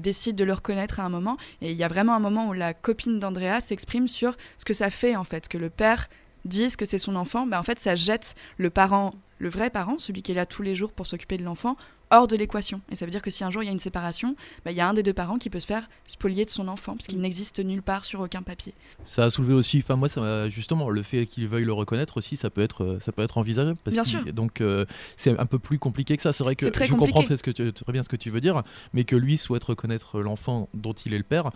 décide 0.00 0.36
de 0.36 0.44
le 0.44 0.52
reconnaître 0.52 1.00
à 1.00 1.04
un 1.04 1.08
moment. 1.08 1.36
Et 1.60 1.72
il 1.72 1.76
y 1.76 1.84
a 1.84 1.88
vraiment 1.88 2.14
un 2.14 2.20
moment 2.20 2.48
où 2.48 2.52
la 2.52 2.74
copine 2.74 3.18
d'Andrea 3.18 3.60
s'exprime 3.60 4.08
sur 4.08 4.36
ce 4.58 4.64
que 4.64 4.74
ça 4.74 4.90
fait, 4.90 5.16
en 5.16 5.24
fait, 5.24 5.48
que 5.48 5.58
le 5.58 5.70
père 5.70 6.08
disent 6.44 6.76
que 6.76 6.84
c'est 6.84 6.98
son 6.98 7.16
enfant, 7.16 7.46
bah 7.46 7.58
en 7.58 7.62
fait, 7.62 7.78
ça 7.78 7.94
jette 7.94 8.34
le 8.56 8.70
parent, 8.70 9.12
le 9.38 9.48
vrai 9.48 9.70
parent, 9.70 9.98
celui 9.98 10.22
qui 10.22 10.32
est 10.32 10.34
là 10.34 10.46
tous 10.46 10.62
les 10.62 10.74
jours 10.74 10.92
pour 10.92 11.06
s'occuper 11.06 11.36
de 11.36 11.44
l'enfant, 11.44 11.76
hors 12.10 12.26
de 12.26 12.36
l'équation. 12.36 12.80
Et 12.90 12.96
ça 12.96 13.04
veut 13.04 13.10
dire 13.10 13.22
que 13.22 13.30
si 13.30 13.44
un 13.44 13.50
jour 13.50 13.62
il 13.62 13.66
y 13.66 13.68
a 13.68 13.72
une 13.72 13.78
séparation, 13.78 14.36
bah, 14.64 14.70
il 14.70 14.76
y 14.76 14.80
a 14.80 14.88
un 14.88 14.94
des 14.94 15.02
deux 15.02 15.12
parents 15.12 15.38
qui 15.38 15.50
peut 15.50 15.60
se 15.60 15.66
faire 15.66 15.88
spolier 16.06 16.44
de 16.44 16.50
son 16.50 16.68
enfant, 16.68 16.96
parce 16.96 17.06
qu'il 17.06 17.18
mm. 17.18 17.22
n'existe 17.22 17.60
nulle 17.60 17.82
part 17.82 18.04
sur 18.04 18.20
aucun 18.20 18.42
papier. 18.42 18.74
Ça 19.04 19.24
a 19.24 19.30
soulevé 19.30 19.54
aussi, 19.54 19.78
enfin 19.78 19.96
moi, 19.96 20.08
ça 20.08 20.48
justement, 20.48 20.90
le 20.90 21.02
fait 21.02 21.26
qu'il 21.26 21.46
veuille 21.48 21.64
le 21.64 21.72
reconnaître 21.72 22.16
aussi, 22.16 22.36
ça 22.36 22.50
peut 22.50 22.62
être, 22.62 22.98
ça 23.00 23.12
peut 23.12 23.22
être 23.22 23.38
envisageable. 23.38 23.78
Parce 23.84 23.94
bien 23.94 24.04
sûr. 24.04 24.24
Donc 24.32 24.60
euh, 24.60 24.84
c'est 25.16 25.38
un 25.38 25.46
peu 25.46 25.58
plus 25.58 25.78
compliqué 25.78 26.16
que 26.16 26.22
ça. 26.22 26.32
C'est 26.32 26.44
vrai 26.44 26.56
que 26.56 26.66
je 26.66 26.94
comprends 26.94 27.22
très, 27.22 27.36
ce 27.36 27.42
que 27.42 27.50
tu, 27.50 27.72
très 27.72 27.92
bien 27.92 28.02
ce 28.02 28.08
que 28.08 28.16
tu 28.16 28.30
veux 28.30 28.40
dire, 28.40 28.62
mais 28.92 29.04
que 29.04 29.16
lui 29.16 29.36
souhaite 29.36 29.64
reconnaître 29.64 30.20
l'enfant 30.20 30.68
dont 30.74 30.92
il 30.92 31.14
est 31.14 31.18
le 31.18 31.24
père, 31.24 31.50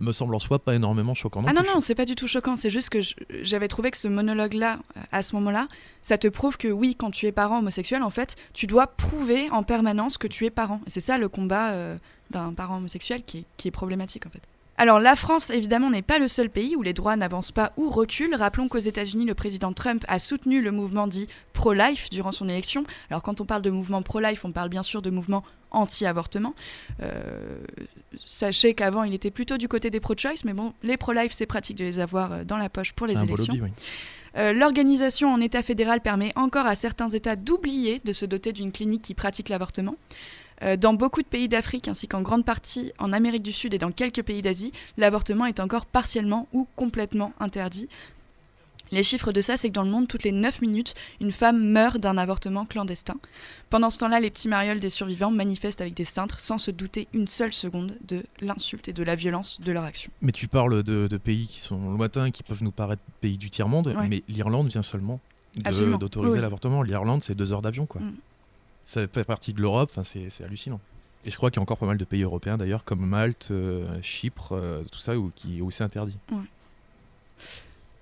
me 0.00 0.12
semble 0.12 0.34
en 0.34 0.38
soi 0.38 0.58
pas 0.58 0.74
énormément 0.74 1.14
choquant. 1.14 1.42
Non 1.42 1.48
ah 1.50 1.52
non, 1.52 1.62
non, 1.62 1.80
c'est 1.80 1.94
pas 1.94 2.04
du 2.04 2.14
tout 2.14 2.26
choquant. 2.26 2.56
C'est 2.56 2.70
juste 2.70 2.88
que 2.88 3.00
j'avais 3.42 3.68
trouvé 3.68 3.90
que 3.90 3.96
ce 3.96 4.08
monologue-là, 4.08 4.78
euh, 4.96 5.00
à 5.12 5.22
ce 5.22 5.34
moment-là, 5.36 5.68
ça 6.02 6.18
te 6.18 6.28
prouve 6.28 6.56
que 6.56 6.68
oui, 6.68 6.96
quand 6.96 7.10
tu 7.10 7.26
es 7.26 7.32
parent 7.32 7.58
homosexuel, 7.58 8.02
en 8.02 8.10
fait, 8.10 8.36
tu 8.54 8.66
dois 8.66 8.86
prouver 8.86 9.50
en 9.50 9.62
permanence 9.62 10.18
que 10.18 10.26
tu 10.26 10.46
es 10.46 10.50
parent. 10.50 10.80
Et 10.86 10.90
c'est 10.90 11.00
ça 11.00 11.18
le 11.18 11.28
combat 11.28 11.70
euh, 11.70 11.98
d'un 12.30 12.52
parent 12.52 12.78
homosexuel 12.78 13.22
qui 13.22 13.38
est, 13.38 13.44
qui 13.56 13.68
est 13.68 13.72
problématique, 13.72 14.26
en 14.26 14.30
fait. 14.30 14.42
Alors 14.80 14.98
la 14.98 15.14
France, 15.14 15.50
évidemment, 15.50 15.90
n'est 15.90 16.00
pas 16.00 16.18
le 16.18 16.26
seul 16.26 16.48
pays 16.48 16.74
où 16.74 16.80
les 16.80 16.94
droits 16.94 17.14
n'avancent 17.14 17.52
pas 17.52 17.74
ou 17.76 17.90
reculent. 17.90 18.34
Rappelons 18.34 18.66
qu'aux 18.66 18.78
États-Unis, 18.78 19.26
le 19.26 19.34
président 19.34 19.74
Trump 19.74 20.06
a 20.08 20.18
soutenu 20.18 20.62
le 20.62 20.70
mouvement 20.70 21.06
dit 21.06 21.28
pro-life 21.52 22.08
durant 22.08 22.32
son 22.32 22.48
élection. 22.48 22.84
Alors 23.10 23.22
quand 23.22 23.42
on 23.42 23.44
parle 23.44 23.60
de 23.60 23.68
mouvement 23.68 24.00
pro-life, 24.00 24.42
on 24.42 24.52
parle 24.52 24.70
bien 24.70 24.82
sûr 24.82 25.02
de 25.02 25.10
mouvement 25.10 25.44
anti-avortement. 25.70 26.54
Euh, 27.02 27.58
sachez 28.24 28.74
qu'avant, 28.74 29.04
il 29.04 29.14
était 29.14 29.30
plutôt 29.30 29.56
du 29.56 29.68
côté 29.68 29.90
des 29.90 30.00
pro-choice, 30.00 30.44
mais 30.44 30.52
bon, 30.52 30.72
les 30.82 30.96
pro-life, 30.96 31.32
c'est 31.32 31.46
pratique 31.46 31.76
de 31.76 31.84
les 31.84 31.98
avoir 31.98 32.32
euh, 32.32 32.44
dans 32.44 32.56
la 32.56 32.68
poche 32.68 32.92
pour 32.92 33.06
les 33.06 33.22
élections. 33.22 33.54
Euh, 34.36 34.52
l'organisation 34.52 35.32
en 35.32 35.40
État 35.40 35.62
fédéral 35.62 36.00
permet 36.00 36.32
encore 36.36 36.66
à 36.66 36.74
certains 36.74 37.10
États 37.10 37.36
d'oublier 37.36 38.00
de 38.04 38.12
se 38.12 38.26
doter 38.26 38.52
d'une 38.52 38.72
clinique 38.72 39.02
qui 39.02 39.14
pratique 39.14 39.48
l'avortement. 39.48 39.96
Euh, 40.62 40.76
dans 40.76 40.92
beaucoup 40.92 41.22
de 41.22 41.26
pays 41.26 41.48
d'Afrique 41.48 41.88
ainsi 41.88 42.06
qu'en 42.06 42.22
grande 42.22 42.44
partie 42.44 42.92
en 42.98 43.12
Amérique 43.12 43.42
du 43.42 43.52
Sud 43.52 43.72
et 43.74 43.78
dans 43.78 43.92
quelques 43.92 44.22
pays 44.22 44.42
d'Asie, 44.42 44.72
l'avortement 44.98 45.46
est 45.46 45.58
encore 45.58 45.86
partiellement 45.86 46.48
ou 46.52 46.68
complètement 46.76 47.32
interdit. 47.40 47.88
Les 48.92 49.02
chiffres 49.02 49.32
de 49.32 49.40
ça, 49.40 49.56
c'est 49.56 49.68
que 49.68 49.74
dans 49.74 49.82
le 49.82 49.90
monde, 49.90 50.08
toutes 50.08 50.24
les 50.24 50.32
9 50.32 50.60
minutes, 50.60 50.94
une 51.20 51.32
femme 51.32 51.62
meurt 51.62 51.98
d'un 51.98 52.18
avortement 52.18 52.64
clandestin. 52.64 53.14
Pendant 53.68 53.90
ce 53.90 53.98
temps-là, 53.98 54.20
les 54.20 54.30
petits 54.30 54.48
marioles 54.48 54.80
des 54.80 54.90
survivants 54.90 55.30
manifestent 55.30 55.80
avec 55.80 55.94
des 55.94 56.04
cintres 56.04 56.40
sans 56.40 56.58
se 56.58 56.70
douter 56.70 57.08
une 57.12 57.28
seule 57.28 57.52
seconde 57.52 57.96
de 58.06 58.24
l'insulte 58.40 58.88
et 58.88 58.92
de 58.92 59.02
la 59.02 59.14
violence 59.14 59.60
de 59.60 59.72
leur 59.72 59.84
action. 59.84 60.10
Mais 60.22 60.32
tu 60.32 60.48
parles 60.48 60.82
de, 60.82 61.16
pays 61.16 61.46
qui 61.46 61.60
sont 61.60 61.90
lointains, 61.92 62.30
qui 62.30 62.42
peuvent 62.42 62.62
nous 62.62 62.72
paraître 62.72 63.02
pays 63.20 63.38
du 63.38 63.50
tiers-monde, 63.50 63.94
mais 64.08 64.22
l'Irlande 64.28 64.68
vient 64.68 64.82
seulement 64.82 65.20
d'autoriser 65.54 66.40
l'avortement. 66.40 66.82
L'Irlande, 66.82 67.22
c'est 67.22 67.34
deux 67.34 67.52
heures 67.52 67.62
d'avion, 67.62 67.86
quoi. 67.86 68.00
Mm 68.00 68.12
ça 68.82 69.06
fait 69.06 69.24
partie 69.24 69.52
de 69.52 69.60
l'Europe, 69.60 69.92
c'est 70.02 70.44
hallucinant. 70.44 70.80
Et 71.24 71.30
je 71.30 71.36
crois 71.36 71.50
qu'il 71.50 71.58
y 71.58 71.60
a 71.60 71.62
encore 71.62 71.76
pas 71.76 71.86
mal 71.86 71.98
de 71.98 72.04
pays 72.04 72.22
européens 72.22 72.56
d'ailleurs, 72.56 72.84
comme 72.84 73.04
Malte, 73.06 73.48
euh, 73.50 74.00
Chypre, 74.00 74.52
euh, 74.52 74.82
tout 74.90 74.98
ça, 74.98 75.18
où, 75.18 75.30
qui, 75.34 75.60
où 75.60 75.70
c'est 75.70 75.84
interdit. 75.84 76.16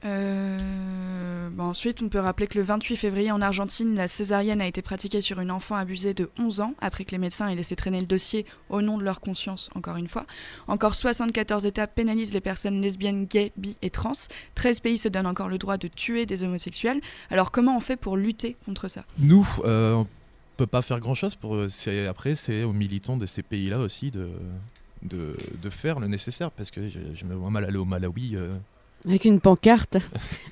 Euh, 0.05 1.51
ensuite, 1.59 2.03
on 2.03 2.09
peut 2.09 2.21
rappeler 2.21 2.47
que 2.47 2.57
le 2.57 2.65
28 2.65 2.97
février 2.97 3.33
en 3.33 3.41
Argentine, 3.41 3.95
la 3.95 4.07
césarienne 4.07 4.61
a 4.61 4.67
été 4.67 4.81
pratiquée 4.81 5.21
sur 5.21 5.41
une 5.41 5.51
enfant 5.51 5.75
abusée 5.75 6.15
de 6.15 6.31
11 6.39 6.61
ans, 6.61 6.75
après 6.81 7.05
que 7.05 7.11
les 7.11 7.19
médecins 7.19 7.49
aient 7.49 7.57
laissé 7.57 7.75
traîner 7.75 8.01
le 8.01 8.07
dossier 8.07 8.47
au 8.69 8.81
nom 8.81 8.99
de 8.99 9.03
leur 9.03 9.21
conscience, 9.21 9.71
encore 9.75 9.97
une 9.97 10.09
fois. 10.09 10.27
Encore 10.69 10.95
74 10.95 11.67
États 11.67 11.87
pénalisent 11.87 12.33
les 12.33 12.41
personnes 12.41 12.81
lesbiennes, 12.81 13.27
gays, 13.27 13.53
bi 13.57 13.77
et 13.83 13.91
trans. 13.91 14.13
13 14.55 14.81
pays 14.81 14.99
se 14.99 15.09
donnent 15.09 15.27
encore 15.27 15.49
le 15.49 15.59
droit 15.59 15.79
de 15.79 15.89
tuer 15.89 16.27
des 16.27 16.45
homosexuels. 16.45 17.01
Alors 17.31 17.51
comment 17.51 17.77
on 17.77 17.81
fait 17.81 17.97
pour 17.97 18.17
lutter 18.17 18.57
contre 18.65 18.89
ça? 18.89 19.05
Nous, 19.19 19.47
euh, 19.65 19.95
on 19.95 20.07
peut 20.57 20.67
pas 20.67 20.83
faire 20.83 21.01
grand-chose. 21.01 21.35
Pour, 21.35 21.57
euh, 21.57 22.09
après, 22.09 22.35
c'est 22.35 22.63
aux 22.63 22.73
militants 22.73 23.17
de 23.17 23.27
ces 23.27 23.43
pays-là 23.43 23.79
aussi 23.79 24.11
de, 24.13 24.31
faire 25.71 25.99
le 25.99 26.07
nécessaire, 26.07 26.51
parce 26.53 26.71
que 26.71 26.89
je, 26.89 27.01
je 27.15 27.25
me 27.25 27.35
vois 27.35 27.51
mal 27.51 27.65
aller 27.65 27.79
au 27.79 27.85
Malawi. 27.85 28.37
euh, 28.37 28.57
Avec 29.07 29.25
une 29.25 29.41
pancarte. 29.41 29.97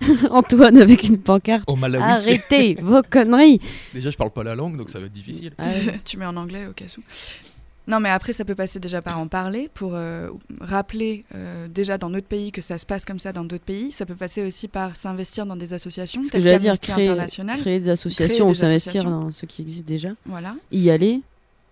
Antoine 0.31 0.79
avec 0.79 1.05
une 1.05 1.19
pancarte. 1.19 1.65
au 1.67 1.77
Malawi. 1.77 2.05
Arrêtez 2.05 2.75
vos 2.83 3.03
conneries. 3.03 3.61
Déjà, 3.93 4.11
je 4.11 4.17
parle 4.17 4.31
pas 4.31 4.45
la 4.45 4.55
langue, 4.55 4.77
donc 4.77 4.91
ça 4.91 5.01
va 5.01 5.07
être 5.07 5.13
difficile. 5.13 5.53
Ah 5.59 5.69
ouais. 5.69 6.01
tu 6.05 6.17
mets 6.17 6.27
en 6.27 6.37
anglais 6.37 6.67
au 6.67 6.73
cas 6.73 6.87
où. 6.97 7.03
Non, 7.89 8.01
mais 8.01 8.11
après, 8.11 8.33
ça 8.33 8.45
peut 8.45 8.57
passer 8.57 8.81
déjà 8.81 9.01
par 9.01 9.19
en 9.19 9.29
parler, 9.29 9.71
pour 9.73 9.93
euh, 9.95 10.31
rappeler 10.61 11.25
euh, 11.35 11.69
déjà 11.69 11.99
dans 11.99 12.11
notre 12.11 12.27
pays 12.27 12.51
que 12.51 12.61
ça 12.61 12.79
se 12.79 12.87
passe 12.87 13.05
comme 13.05 13.21
ça 13.21 13.33
dans 13.33 13.45
d'autres 13.45 13.65
pays. 13.65 13.93
Ça 13.93 14.07
peut 14.07 14.17
passer 14.17 14.45
aussi 14.45 14.67
par 14.67 14.97
s'investir 14.97 15.47
dans 15.47 15.55
des 15.55 15.73
associations, 15.73 16.25
Ce 16.25 16.33
que 16.33 16.41
j'allais 16.41 16.59
dire, 16.59 16.79
créer, 16.81 17.79
des 17.79 17.89
associations 17.89 18.47
des 18.47 18.51
ou 18.51 18.55
s'investir 18.55 19.05
dans 19.05 19.31
ce 19.31 19.47
qui 19.47 19.63
existe 19.63 19.87
déjà. 19.87 20.11
Voilà. 20.25 20.57
Y 20.73 20.91
aller, 20.91 21.23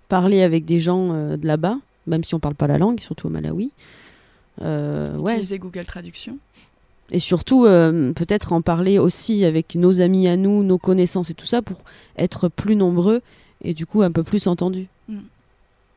parler 0.08 0.42
avec 0.42 0.64
des 0.64 0.78
gens 0.78 1.12
euh, 1.12 1.36
de 1.36 1.46
là-bas, 1.48 1.78
même 2.06 2.22
si 2.22 2.34
on 2.36 2.38
parle 2.38 2.54
pas 2.54 2.68
la 2.68 2.78
langue, 2.78 3.00
surtout 3.00 3.26
au 3.26 3.30
Malawi. 3.30 3.72
Euh, 4.62 5.16
ouais. 5.16 5.32
Utiliser 5.32 5.58
Google 5.58 5.84
Traduction. 5.84 6.38
Et 7.10 7.18
surtout, 7.18 7.66
euh, 7.66 8.12
peut-être 8.12 8.52
en 8.52 8.62
parler 8.62 8.98
aussi 8.98 9.44
avec 9.44 9.74
nos 9.74 10.00
amis 10.00 10.26
à 10.26 10.36
nous, 10.36 10.62
nos 10.62 10.78
connaissances 10.78 11.30
et 11.30 11.34
tout 11.34 11.44
ça, 11.46 11.60
pour 11.60 11.78
être 12.16 12.48
plus 12.48 12.76
nombreux 12.76 13.20
et 13.62 13.74
du 13.74 13.84
coup 13.86 14.02
un 14.02 14.10
peu 14.10 14.22
plus 14.22 14.46
entendus. 14.46 14.86
Mm. 15.08 15.18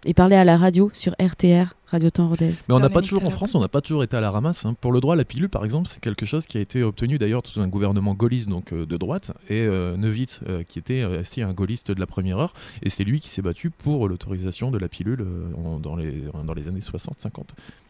Et 0.05 0.13
parler 0.13 0.35
à 0.35 0.43
la 0.43 0.57
radio 0.57 0.89
sur 0.93 1.13
RTR, 1.19 1.73
Radio 1.87 2.09
Temps 2.09 2.27
Rodez. 2.29 2.53
Mais 2.69 2.75
on 2.75 2.79
n'a 2.79 2.89
pas 2.89 3.01
toujours 3.01 3.25
en. 3.25 3.29
France, 3.31 3.55
on 3.55 3.59
n'a 3.61 3.67
pas 3.67 3.81
toujours 3.81 4.03
été 4.03 4.15
à 4.15 4.21
la 4.21 4.29
ramasse. 4.31 4.65
hein. 4.65 4.75
Pour 4.79 4.91
le 4.91 4.99
droit 5.01 5.15
à 5.15 5.17
la 5.17 5.25
pilule, 5.25 5.49
par 5.49 5.65
exemple, 5.65 5.87
c'est 5.87 5.99
quelque 6.01 6.25
chose 6.25 6.45
qui 6.45 6.57
a 6.57 6.61
été 6.61 6.83
obtenu 6.83 7.17
d'ailleurs 7.17 7.41
sous 7.45 7.61
un 7.61 7.67
gouvernement 7.67 8.13
gaulliste 8.13 8.47
donc 8.47 8.73
euh, 8.73 8.85
de 8.85 8.95
droite 8.97 9.31
et 9.49 9.61
euh, 9.61 9.97
Neuwitz 9.97 10.41
euh, 10.47 10.63
qui 10.63 10.77
était 10.77 11.01
euh, 11.01 11.21
aussi 11.21 11.41
un 11.41 11.51
gaulliste 11.51 11.91
de 11.91 11.99
la 11.99 12.05
première 12.05 12.37
heure 12.37 12.53
et 12.83 12.89
c'est 12.89 13.03
lui 13.03 13.19
qui 13.19 13.29
s'est 13.29 13.41
battu 13.41 13.69
pour 13.69 14.07
l'autorisation 14.07 14.71
de 14.71 14.77
la 14.77 14.87
pilule 14.87 15.21
euh, 15.21 15.47
en- 15.65 15.79
dans 15.79 15.95
les 15.95 16.23
dans 16.45 16.53
les 16.53 16.67
années 16.67 16.79
60-50. 16.81 17.29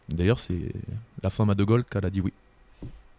D'ailleurs, 0.08 0.38
c'est 0.38 0.58
la 1.22 1.30
femme 1.30 1.50
à 1.50 1.54
De 1.54 1.64
Gaulle 1.64 1.84
qu'elle 1.84 2.04
a 2.04 2.10
dit 2.10 2.20
oui. 2.20 2.32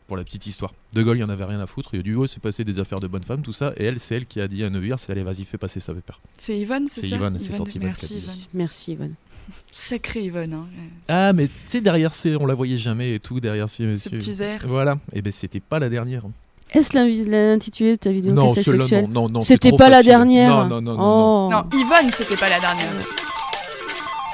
Pour 0.07 0.17
la 0.17 0.23
petite 0.23 0.47
histoire. 0.47 0.73
De 0.93 1.03
Gaulle, 1.03 1.17
il 1.17 1.21
y 1.21 1.23
en 1.23 1.29
avait 1.29 1.45
rien 1.45 1.59
à 1.59 1.67
foutre. 1.67 1.93
Il 1.93 1.99
a 1.99 2.03
dit 2.03 2.13
oh, 2.15 2.25
c'est 2.25 2.41
passé 2.41 2.63
des 2.63 2.79
affaires 2.79 2.99
de 2.99 3.07
bonne 3.07 3.23
femme, 3.23 3.43
tout 3.43 3.53
ça. 3.53 3.73
Et 3.77 3.85
elle, 3.85 3.99
c'est 3.99 4.15
elle 4.15 4.25
qui 4.25 4.41
a 4.41 4.47
dit 4.47 4.63
à 4.63 4.69
Neuwirth, 4.71 5.07
allez, 5.09 5.21
vas-y, 5.21 5.45
fais 5.45 5.59
passer 5.59 5.79
ça 5.79 5.93
père. 5.93 6.19
C'est 6.37 6.57
Yvonne, 6.57 6.87
c'est 6.87 7.01
C'est 7.01 7.09
ça 7.09 7.15
Yvonne, 7.15 7.37
c'est 7.39 7.55
tante 7.55 7.75
Yvonne 7.75 7.93
qui 7.93 8.05
a 8.05 8.09
Merci. 8.09 8.17
Yvonne. 8.17 8.35
Merci 8.55 8.91
Yvonne. 8.93 9.13
Sacrée 9.71 10.23
Yvonne. 10.23 10.53
Hein. 10.53 10.67
Ah, 11.07 11.31
mais 11.33 11.47
tu 11.47 11.53
sais, 11.69 11.81
derrière, 11.81 12.13
c'est, 12.15 12.35
on 12.35 12.47
la 12.47 12.55
voyait 12.55 12.77
jamais 12.79 13.13
et 13.13 13.19
tout, 13.19 13.39
derrière 13.39 13.69
ces 13.69 13.83
Ce 13.83 13.87
messieurs. 13.87 14.11
petit 14.11 14.41
air. 14.41 14.63
Voilà, 14.67 14.97
et 15.13 15.21
ben 15.21 15.31
c'était 15.31 15.59
pas 15.59 15.77
la 15.79 15.89
dernière. 15.89 16.23
Est-ce 16.71 16.95
l'intitulé 16.95 17.93
de 17.93 17.95
ta 17.97 18.11
vidéo 18.11 18.33
non, 18.33 18.53
sexuelle 18.53 18.79
non, 18.79 19.07
non, 19.07 19.29
non. 19.29 19.41
c'est 19.41 19.53
C'était 19.53 19.75
pas 19.75 19.89
la 19.89 20.03
dernière. 20.03 20.49
Non, 20.49 20.81
non, 20.81 20.81
non, 20.81 20.93
non, 20.93 20.97
non. 20.97 21.47
Oh. 21.47 21.49
Non, 21.51 21.79
Yvonne, 21.79 22.09
c'était 22.11 22.37
pas 22.37 22.49
la 22.49 22.59
dernière. 22.59 23.28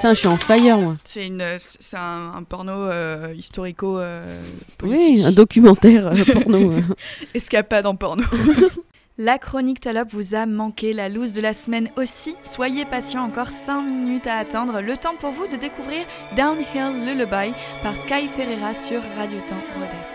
Putain, 0.05 0.13
je 0.13 0.19
suis 0.19 0.27
en 0.27 0.37
fire 0.37 0.77
moi. 0.77 0.95
C'est 1.03 1.25
une, 1.25 1.43
c'est 1.57 1.97
un, 1.97 2.33
un 2.35 2.43
porno 2.43 2.73
euh, 2.73 3.33
historico 3.35 3.97
euh, 3.97 4.23
Oui, 4.83 5.23
un 5.25 5.31
documentaire 5.31 6.05
euh, 6.13 6.23
porno. 6.31 6.71
euh. 6.73 6.81
Escapade 7.33 7.87
en 7.87 7.95
porno. 7.95 8.23
La 9.17 9.39
chronique 9.39 9.79
Talop 9.79 10.09
vous 10.11 10.35
a 10.35 10.45
manqué, 10.45 10.93
la 10.93 11.09
loose 11.09 11.33
de 11.33 11.41
la 11.41 11.53
semaine 11.53 11.89
aussi. 11.95 12.35
Soyez 12.43 12.85
patient, 12.85 13.23
encore 13.23 13.49
5 13.49 13.81
minutes 13.81 14.27
à 14.27 14.35
attendre. 14.35 14.79
Le 14.81 14.95
temps 14.95 15.15
pour 15.19 15.31
vous 15.31 15.47
de 15.47 15.55
découvrir 15.55 16.05
Downhill 16.35 17.03
Lullaby 17.03 17.53
par 17.81 17.95
Sky 17.95 18.27
Ferreira 18.27 18.75
sur 18.75 19.01
Radio 19.17 19.39
Temps 19.47 19.55
Rodez. 19.73 20.14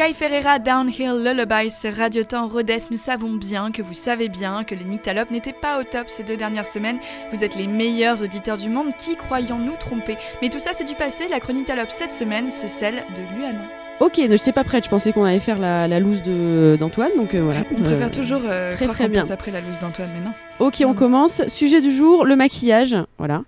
Sky 0.00 0.14
Ferreira 0.14 0.58
Downhill 0.58 1.12
Lullaby 1.22 1.70
sur 1.70 1.94
Radio 1.94 2.24
Temps 2.24 2.48
Rhodes, 2.48 2.70
nous 2.90 2.96
savons 2.96 3.32
bien 3.32 3.70
que 3.70 3.82
vous 3.82 3.92
savez 3.92 4.30
bien 4.30 4.64
que 4.64 4.74
les 4.74 4.84
Nyctalopes 4.84 5.30
n'étaient 5.30 5.52
pas 5.52 5.78
au 5.78 5.82
top 5.84 6.04
ces 6.08 6.22
deux 6.22 6.38
dernières 6.38 6.64
semaines. 6.64 6.96
Vous 7.34 7.44
êtes 7.44 7.54
les 7.54 7.66
meilleurs 7.66 8.22
auditeurs 8.22 8.56
du 8.56 8.70
monde, 8.70 8.92
qui 8.98 9.14
croyons-nous 9.14 9.74
tromper? 9.78 10.16
Mais 10.40 10.48
tout 10.48 10.58
ça 10.58 10.70
c'est 10.72 10.84
du 10.84 10.94
passé, 10.94 11.28
la 11.28 11.38
chronique 11.38 11.66
Talope 11.66 11.90
cette 11.90 12.12
semaine, 12.12 12.46
c'est 12.50 12.68
celle 12.68 12.94
de 13.14 13.38
Luana. 13.38 13.60
Ok, 14.00 14.14
je 14.16 14.22
n'étais 14.22 14.52
pas 14.52 14.64
prête, 14.64 14.84
je 14.84 14.88
pensais 14.88 15.12
qu'on 15.12 15.24
allait 15.24 15.38
faire 15.38 15.58
la, 15.58 15.86
la 15.86 16.00
loose 16.00 16.22
d'Antoine, 16.22 17.10
donc 17.18 17.34
euh, 17.34 17.42
voilà. 17.42 17.60
On 17.70 17.82
préfère 17.82 18.06
Euh, 18.06 18.10
toujours 18.10 18.40
euh, 18.46 18.72
très, 18.72 18.86
très 18.86 19.06
bien. 19.06 19.30
après 19.30 19.50
la 19.50 19.60
loose 19.60 19.78
d'Antoine, 19.80 20.08
mais 20.14 20.24
non. 20.24 20.32
Ok, 20.60 20.82
on 20.86 20.94
commence. 20.94 21.46
Sujet 21.48 21.82
du 21.82 21.94
jour, 21.94 22.24
le 22.24 22.36
maquillage. 22.36 22.96
Voilà. 23.18 23.42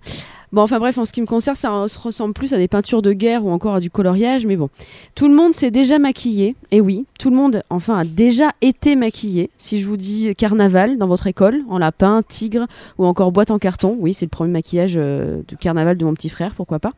Bon, 0.53 0.61
enfin 0.61 0.77
bref, 0.77 0.99
en 0.99 1.05
ce 1.05 1.11
qui 1.11 1.19
me 1.19 1.25
concerne, 1.25 1.55
ça 1.55 1.87
se 1.87 1.97
ressemble 1.97 2.35
plus 2.35 2.53
à 2.53 2.59
des 2.59 2.67
peintures 2.67 3.01
de 3.01 3.11
guerre 3.11 3.43
ou 3.43 3.49
encore 3.49 3.73
à 3.73 3.79
du 3.79 3.89
coloriage, 3.89 4.45
mais 4.45 4.55
bon. 4.55 4.69
Tout 5.15 5.27
le 5.27 5.33
monde 5.33 5.51
s'est 5.51 5.71
déjà 5.71 5.97
maquillé, 5.97 6.55
et 6.69 6.79
oui, 6.79 7.07
tout 7.17 7.31
le 7.31 7.35
monde, 7.35 7.63
enfin, 7.71 7.97
a 7.97 8.03
déjà 8.03 8.51
été 8.61 8.95
maquillé. 8.95 9.49
Si 9.57 9.81
je 9.81 9.87
vous 9.87 9.97
dis 9.97 10.35
carnaval 10.35 10.99
dans 10.99 11.07
votre 11.07 11.25
école, 11.25 11.63
en 11.69 11.79
lapin, 11.79 12.21
tigre 12.21 12.67
ou 12.99 13.05
encore 13.05 13.31
boîte 13.31 13.49
en 13.49 13.57
carton, 13.57 13.97
oui, 13.99 14.13
c'est 14.13 14.25
le 14.25 14.29
premier 14.29 14.51
maquillage 14.51 14.93
euh, 14.95 15.41
de 15.47 15.55
carnaval 15.55 15.97
de 15.97 16.05
mon 16.05 16.13
petit 16.13 16.29
frère, 16.29 16.53
pourquoi 16.53 16.77
pas. 16.77 16.91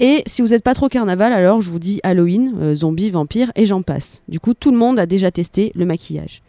Et 0.00 0.22
si 0.24 0.40
vous 0.40 0.48
n'êtes 0.48 0.64
pas 0.64 0.72
trop 0.72 0.88
carnaval, 0.88 1.34
alors 1.34 1.60
je 1.60 1.70
vous 1.70 1.78
dis 1.78 2.00
Halloween, 2.02 2.54
euh, 2.62 2.74
zombie, 2.74 3.10
vampire, 3.10 3.52
et 3.56 3.66
j'en 3.66 3.82
passe. 3.82 4.22
Du 4.26 4.40
coup, 4.40 4.54
tout 4.54 4.70
le 4.70 4.78
monde 4.78 4.98
a 4.98 5.04
déjà 5.04 5.30
testé 5.30 5.70
le 5.74 5.84
maquillage. 5.84 6.40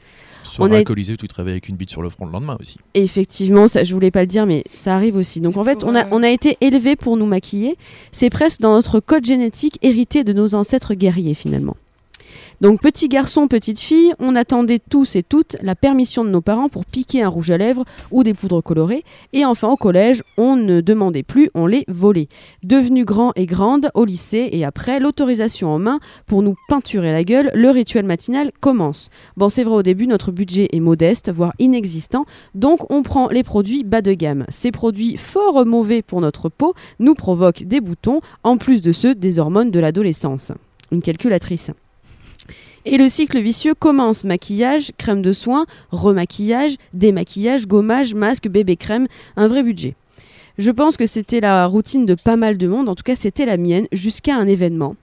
Sur 0.47 0.63
On 0.63 0.71
alcoolisé, 0.71 1.17
tu 1.17 1.27
te 1.27 1.35
réveilles 1.35 1.53
avec 1.53 1.69
une 1.69 1.75
bite 1.75 1.89
sur 1.89 2.01
le 2.01 2.09
front 2.09 2.25
le 2.25 2.31
lendemain 2.31 2.57
aussi. 2.59 2.77
Et 2.93 3.03
effectivement, 3.03 3.67
ça, 3.67 3.83
je 3.83 3.93
voulais 3.93 4.11
pas 4.11 4.21
le 4.21 4.27
dire, 4.27 4.45
mais 4.45 4.63
ça 4.73 4.95
arrive 4.95 5.15
aussi. 5.15 5.41
Donc 5.41 5.57
en 5.57 5.63
fait, 5.63 5.83
on 5.83 5.95
a, 5.95 6.07
on 6.11 6.23
a 6.23 6.29
été 6.29 6.57
élevés 6.61 6.95
pour 6.95 7.17
nous 7.17 7.25
maquiller. 7.25 7.77
C'est 8.11 8.29
presque 8.29 8.61
dans 8.61 8.73
notre 8.73 8.99
code 8.99 9.25
génétique 9.25 9.77
hérité 9.81 10.23
de 10.23 10.33
nos 10.33 10.55
ancêtres 10.55 10.93
guerriers 10.93 11.33
finalement. 11.33 11.75
Donc 12.59 12.81
petit 12.81 13.07
garçon, 13.07 13.47
petite 13.47 13.79
fille, 13.79 14.15
on 14.17 14.35
attendait 14.35 14.79
tous 14.79 15.15
et 15.15 15.21
toutes 15.21 15.57
la 15.61 15.75
permission 15.75 16.25
de 16.25 16.31
nos 16.31 16.41
parents 16.41 16.69
pour 16.69 16.85
piquer 16.85 17.21
un 17.21 17.29
rouge 17.29 17.51
à 17.51 17.57
lèvres 17.57 17.85
ou 18.09 18.23
des 18.23 18.33
poudres 18.33 18.63
colorées. 18.63 19.03
Et 19.31 19.45
enfin 19.45 19.67
au 19.67 19.75
collège, 19.75 20.23
on 20.37 20.55
ne 20.55 20.81
demandait 20.81 21.21
plus, 21.21 21.51
on 21.53 21.67
les 21.67 21.85
volait. 21.87 22.29
Devenu 22.63 23.05
grand 23.05 23.31
et 23.35 23.45
grande 23.45 23.91
au 23.93 24.05
lycée 24.05 24.49
et 24.51 24.65
après 24.65 24.99
l'autorisation 24.99 25.69
en 25.69 25.77
main 25.77 25.99
pour 26.25 26.41
nous 26.41 26.55
peinturer 26.67 27.11
la 27.11 27.23
gueule, 27.23 27.51
le 27.53 27.69
rituel 27.69 28.05
matinal 28.05 28.51
commence. 28.59 29.11
Bon, 29.35 29.49
c'est 29.49 29.63
vrai 29.63 29.75
au 29.75 29.83
début, 29.83 30.07
notre 30.07 30.31
budget 30.31 30.67
est 30.71 30.79
modeste, 30.79 31.31
voire 31.31 31.53
inexistant, 31.59 32.25
donc 32.55 32.89
on 32.91 33.03
prend 33.03 33.27
les 33.27 33.43
produits 33.43 33.83
bas 33.83 34.01
de 34.01 34.13
gamme. 34.13 34.45
Ces 34.49 34.71
produits 34.71 35.17
fort 35.17 35.63
mauvais 35.63 36.01
pour 36.01 36.21
notre 36.21 36.49
peau 36.49 36.73
nous 36.97 37.13
provoquent 37.13 37.65
des 37.65 37.81
boutons, 37.81 38.21
en 38.43 38.57
plus 38.57 38.81
de 38.81 38.91
ceux 38.91 39.13
des 39.13 39.37
hormones 39.37 39.69
de 39.69 39.79
l'adolescence. 39.79 40.51
Une 40.91 41.03
calculatrice. 41.03 41.69
Et 42.89 42.97
le 42.97 43.09
cycle 43.09 43.39
vicieux 43.39 43.73
commence. 43.73 44.23
Maquillage, 44.23 44.91
crème 44.97 45.21
de 45.21 45.33
soin, 45.33 45.65
remaquillage, 45.91 46.77
démaquillage, 46.93 47.67
gommage, 47.67 48.13
masque, 48.13 48.47
bébé 48.47 48.77
crème, 48.77 49.07
un 49.35 49.49
vrai 49.49 49.61
budget. 49.61 49.95
Je 50.57 50.71
pense 50.71 50.95
que 50.95 51.05
c'était 51.05 51.41
la 51.41 51.65
routine 51.65 52.05
de 52.05 52.15
pas 52.15 52.37
mal 52.37 52.57
de 52.57 52.67
monde, 52.67 52.87
en 52.89 52.95
tout 52.95 53.03
cas 53.03 53.15
c'était 53.15 53.45
la 53.45 53.57
mienne, 53.57 53.87
jusqu'à 53.91 54.35
un 54.35 54.47
événement. 54.47 54.95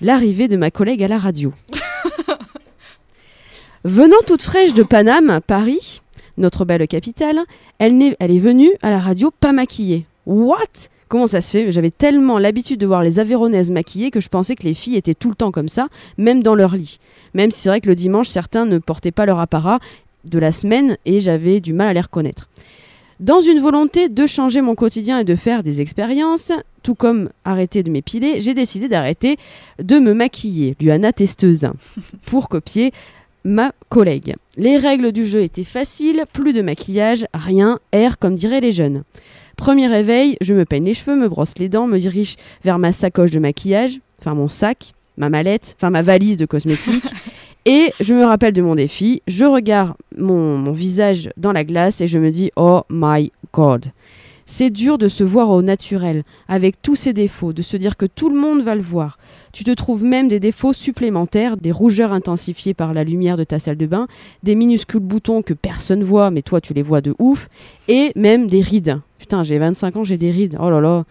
L'arrivée 0.00 0.48
de 0.48 0.56
ma 0.56 0.70
collègue 0.70 1.02
à 1.02 1.08
la 1.08 1.18
radio. 1.18 1.52
Venant 3.84 4.16
toute 4.26 4.42
fraîche 4.42 4.74
de 4.74 4.82
Paname, 4.82 5.40
Paris, 5.46 6.00
notre 6.38 6.64
belle 6.64 6.86
capitale, 6.88 7.38
elle, 7.78 7.96
n'est- 7.96 8.16
elle 8.18 8.32
est 8.32 8.38
venue 8.40 8.70
à 8.82 8.90
la 8.90 8.98
radio 8.98 9.30
pas 9.30 9.52
maquillée. 9.52 10.06
What? 10.26 10.88
Comment 11.08 11.26
ça 11.26 11.40
se 11.40 11.50
fait? 11.50 11.72
J'avais 11.72 11.90
tellement 11.90 12.38
l'habitude 12.38 12.80
de 12.80 12.86
voir 12.86 13.02
les 13.02 13.18
Aveyronaises 13.18 13.70
maquillées 13.70 14.10
que 14.10 14.20
je 14.20 14.28
pensais 14.28 14.56
que 14.56 14.64
les 14.64 14.74
filles 14.74 14.96
étaient 14.96 15.14
tout 15.14 15.28
le 15.28 15.36
temps 15.36 15.52
comme 15.52 15.68
ça, 15.68 15.88
même 16.18 16.42
dans 16.42 16.54
leur 16.54 16.74
lit. 16.74 16.98
Même 17.34 17.50
si 17.50 17.60
c'est 17.60 17.68
vrai 17.68 17.80
que 17.80 17.88
le 17.88 17.94
dimanche, 17.94 18.28
certains 18.28 18.66
ne 18.66 18.78
portaient 18.78 19.12
pas 19.12 19.26
leur 19.26 19.38
apparat 19.38 19.78
de 20.24 20.38
la 20.38 20.50
semaine 20.50 20.96
et 21.04 21.20
j'avais 21.20 21.60
du 21.60 21.72
mal 21.72 21.88
à 21.88 21.92
les 21.92 22.00
reconnaître. 22.00 22.48
Dans 23.20 23.40
une 23.40 23.60
volonté 23.60 24.10
de 24.10 24.26
changer 24.26 24.60
mon 24.60 24.74
quotidien 24.74 25.20
et 25.20 25.24
de 25.24 25.36
faire 25.36 25.62
des 25.62 25.80
expériences, 25.80 26.52
tout 26.82 26.94
comme 26.94 27.30
arrêter 27.44 27.82
de 27.82 27.90
m'épiler, 27.90 28.42
j'ai 28.42 28.52
décidé 28.52 28.88
d'arrêter 28.88 29.38
de 29.78 29.98
me 29.98 30.12
maquiller, 30.12 30.76
Luana 30.80 31.12
testeuse, 31.12 31.66
pour 32.26 32.48
copier 32.50 32.92
ma 33.42 33.72
collègue. 33.88 34.34
Les 34.58 34.76
règles 34.76 35.12
du 35.12 35.24
jeu 35.24 35.42
étaient 35.42 35.64
faciles, 35.64 36.24
plus 36.32 36.52
de 36.52 36.60
maquillage, 36.60 37.26
rien, 37.32 37.78
air 37.92 38.18
comme 38.18 38.34
diraient 38.34 38.60
les 38.60 38.72
jeunes. 38.72 39.04
Premier 39.56 39.86
réveil, 39.86 40.36
je 40.40 40.54
me 40.54 40.64
peigne 40.64 40.84
les 40.84 40.94
cheveux, 40.94 41.16
me 41.16 41.28
brosse 41.28 41.54
les 41.58 41.68
dents, 41.68 41.86
me 41.86 41.98
dirige 41.98 42.36
vers 42.62 42.78
ma 42.78 42.92
sacoche 42.92 43.30
de 43.30 43.38
maquillage, 43.38 44.00
enfin 44.20 44.34
mon 44.34 44.48
sac, 44.48 44.92
ma 45.16 45.30
mallette, 45.30 45.76
enfin 45.78 45.90
ma 45.90 46.02
valise 46.02 46.36
de 46.36 46.46
cosmétiques. 46.46 47.10
et 47.64 47.92
je 48.00 48.14
me 48.14 48.24
rappelle 48.24 48.52
de 48.52 48.62
mon 48.62 48.74
défi, 48.74 49.22
je 49.26 49.44
regarde 49.44 49.94
mon, 50.16 50.58
mon 50.58 50.72
visage 50.72 51.30
dans 51.36 51.52
la 51.52 51.64
glace 51.64 52.00
et 52.00 52.06
je 52.06 52.18
me 52.18 52.30
dis 52.30 52.50
Oh 52.56 52.82
my 52.90 53.32
god. 53.52 53.86
C'est 54.48 54.70
dur 54.70 54.96
de 54.96 55.08
se 55.08 55.24
voir 55.24 55.50
au 55.50 55.60
naturel, 55.60 56.22
avec 56.46 56.80
tous 56.80 56.94
ses 56.94 57.12
défauts, 57.12 57.52
de 57.52 57.62
se 57.62 57.76
dire 57.76 57.96
que 57.96 58.06
tout 58.06 58.30
le 58.30 58.38
monde 58.38 58.62
va 58.62 58.76
le 58.76 58.80
voir. 58.80 59.18
Tu 59.52 59.64
te 59.64 59.72
trouves 59.72 60.04
même 60.04 60.28
des 60.28 60.38
défauts 60.38 60.72
supplémentaires, 60.72 61.56
des 61.56 61.72
rougeurs 61.72 62.12
intensifiées 62.12 62.72
par 62.72 62.94
la 62.94 63.02
lumière 63.02 63.36
de 63.36 63.44
ta 63.44 63.58
salle 63.58 63.76
de 63.76 63.86
bain, 63.86 64.06
des 64.44 64.54
minuscules 64.54 65.00
boutons 65.00 65.42
que 65.42 65.52
personne 65.52 66.04
voit, 66.04 66.30
mais 66.30 66.42
toi 66.42 66.60
tu 66.60 66.74
les 66.74 66.82
vois 66.82 67.00
de 67.00 67.14
ouf, 67.18 67.48
et 67.88 68.12
même 68.14 68.46
des 68.46 68.60
rides. 68.60 69.00
Putain, 69.18 69.42
j'ai 69.42 69.58
25 69.58 69.96
ans, 69.96 70.04
j'ai 70.04 70.18
des 70.18 70.30
rides. 70.30 70.56
Oh 70.60 70.70
là 70.70 70.80
là. 70.80 71.04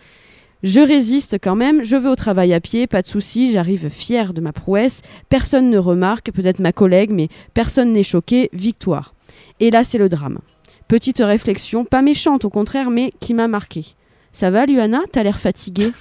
Je 0.63 0.79
résiste 0.79 1.37
quand 1.41 1.55
même, 1.55 1.83
je 1.83 1.97
vais 1.97 2.09
au 2.09 2.15
travail 2.15 2.53
à 2.53 2.61
pied, 2.61 2.87
pas 2.87 3.01
de 3.01 3.07
souci, 3.07 3.51
j'arrive 3.51 3.89
fière 3.89 4.33
de 4.33 4.41
ma 4.41 4.53
prouesse, 4.53 5.01
personne 5.27 5.69
ne 5.69 5.77
remarque, 5.77 6.31
peut-être 6.31 6.59
ma 6.59 6.71
collègue, 6.71 7.11
mais 7.11 7.27
personne 7.53 7.91
n'est 7.91 8.01
choqué, 8.01 8.49
victoire. 8.53 9.13
Et 9.59 9.69
là, 9.69 9.83
c'est 9.83 9.97
le 9.97 10.09
drame. 10.09 10.39
Petite 10.87 11.19
réflexion, 11.19 11.83
pas 11.83 12.01
méchante 12.01 12.45
au 12.45 12.49
contraire, 12.49 12.89
mais 12.89 13.11
qui 13.19 13.33
m'a 13.33 13.47
marqué. 13.47 13.85
Ça 14.31 14.51
va, 14.51 14.65
Luana? 14.65 15.01
T'as 15.11 15.23
l'air 15.23 15.39
fatiguée? 15.39 15.91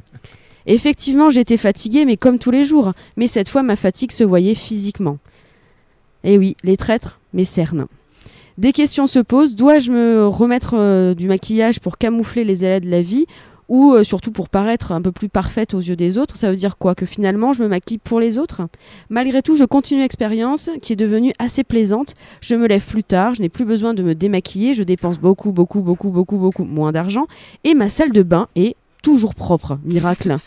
Effectivement, 0.66 1.30
j'étais 1.30 1.56
fatiguée, 1.56 2.04
mais 2.04 2.16
comme 2.16 2.38
tous 2.38 2.50
les 2.50 2.64
jours. 2.64 2.92
Mais 3.16 3.26
cette 3.26 3.48
fois, 3.48 3.62
ma 3.62 3.76
fatigue 3.76 4.12
se 4.12 4.24
voyait 4.24 4.54
physiquement. 4.54 5.18
Eh 6.24 6.36
oui, 6.36 6.56
les 6.62 6.76
traîtres, 6.76 7.20
mes 7.32 7.44
cernes. 7.44 7.86
Des 8.58 8.72
questions 8.72 9.06
se 9.06 9.20
posent. 9.20 9.54
Dois-je 9.54 9.92
me 9.92 10.26
remettre 10.26 10.74
euh, 10.76 11.14
du 11.14 11.28
maquillage 11.28 11.80
pour 11.80 11.96
camoufler 11.96 12.44
les 12.44 12.64
aléas 12.64 12.80
de 12.80 12.90
la 12.90 13.00
vie? 13.00 13.26
Ou 13.68 13.92
euh, 13.92 14.04
surtout 14.04 14.32
pour 14.32 14.48
paraître 14.48 14.92
un 14.92 15.02
peu 15.02 15.12
plus 15.12 15.28
parfaite 15.28 15.74
aux 15.74 15.80
yeux 15.80 15.96
des 15.96 16.18
autres 16.18 16.36
Ça 16.36 16.50
veut 16.50 16.56
dire 16.56 16.78
quoi? 16.78 16.94
Que 16.94 17.06
finalement, 17.06 17.52
je 17.52 17.62
me 17.62 17.68
maquille 17.68 17.98
pour 17.98 18.20
les 18.20 18.38
autres? 18.38 18.62
Malgré 19.10 19.42
tout, 19.42 19.56
je 19.56 19.64
continue 19.64 20.00
l'expérience 20.00 20.70
qui 20.82 20.94
est 20.94 20.96
devenue 20.96 21.32
assez 21.38 21.64
plaisante. 21.64 22.14
Je 22.40 22.54
me 22.54 22.66
lève 22.66 22.84
plus 22.86 23.04
tard, 23.04 23.34
je 23.34 23.42
n'ai 23.42 23.48
plus 23.48 23.64
besoin 23.64 23.94
de 23.94 24.02
me 24.02 24.14
démaquiller, 24.14 24.74
je 24.74 24.82
dépense 24.82 25.18
beaucoup, 25.18 25.52
beaucoup, 25.52 25.80
beaucoup, 25.80 26.10
beaucoup, 26.10 26.38
beaucoup 26.38 26.64
moins 26.64 26.92
d'argent 26.92 27.26
et 27.64 27.74
ma 27.74 27.88
salle 27.88 28.12
de 28.12 28.22
bain 28.22 28.48
est 28.56 28.76
toujours 29.02 29.34
propre. 29.34 29.78
Miracle. 29.84 30.38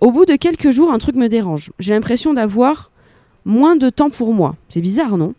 Au 0.00 0.10
bout 0.10 0.26
de 0.26 0.36
quelques 0.36 0.70
jours, 0.70 0.92
un 0.92 0.98
truc 0.98 1.16
me 1.16 1.28
dérange. 1.28 1.70
J'ai 1.78 1.94
l'impression 1.94 2.34
d'avoir 2.34 2.90
moins 3.44 3.76
de 3.76 3.88
temps 3.90 4.10
pour 4.10 4.34
moi. 4.34 4.56
C'est 4.68 4.80
bizarre, 4.80 5.16
non? 5.16 5.34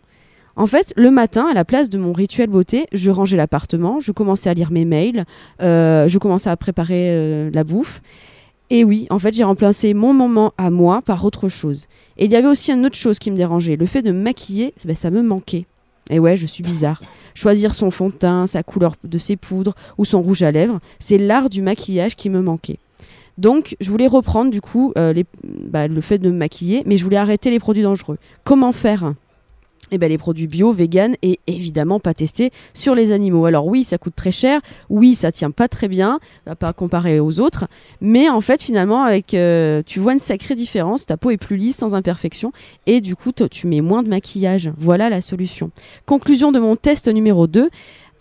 En 0.56 0.66
fait, 0.66 0.94
le 0.96 1.10
matin, 1.10 1.46
à 1.50 1.54
la 1.54 1.66
place 1.66 1.90
de 1.90 1.98
mon 1.98 2.14
rituel 2.14 2.48
beauté, 2.48 2.86
je 2.92 3.10
rangeais 3.10 3.36
l'appartement, 3.36 4.00
je 4.00 4.10
commençais 4.10 4.48
à 4.48 4.54
lire 4.54 4.72
mes 4.72 4.86
mails, 4.86 5.26
euh, 5.60 6.08
je 6.08 6.18
commençais 6.18 6.48
à 6.48 6.56
préparer 6.56 7.10
euh, 7.10 7.50
la 7.52 7.62
bouffe. 7.62 8.00
Et 8.70 8.82
oui, 8.82 9.06
en 9.10 9.18
fait, 9.18 9.34
j'ai 9.34 9.44
remplacé 9.44 9.92
mon 9.92 10.14
moment 10.14 10.54
à 10.56 10.70
moi 10.70 11.02
par 11.02 11.24
autre 11.26 11.48
chose. 11.48 11.86
Et 12.16 12.24
il 12.24 12.32
y 12.32 12.36
avait 12.36 12.48
aussi 12.48 12.72
une 12.72 12.86
autre 12.86 12.96
chose 12.96 13.18
qui 13.18 13.30
me 13.30 13.36
dérangeait. 13.36 13.76
Le 13.76 13.84
fait 13.84 14.00
de 14.00 14.10
me 14.10 14.22
maquiller, 14.22 14.72
ben, 14.86 14.96
ça 14.96 15.10
me 15.10 15.22
manquait. 15.22 15.66
Et 16.08 16.18
ouais, 16.18 16.36
je 16.36 16.46
suis 16.46 16.62
bizarre. 16.62 17.02
Choisir 17.34 17.74
son 17.74 17.90
fond 17.90 18.08
de 18.08 18.14
teint, 18.14 18.46
sa 18.46 18.62
couleur 18.62 18.94
de 19.04 19.18
ses 19.18 19.36
poudres 19.36 19.74
ou 19.98 20.06
son 20.06 20.22
rouge 20.22 20.42
à 20.42 20.50
lèvres, 20.50 20.80
c'est 20.98 21.18
l'art 21.18 21.50
du 21.50 21.60
maquillage 21.60 22.16
qui 22.16 22.30
me 22.30 22.40
manquait. 22.40 22.78
Donc, 23.36 23.76
je 23.80 23.90
voulais 23.90 24.06
reprendre 24.06 24.50
du 24.50 24.62
coup 24.62 24.92
euh, 24.96 25.12
bah, 25.44 25.86
le 25.86 26.00
fait 26.00 26.18
de 26.18 26.30
me 26.30 26.36
maquiller, 26.36 26.82
mais 26.86 26.96
je 26.96 27.04
voulais 27.04 27.18
arrêter 27.18 27.50
les 27.50 27.58
produits 27.58 27.82
dangereux. 27.82 28.16
Comment 28.44 28.72
faire? 28.72 29.12
Eh 29.90 29.98
ben, 29.98 30.08
les 30.08 30.18
produits 30.18 30.46
bio, 30.46 30.72
vegan 30.72 31.16
et 31.22 31.40
évidemment 31.46 32.00
pas 32.00 32.14
testés 32.14 32.50
sur 32.74 32.94
les 32.94 33.12
animaux. 33.12 33.46
Alors 33.46 33.66
oui, 33.66 33.84
ça 33.84 33.98
coûte 33.98 34.14
très 34.16 34.32
cher, 34.32 34.60
oui, 34.90 35.14
ça 35.14 35.32
tient 35.32 35.50
pas 35.50 35.68
très 35.68 35.88
bien, 35.88 36.20
à 36.46 36.54
pas 36.54 36.72
comparer 36.72 37.20
aux 37.20 37.40
autres, 37.40 37.66
mais 38.00 38.28
en 38.28 38.40
fait 38.40 38.62
finalement 38.62 39.04
avec, 39.04 39.34
euh, 39.34 39.82
tu 39.86 40.00
vois 40.00 40.12
une 40.12 40.18
sacrée 40.18 40.54
différence, 40.54 41.06
ta 41.06 41.16
peau 41.16 41.30
est 41.30 41.36
plus 41.36 41.56
lisse, 41.56 41.76
sans 41.76 41.94
imperfection, 41.94 42.52
et 42.86 43.00
du 43.00 43.16
coup 43.16 43.32
tu 43.50 43.66
mets 43.66 43.80
moins 43.80 44.02
de 44.02 44.08
maquillage. 44.08 44.70
Voilà 44.78 45.10
la 45.10 45.20
solution. 45.20 45.70
Conclusion 46.06 46.52
de 46.52 46.58
mon 46.58 46.76
test 46.76 47.08
numéro 47.08 47.46
2. 47.46 47.68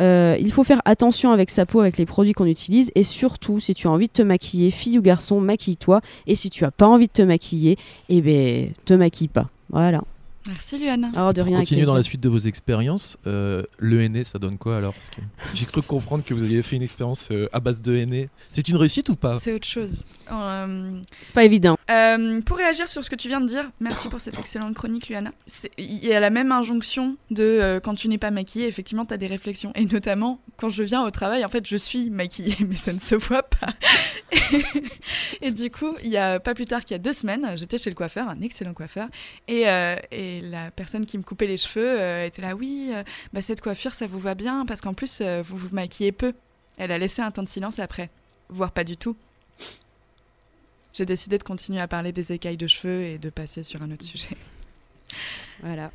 euh, 0.02 0.36
il 0.40 0.52
faut 0.52 0.64
faire 0.64 0.82
attention 0.86 1.32
avec 1.32 1.50
sa 1.50 1.66
peau, 1.66 1.80
avec 1.80 1.98
les 1.98 2.06
produits 2.06 2.34
qu'on 2.34 2.46
utilise, 2.46 2.92
et 2.96 3.04
surtout, 3.04 3.60
si 3.60 3.74
tu 3.74 3.88
as 3.88 3.92
envie 3.92 4.08
de 4.08 4.14
te 4.14 4.22
maquiller, 4.22 4.72
fille 4.72 5.00
ou 5.00 5.02
garçon, 5.02 5.40
maquille-toi. 5.40 6.02
Et 6.28 6.36
si 6.36 6.50
tu 6.50 6.66
as 6.66 6.72
pas 6.72 6.88
envie 6.88 7.08
de 7.08 7.14
te 7.14 7.22
maquiller, 7.22 7.78
eh 8.10 8.22
ben, 8.22 8.72
te 8.84 8.94
maquille 8.94 9.30
pas. 9.30 9.50
Voilà. 9.70 10.02
Merci 10.48 10.78
Luana. 10.78 11.12
Oh, 11.18 11.34
de 11.34 11.42
rien. 11.42 11.56
avec 11.56 11.68
Continuez 11.68 11.86
dans 11.86 11.96
la 11.96 12.04
suite 12.04 12.22
de 12.22 12.30
vos 12.30 12.38
expériences. 12.38 13.18
Euh, 13.26 13.64
le 13.80 14.08
NE, 14.08 14.24
ça 14.24 14.38
donne 14.38 14.58
quoi 14.58 14.78
alors? 14.78 14.94
Parce 14.94 15.10
que 15.10 15.22
J'ai 15.56 15.66
cru 15.66 15.82
comprendre 15.82 16.24
que 16.24 16.34
vous 16.34 16.44
aviez 16.44 16.62
fait 16.62 16.76
une 16.76 16.84
expérience 16.84 17.30
euh, 17.32 17.50
à 17.52 17.60
base 17.60 17.82
de 17.82 18.06
NE. 18.06 18.28
C'est 18.48 18.68
une 18.68 18.78
réussite 18.78 19.10
ou 19.10 19.16
pas? 19.16 19.34
C'est 19.40 19.54
autre 19.54 19.66
chose. 19.68 20.04
Euh, 20.32 21.02
C'est 21.22 21.34
pas 21.34 21.44
évident. 21.44 21.78
Euh, 21.90 22.42
pour 22.42 22.58
réagir 22.58 22.90
sur 22.90 23.04
ce 23.04 23.10
que 23.10 23.16
tu 23.16 23.28
viens 23.28 23.42
de 23.42 23.48
dire, 23.48 23.72
merci 23.80 24.08
pour 24.08 24.20
cette 24.20 24.38
excellente 24.40 24.76
chronique, 24.76 25.10
Luana. 25.10 25.32
Il 25.78 26.04
y 26.06 26.14
a 26.14 26.20
la 26.20 26.30
même 26.30 26.52
injonction 26.52 27.18
de 27.32 27.44
euh, 27.44 27.80
quand 27.80 27.96
tu 27.96 28.08
n'es 28.08 28.18
pas 28.18 28.32
maquillée, 28.32 28.68
effectivement, 28.68 29.06
tu 29.06 29.14
as 29.14 29.18
des 29.18 29.28
réflexions. 29.28 29.72
Et 29.76 29.86
notamment, 29.86 30.38
quand 30.58 30.70
je 30.70 30.84
viens 30.84 31.04
au 31.04 31.12
travail, 31.12 31.44
en 31.46 31.50
fait, 31.50 31.68
je 31.68 31.78
suis 31.78 32.10
maquillée, 32.10 32.56
mais 32.68 32.76
ça 32.76 32.94
ne 32.94 33.00
se 33.00 33.16
voit 33.16 33.44
pas. 33.44 33.74
et 35.42 35.52
du 35.52 35.70
coup, 35.72 35.96
il 36.04 36.10
y 36.10 36.18
a 36.18 36.40
pas 36.40 36.54
plus 36.54 36.66
tard 36.66 36.84
qu'il 36.86 36.94
y 36.94 37.00
a 37.00 37.00
deux 37.00 37.14
semaines, 37.14 37.54
j'étais 37.56 37.78
chez 37.78 37.90
le 37.90 37.96
coiffeur, 37.96 38.30
un 38.30 38.42
excellent 38.42 38.74
coiffeur, 38.74 39.08
et, 39.48 39.68
euh, 39.68 39.96
la 40.42 40.72
personne 40.72 41.06
qui 41.06 41.18
me 41.18 41.24
coupait 41.24 41.48
les 41.48 41.58
cheveux 41.58 42.00
euh, 42.00 42.26
était 42.26 42.42
là, 42.42 42.56
oui, 42.56 42.92
euh, 42.94 43.04
bah, 43.34 43.42
cette 43.42 43.62
coiffure, 43.62 43.94
ça 43.94 44.08
vous 44.08 44.20
va 44.20 44.36
bien, 44.36 44.66
parce 44.66 44.82
qu'en 44.82 44.94
plus, 44.94 45.22
euh, 45.22 45.42
vous 45.42 45.58
vous 45.58 45.70
maquillez 45.74 46.12
peu. 46.12 46.34
Elle 46.78 46.92
a 46.92 46.98
laissé 46.98 47.22
un 47.22 47.32
temps 47.32 47.44
de 47.44 47.50
silence 47.50 47.80
après, 47.80 48.10
voire 48.50 48.72
pas 48.72 48.84
du 48.84 48.98
tout. 48.98 49.16
J'ai 50.94 51.06
décidé 51.06 51.38
de 51.38 51.44
continuer 51.44 51.82
à 51.82 51.88
parler 51.88 52.12
des 52.12 52.32
écailles 52.32 52.58
de 52.58 52.68
cheveux 52.68 53.04
et 53.04 53.18
de 53.18 53.30
passer 53.30 53.64
sur 53.64 53.82
un 53.82 53.92
autre 53.92 54.06
sujet. 54.06 54.38
Voilà. 55.62 55.92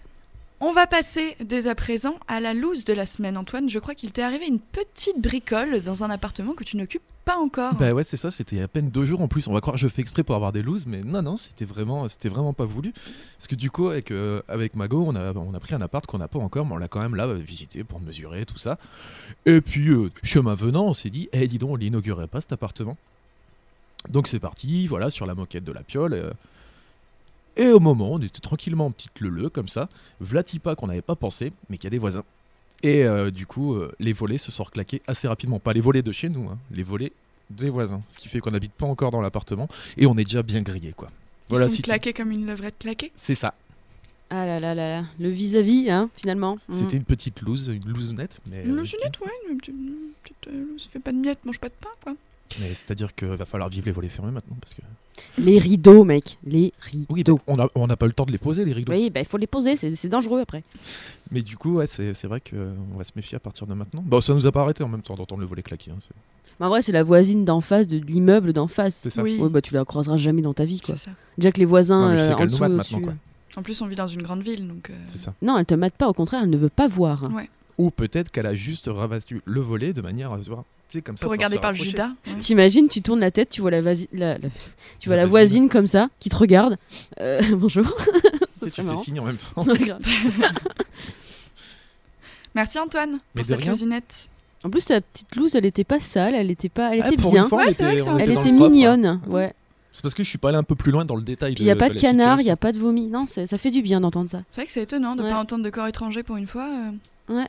On 0.63 0.73
va 0.73 0.87
passer 0.87 1.37
dès 1.43 1.69
à 1.69 1.75
présent 1.75 2.17
à 2.29 2.39
la 2.39 2.53
loose 2.53 2.85
de 2.85 2.93
la 2.93 3.07
semaine. 3.07 3.39
Antoine, 3.39 3.71
je 3.71 3.79
crois 3.79 3.95
qu'il 3.95 4.13
t'est 4.13 4.21
arrivé 4.21 4.47
une 4.47 4.59
petite 4.59 5.19
bricole 5.19 5.81
dans 5.81 6.05
un 6.05 6.11
appartement 6.11 6.53
que 6.53 6.65
tu 6.65 6.77
n'occupes 6.77 7.01
pas 7.25 7.39
encore. 7.39 7.75
Bah 7.77 7.95
ouais, 7.95 8.05
c'est 8.05 8.19
ça, 8.19 8.31
c'était 8.31 8.61
à 8.61 8.69
peine 8.69 8.91
deux 8.91 9.05
jours 9.05 9.23
en 9.23 9.29
plus. 9.29 9.49
On 9.49 9.55
va 9.55 9.63
croire 9.63 9.77
que 9.77 9.81
je 9.81 9.89
fais 9.89 10.03
exprès 10.03 10.23
pour 10.23 10.35
avoir 10.35 10.53
des 10.53 10.61
looses, 10.61 10.85
mais 10.87 11.01
non, 11.01 11.23
non, 11.23 11.39
c'était 11.39 11.65
vraiment, 11.65 12.07
c'était 12.11 12.29
vraiment 12.29 12.53
pas 12.53 12.67
voulu. 12.67 12.93
Parce 13.39 13.47
que 13.49 13.55
du 13.55 13.71
coup, 13.71 13.89
avec, 13.89 14.11
euh, 14.11 14.43
avec 14.49 14.77
Mago, 14.77 15.03
on 15.07 15.17
a, 15.17 15.33
on 15.33 15.55
a 15.55 15.61
pris 15.61 15.75
un 15.75 15.81
appart 15.81 16.05
qu'on 16.05 16.19
n'a 16.19 16.29
pas 16.29 16.39
encore, 16.39 16.67
mais 16.67 16.75
on 16.75 16.79
l'a 16.79 16.89
quand 16.89 17.01
même 17.01 17.15
là 17.15 17.27
euh, 17.27 17.35
visité 17.35 17.83
pour 17.83 17.99
mesurer 17.99 18.45
tout 18.45 18.59
ça. 18.59 18.77
Et 19.47 19.63
puis, 19.63 19.89
euh, 19.89 20.11
chemin 20.23 20.55
venant, 20.55 20.85
on 20.89 20.95
s'est 20.95 21.09
dit, 21.09 21.31
eh, 21.33 21.49
dis 21.49 21.57
donc, 21.57 21.71
on 21.71 21.77
l'inaugurerait 21.77 22.27
pas 22.27 22.43
cet 22.43 22.53
appartement. 22.53 22.99
Donc 24.11 24.29
c'est 24.29 24.41
parti, 24.41 24.87
voilà, 24.87 25.09
sur 25.09 25.25
la 25.25 25.35
moquette 25.35 25.65
de 25.65 25.73
la 25.73 25.83
piole. 25.83 26.35
Et 27.63 27.71
au 27.73 27.81
moment, 27.81 28.13
on 28.13 28.19
était 28.21 28.41
tranquillement 28.41 28.87
en 28.87 28.91
petite 28.91 29.21
leu 29.21 29.49
comme 29.51 29.69
ça, 29.69 29.89
Vlatipa 30.21 30.75
qu'on 30.75 30.87
n'avait 30.89 31.03
pas 31.03 31.15
pensé, 31.17 31.53
mais 31.69 31.77
qu'il 31.77 31.85
y 31.85 31.89
a 31.89 31.91
des 31.91 31.99
voisins. 31.99 32.25
Et 32.83 33.05
euh, 33.05 33.31
du 33.31 33.47
coup, 33.47 33.75
euh, 33.75 33.93
les 34.01 34.13
volets 34.15 34.39
se 34.39 34.51
sont 34.51 34.65
reclaqués 34.65 35.03
assez 35.07 35.29
rapidement. 35.29 35.59
Pas 35.59 35.73
les 35.75 35.81
volets 35.83 36.03
de 36.03 36.13
chez 36.13 36.29
nous, 36.31 36.49
hein, 36.49 36.59
les 36.71 36.83
volets 36.83 37.13
des 37.51 37.69
voisins. 37.69 38.03
Ce 38.09 38.17
qui 38.19 38.29
fait 38.29 38.41
qu'on 38.41 38.53
n'habite 38.53 38.73
pas 38.73 38.87
encore 38.87 39.11
dans 39.11 39.21
l'appartement 39.21 39.69
et 39.99 40.07
on 40.07 40.17
est 40.17 40.25
déjà 40.25 40.43
bien 40.43 40.63
grillé, 40.63 40.93
quoi. 40.97 41.11
Ils 41.11 41.51
Voilà, 41.51 41.67
sont 41.67 41.73
si 41.73 41.77
tu- 41.79 41.83
claqués 41.83 42.13
comme 42.13 42.31
une 42.31 42.47
levrette 42.47 42.79
claquée. 42.79 43.13
c'est 43.17 43.35
ça. 43.35 43.55
Ah 44.33 44.47
là 44.47 44.61
là 44.61 44.75
là 44.77 44.89
là. 45.01 45.05
Le 45.19 45.29
vis-à-vis, 45.29 45.91
hein, 45.91 46.09
finalement. 46.17 46.57
Mm. 46.69 46.75
C'était 46.75 46.97
une 46.97 47.05
petite 47.05 47.41
loose, 47.43 47.67
une 47.69 47.85
loose 47.91 48.13
nette. 48.13 48.39
Mais, 48.47 48.63
Une 48.65 48.71
euh, 48.75 48.77
lousonnette, 48.77 49.19
ouais, 49.21 49.33
une 49.51 49.59
petite, 49.59 49.75
une 49.75 49.95
petite, 50.23 50.47
euh, 50.49 50.67
loose. 50.73 50.89
Fais 50.91 51.01
pas 51.01 51.11
de 51.13 51.17
miettes, 51.19 51.45
mange 51.45 51.59
pas 51.59 51.69
de 51.69 51.75
pain, 51.81 51.89
quoi. 52.03 52.15
mais 52.61 52.69
c'est-à-dire 52.75 53.13
qu'il 53.15 53.27
va 53.29 53.45
falloir 53.45 53.69
vivre 53.69 53.87
les 53.87 53.93
volets 53.93 54.09
fermés 54.09 54.31
maintenant. 54.31 54.57
Parce 54.61 54.73
que... 54.75 54.83
Les 55.39 55.59
rideaux, 55.59 56.05
mec. 56.05 56.39
Les 56.45 56.73
Oui, 56.93 57.07
rideaux. 57.11 57.41
on 57.47 57.57
n'a 57.57 57.69
on 57.75 57.87
n'a 57.87 57.97
pas 57.97 58.07
eu 58.07 58.09
le 58.11 58.15
temps 58.15 58.25
de 58.27 58.33
les 58.33 58.39
poser, 58.39 58.65
les 58.65 58.73
rideaux. 58.73 58.93
Oui, 58.93 59.11
bah, 59.11 59.21
il 59.21 59.27
faut 59.27 59.39
les 59.39 59.47
poser, 59.47 59.77
c'est 59.77 59.95
c'est 59.95 60.09
dangereux 60.09 60.41
après. 60.41 60.63
Mais 61.31 61.43
du 61.43 61.57
coup, 61.57 61.75
ouais, 61.77 61.87
c'est 61.87 62.13
c'est 62.15 62.27
vrai 62.27 62.41
qu'on 62.41 62.97
va 62.99 63.05
se 63.05 63.13
méfier 63.17 63.37
à 63.37 63.41
partir 63.41 63.67
de 63.67 63.75
maintenant. 63.75 64.03
Bon, 64.05 64.21
ça 64.21 64.35
nous 64.35 64.47
a 64.47 64.53
pas 64.53 64.63
arrêté 64.63 64.83
en 64.83 64.89
même 64.89 65.03
temps 65.03 65.15
d'entendre 65.15 65.41
le 65.41 65.47
volet 65.47 65.63
claquer. 65.63 65.93
hein, 65.93 65.97
c'est- 65.99 66.09
Mais 66.59 66.67
en 66.67 66.69
vrai, 66.69 66.83
c'est 66.83 66.93
la 66.93 67.03
voisine 67.05 67.45
d'en 67.47 67.61
face 67.63 67.89
de 67.89 67.97
l'immeuble 67.99 68.53
d'en 68.53 68.69
face. 68.69 68.95
c'est 68.97 69.11
ça. 69.11 69.23
Oui, 69.23 69.39
Ouais, 69.41 69.49
bah 69.49 69.63
tu 69.63 69.73
la 69.73 69.85
croiseras 69.85 70.17
jamais 70.19 70.43
dans 70.43 70.53
ta 70.53 70.65
vie, 70.67 70.81
quoi. 70.81 70.97
c'est 70.97 71.05
ça. 71.07 71.13
Déjà 71.39 71.53
que 71.53 71.59
les 71.59 71.65
voisins 71.65 72.13
Non, 72.13 72.19
euh, 72.19 72.35
en 72.35 72.45
dessous, 72.45 72.63
au-dessus. 72.65 72.97
En 73.57 73.63
plus, 73.63 73.81
on 73.83 73.87
vit 73.87 73.97
dans 73.97 74.07
une 74.09 74.23
grande 74.23 74.43
ville, 74.43 74.69
donc. 74.69 74.91
euh, 74.91 74.95
C'est 75.09 75.19
ça. 75.19 75.33
Non, 75.43 75.57
elle 75.59 75.65
te 75.67 75.75
mate 75.75 75.95
pas, 75.95 76.09
au 76.09 76.13
contraire, 76.13 76.41
elle 76.45 76.51
ne 76.51 76.57
veut 76.59 76.69
pas 76.69 76.87
voir. 76.87 77.29
Ouais. 77.33 77.49
Ou 77.79 77.91
peut-être 77.91 78.31
qu'elle 78.31 78.47
a 78.47 78.55
juste 78.55 78.89
ravastu 78.93 79.41
le 79.45 79.61
volet 79.61 79.93
de 79.93 80.03
manière 80.03 80.33
à 80.33 80.43
se 80.43 80.49
voir. 80.51 80.65
Tu 80.91 80.99
sais, 80.99 81.03
comme 81.03 81.17
ça. 81.17 81.25
Pour 81.25 81.31
regarder 81.33 81.59
par 81.59 81.71
le. 81.73 81.77
Judas. 81.79 82.11
ouais. 82.27 82.35
T'imagines, 82.41 82.89
tu 82.89 83.01
tournes 83.01 83.21
la 83.21 83.31
tête, 83.31 83.49
tu 83.51 83.61
vois 83.61 83.71
la, 83.71 83.81
vasi- 83.81 84.09
la- 84.13 84.39
la- 84.39 84.49
tu 84.99 85.09
vois 85.09 85.17
La 85.17 85.23
la 85.23 85.29
voisine. 85.29 85.69
comme 85.69 85.87
ça, 85.87 86.09
qui 86.19 86.29
te 86.29 86.37
regarde. 86.37 86.77
Euh, 87.21 87.41
bonjour. 87.57 87.85
Ça 88.61 88.69
tu 88.71 88.83
fais 88.83 88.97
signe 88.97 89.21
en 89.21 89.25
même 89.25 89.37
temps. 89.39 89.65
Ouais. 89.67 89.79
Merci 92.55 92.79
Antoine 92.79 93.19
Mais 93.35 93.43
pour 93.43 93.49
cette 93.49 93.63
rien. 93.63 94.01
En 94.65 94.69
plus, 94.71 94.85
ta 94.85 95.01
petite 95.01 95.37
loose, 95.37 95.55
elle 95.55 95.65
était 95.65 95.85
pas 95.85 96.01
sale, 96.01 96.35
elle 96.35 96.51
était 96.51 96.69
pas, 96.69 96.95
elle 96.95 97.03
Ah, 97.05 97.07
était 97.09 97.17
bien. 97.17 97.49
fois, 97.49 97.65
Ouais, 97.65 97.71
c'est 97.73 97.83
vrai 97.85 97.93
était- 97.95 97.99
que 98.01 98.05
ça 98.05 98.11
on 98.11 98.15
aurait 98.15 98.25
Elle 98.25 98.31
était 98.33 98.41
propre, 98.51 98.65
hein. 98.65 98.69
mignonne, 98.69 99.21
ouais. 99.29 99.55
C'est 99.93 100.03
parce 100.03 100.15
que 100.15 100.23
je 100.23 100.29
suis 100.29 100.39
pas 100.39 100.49
allé 100.51 100.59
un 100.59 100.63
peu 100.63 100.75
plus 100.75 100.93
loin 100.93 101.05
dans 101.05 101.17
le 101.17 101.23
détail. 101.23 101.55
Il 101.59 101.65
y 101.65 101.71
a 101.71 101.77
pas 101.77 101.89
de 101.89 101.99
canard, 101.99 102.37
il 102.37 102.41
y 102.41 102.43
situation. 102.43 102.53
a 102.53 102.57
pas 102.57 102.73
de 102.73 102.79
vomi. 102.79 103.07
Non, 103.07 103.27
ça 103.27 103.47
fait 103.59 103.71
du 103.71 103.83
bien 103.83 104.01
d'entendre 104.01 104.29
ça. 104.29 104.43
C'est 104.51 104.57
vrai 104.61 104.67
que 104.67 104.73
c'est 104.73 104.83
étonnant 104.83 105.15
de 105.17 105.21
ne 105.23 105.27
Ouais. 105.27 105.33
pas 105.33 105.39
entendre 105.39 105.65
de 105.65 105.71
corps 105.71 105.87
étranger 105.87 106.23
pour 106.23 106.37
une 106.37 106.47
fois. 106.47 106.69
euh. 107.31 107.41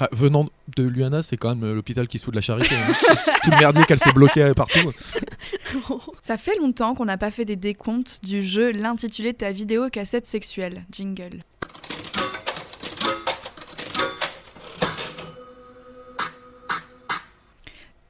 Enfin, 0.00 0.08
venant 0.12 0.48
de 0.76 0.84
Luana, 0.84 1.24
c'est 1.24 1.36
quand 1.36 1.48
même 1.48 1.64
euh, 1.64 1.74
l'hôpital 1.74 2.06
qui 2.06 2.18
se 2.20 2.24
fout 2.24 2.32
de 2.32 2.38
la 2.38 2.42
charité. 2.42 2.76
hein. 2.76 2.92
Tout 3.42 3.50
le 3.50 3.58
merdier 3.58 3.84
qu'elle 3.84 3.98
s'est 3.98 4.12
bloquée 4.12 4.52
partout. 4.54 4.92
Ça 6.22 6.36
fait 6.36 6.56
longtemps 6.56 6.94
qu'on 6.94 7.04
n'a 7.06 7.18
pas 7.18 7.32
fait 7.32 7.44
des 7.44 7.56
décomptes 7.56 8.20
du 8.22 8.44
jeu 8.44 8.70
l'intitulé 8.70 9.34
ta 9.34 9.50
vidéo 9.50 9.88
cassette 9.90 10.26
sexuelle. 10.26 10.84
Jingle. 10.92 11.40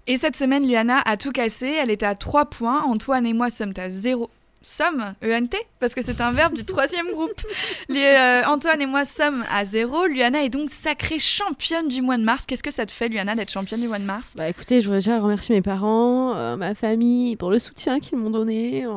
Et 0.06 0.16
cette 0.16 0.36
semaine, 0.36 0.66
Luana 0.66 1.00
a 1.04 1.16
tout 1.16 1.32
cassé. 1.32 1.66
Elle 1.68 1.90
était 1.90 2.06
à 2.06 2.14
3 2.14 2.46
points. 2.46 2.82
Antoine 2.84 3.26
et 3.26 3.32
moi 3.34 3.50
sommes 3.50 3.74
à 3.76 3.90
0. 3.90 4.30
Somme, 4.60 5.14
ENT, 5.24 5.54
parce 5.78 5.94
que 5.94 6.02
c'est 6.02 6.20
un 6.20 6.32
verbe 6.32 6.54
du 6.54 6.64
troisième 6.64 7.06
groupe. 7.12 7.40
Les, 7.88 8.02
euh, 8.04 8.42
Antoine 8.46 8.82
et 8.82 8.86
moi 8.86 9.04
sommes 9.04 9.44
à 9.52 9.64
0. 9.64 10.06
Luana 10.06 10.42
est 10.42 10.48
donc 10.48 10.68
sacrée 10.70 11.18
championne 11.20 11.86
du 11.88 12.02
mois 12.02 12.16
de 12.16 12.24
mars. 12.24 12.44
Qu'est-ce 12.44 12.62
que 12.64 12.72
ça 12.72 12.84
te 12.84 12.90
fait, 12.90 13.08
Luana, 13.08 13.34
d'être 13.36 13.52
championne 13.52 13.80
du 13.80 13.86
mois 13.88 13.98
de 14.00 14.04
mars? 14.04 14.32
Bah 14.36 14.48
écoutez, 14.48 14.80
je 14.80 14.86
voudrais 14.86 14.98
déjà 14.98 15.20
remercier 15.20 15.54
mes 15.54 15.62
parents, 15.62 16.34
euh, 16.36 16.56
ma 16.56 16.74
famille 16.74 17.36
pour 17.36 17.50
le 17.50 17.58
soutien 17.60 18.00
qu'ils 18.00 18.18
m'ont 18.18 18.30
donné. 18.30 18.84
euh. 18.84 18.90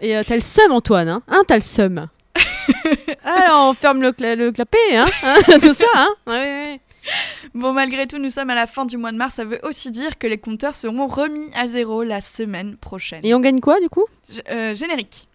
Et 0.00 0.16
euh, 0.16 0.22
t'as 0.26 0.36
le 0.36 0.40
seum, 0.40 0.70
Antoine, 0.70 1.08
hein, 1.08 1.22
hein 1.28 1.42
T'as 1.48 1.56
le 1.56 1.60
seum. 1.62 2.06
Alors 3.24 3.70
on 3.70 3.74
ferme 3.74 4.00
le, 4.02 4.10
cla- 4.12 4.36
le 4.36 4.52
clapet, 4.52 4.78
hein, 4.96 5.06
hein, 5.22 5.36
Tout 5.60 5.72
ça, 5.72 5.86
hein 5.94 6.08
ouais, 6.26 6.32
ouais. 6.34 6.80
Bon, 7.54 7.72
malgré 7.72 8.06
tout, 8.06 8.18
nous 8.18 8.30
sommes 8.30 8.50
à 8.50 8.54
la 8.54 8.66
fin 8.66 8.84
du 8.84 8.96
mois 8.96 9.12
de 9.12 9.16
mars. 9.16 9.34
Ça 9.34 9.44
veut 9.44 9.60
aussi 9.62 9.90
dire 9.90 10.18
que 10.18 10.26
les 10.26 10.38
compteurs 10.38 10.74
seront 10.74 11.06
remis 11.06 11.48
à 11.54 11.66
zéro 11.66 12.02
la 12.02 12.20
semaine 12.20 12.76
prochaine. 12.76 13.20
Et 13.24 13.34
on 13.34 13.40
gagne 13.40 13.60
quoi 13.60 13.80
du 13.80 13.88
coup? 13.88 14.04
G- 14.30 14.42
euh, 14.50 14.74
générique. 14.74 15.26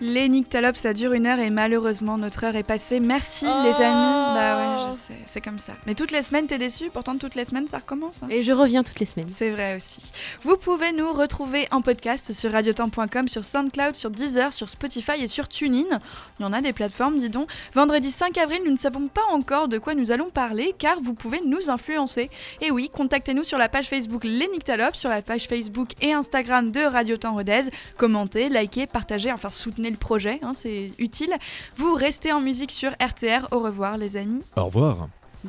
Les 0.00 0.28
Nyctalopes, 0.28 0.76
ça 0.76 0.92
dure 0.92 1.12
une 1.12 1.26
heure 1.26 1.38
et 1.38 1.50
malheureusement 1.50 2.18
notre 2.18 2.44
heure 2.44 2.56
est 2.56 2.62
passée. 2.64 3.00
Merci 3.00 3.46
Oh. 3.48 3.62
les 3.64 3.74
amis. 3.74 4.34
Bah 4.34 4.56
ouais, 4.83 4.83
c'est 5.26 5.40
comme 5.40 5.58
ça. 5.58 5.72
Mais 5.86 5.94
toutes 5.94 6.10
les 6.10 6.22
semaines 6.22 6.46
t'es 6.46 6.58
déçu, 6.58 6.90
pourtant 6.92 7.16
toutes 7.16 7.34
les 7.34 7.44
semaines 7.44 7.66
ça 7.68 7.78
recommence. 7.78 8.22
hein. 8.22 8.26
Et 8.30 8.42
je 8.42 8.52
reviens 8.52 8.82
toutes 8.82 9.00
les 9.00 9.06
semaines. 9.06 9.28
C'est 9.28 9.50
vrai 9.50 9.76
aussi. 9.76 10.00
Vous 10.42 10.56
pouvez 10.56 10.92
nous 10.92 11.12
retrouver 11.12 11.66
en 11.70 11.80
podcast 11.82 12.32
sur 12.32 12.52
radiotemps.com, 12.52 13.28
sur 13.28 13.44
SoundCloud, 13.44 13.96
sur 13.96 14.10
Deezer, 14.10 14.52
sur 14.52 14.68
Spotify 14.68 15.22
et 15.22 15.28
sur 15.28 15.48
TuneIn. 15.48 16.00
Il 16.38 16.42
y 16.42 16.44
en 16.44 16.52
a 16.52 16.60
des 16.60 16.72
plateformes, 16.72 17.16
dis 17.18 17.28
donc. 17.30 17.50
Vendredi 17.74 18.10
5 18.10 18.36
avril, 18.38 18.60
nous 18.64 18.72
ne 18.72 18.76
savons 18.76 19.08
pas 19.08 19.24
encore 19.30 19.68
de 19.68 19.78
quoi 19.78 19.94
nous 19.94 20.10
allons 20.12 20.30
parler 20.30 20.74
car 20.78 21.00
vous 21.02 21.14
pouvez 21.14 21.40
nous 21.44 21.70
influencer. 21.70 22.30
Et 22.60 22.70
oui, 22.70 22.90
contactez-nous 22.92 23.44
sur 23.44 23.58
la 23.58 23.68
page 23.68 23.88
Facebook 23.88 24.24
Les 24.24 24.48
Nyctalopes, 24.48 24.96
sur 24.96 25.10
la 25.10 25.22
page 25.22 25.46
Facebook 25.46 25.90
et 26.00 26.12
Instagram 26.12 26.70
de 26.70 26.80
Radio 26.80 27.16
Temps 27.16 27.34
Rodez. 27.34 27.62
Commentez, 27.98 28.48
likez, 28.48 28.86
partagez, 28.86 29.32
enfin 29.32 29.50
soutenez 29.50 29.90
le 29.90 29.96
projet, 29.96 30.38
hein, 30.42 30.52
c'est 30.54 30.92
utile. 30.98 31.34
Vous 31.76 31.94
restez 31.94 32.32
en 32.32 32.40
musique 32.40 32.70
sur 32.70 32.90
RTR. 32.92 33.48
Au 33.52 33.58
revoir 33.58 33.96
les 33.96 34.16
amis. 34.16 34.42
Au 34.56 34.64
revoir. 34.64 34.93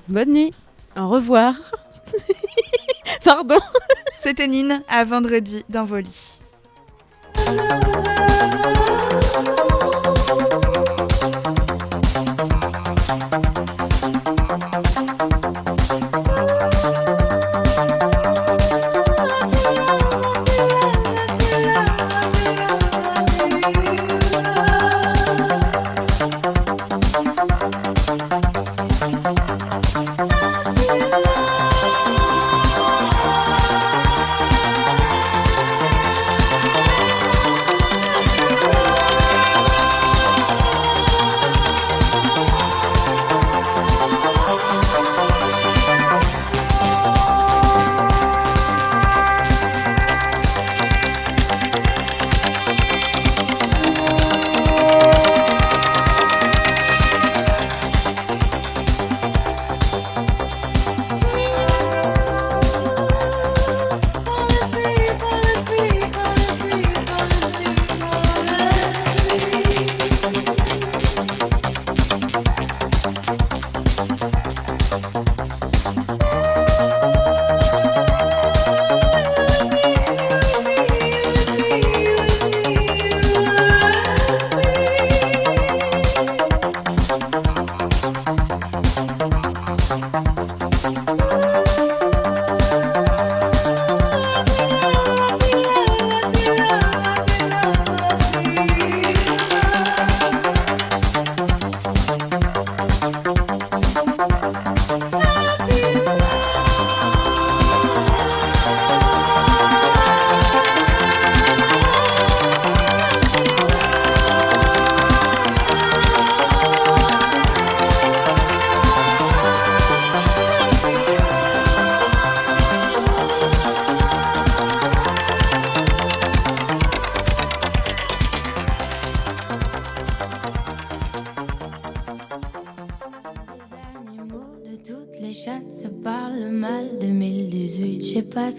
Bonne 0.08 0.32
nuit. 0.32 0.54
Au 0.98 1.10
revoir. 1.10 1.56
Pardon. 3.24 3.60
C'était 4.22 4.48
Nine, 4.48 4.84
à 4.88 5.04
vendredi 5.04 5.64
dans 5.70 5.86
vos 5.86 5.98
lits. 5.98 6.40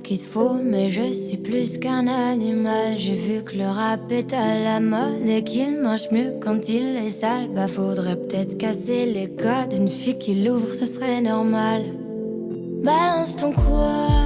qu'il 0.07 0.21
faut, 0.21 0.55
mais 0.63 0.89
je 0.89 1.13
suis 1.13 1.37
plus 1.37 1.79
qu'un 1.79 2.07
animal. 2.07 2.97
J'ai 2.97 3.15
vu 3.15 3.43
que 3.43 3.57
le 3.57 3.67
rap 3.67 4.13
est 4.13 4.33
à 4.33 4.61
la 4.61 4.79
mode 4.79 5.27
et 5.27 5.43
qu'il 5.43 5.81
mange 5.81 6.09
mieux 6.13 6.33
quand 6.41 6.69
il 6.69 6.97
est 7.05 7.11
sale. 7.11 7.49
Bah, 7.53 7.67
faudrait 7.67 8.15
peut-être 8.15 8.57
casser 8.57 9.07
les 9.07 9.29
codes. 9.29 9.73
Une 9.77 9.89
fille 9.89 10.17
qui 10.17 10.45
l'ouvre, 10.45 10.73
ce 10.73 10.87
serait 10.87 11.21
normal. 11.21 11.83
Balance 12.85 13.37
ton 13.37 13.53
quoi 13.53 14.26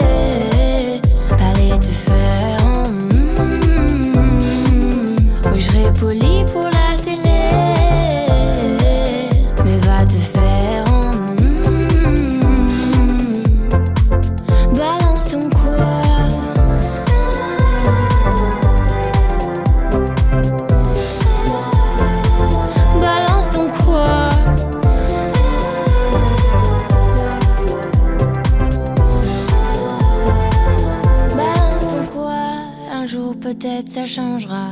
changera. 34.05 34.71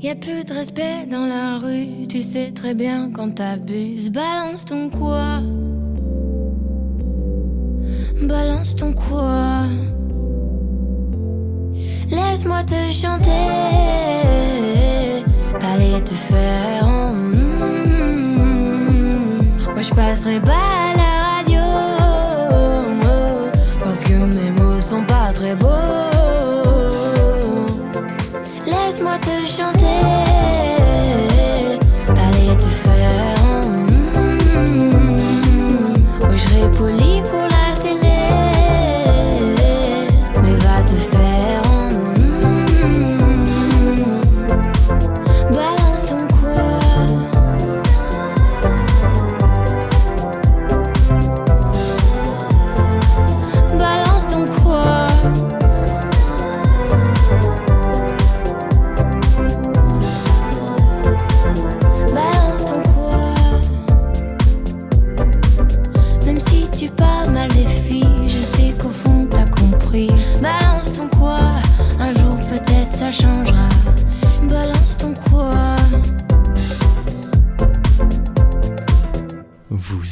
Y 0.00 0.10
a 0.10 0.14
plus 0.14 0.44
de 0.44 0.52
respect 0.52 1.06
dans 1.10 1.26
la 1.26 1.58
rue, 1.58 2.06
tu 2.08 2.22
sais 2.22 2.52
très 2.52 2.74
bien 2.74 3.10
quand 3.12 3.34
t'abuses. 3.34 4.10
Balance 4.10 4.64
ton 4.64 4.90
quoi? 4.90 5.40
Balance 8.22 8.76
ton 8.76 8.92
quoi? 8.92 9.64
Laisse-moi 12.08 12.62
te 12.64 12.92
chanter, 12.92 13.30
allez 15.60 16.02
te 16.04 16.14
faire. 16.14 16.88
Moi 19.74 19.82
je 19.82 19.94
passerai. 19.94 20.40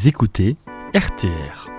écoutez 0.06 0.56
RTR. 0.94 1.75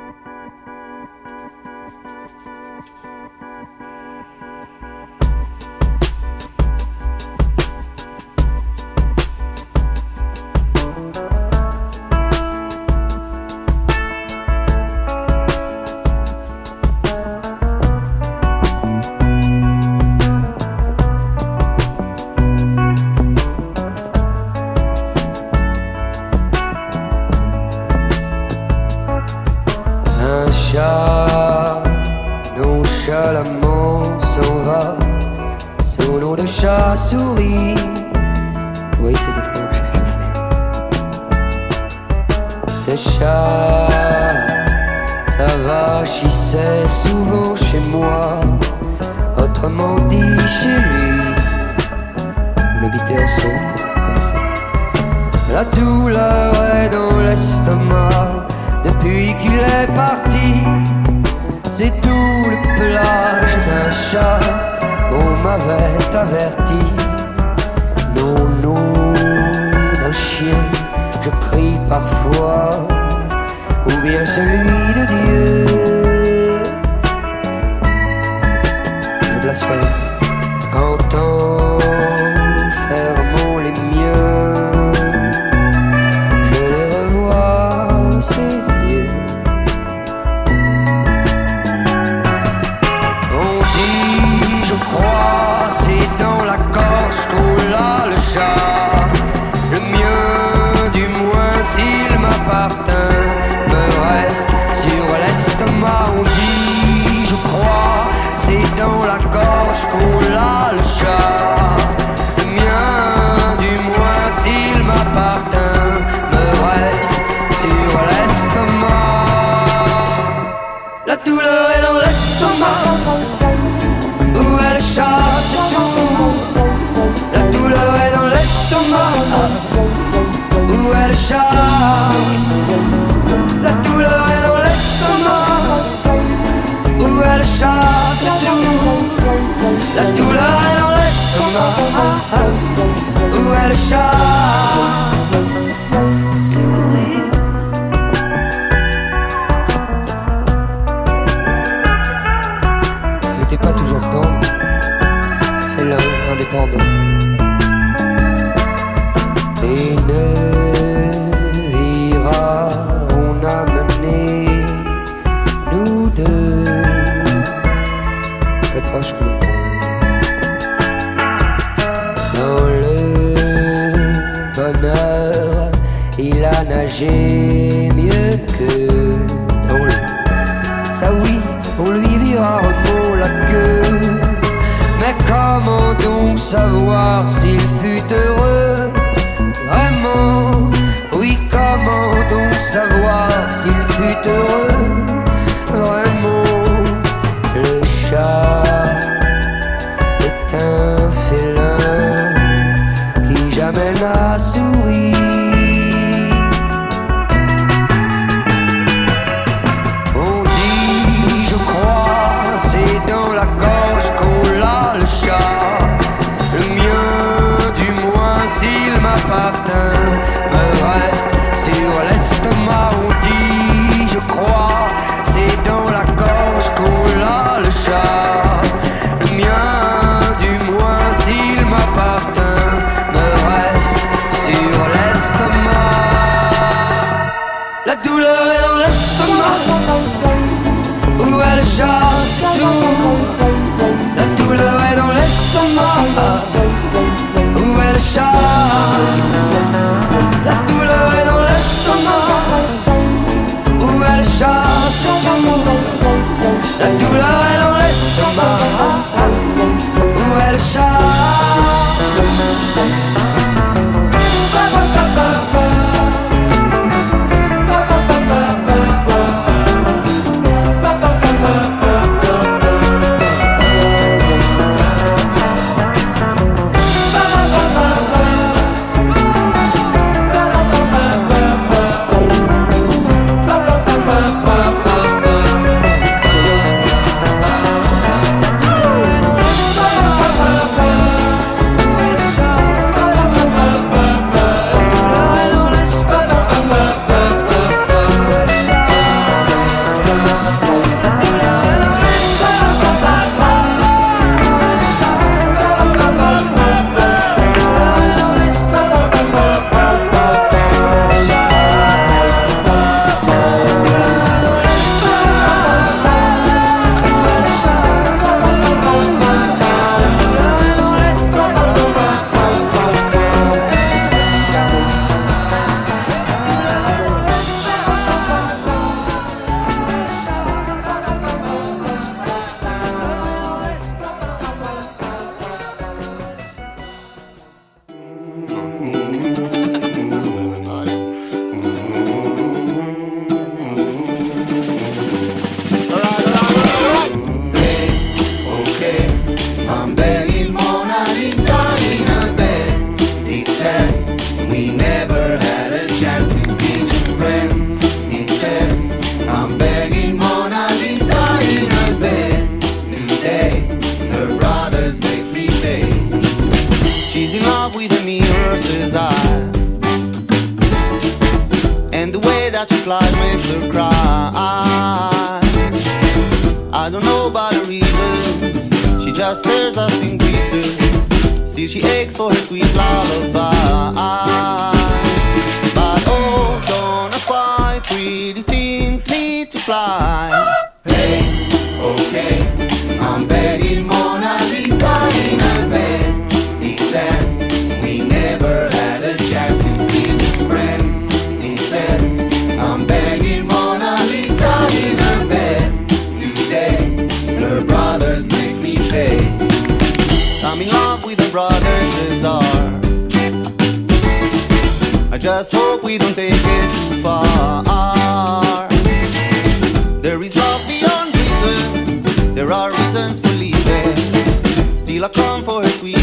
feel 424.98 425.06
I 425.06 425.10
come 425.10 425.44
for 425.44 425.64
it, 425.64 425.82
we 425.84 425.97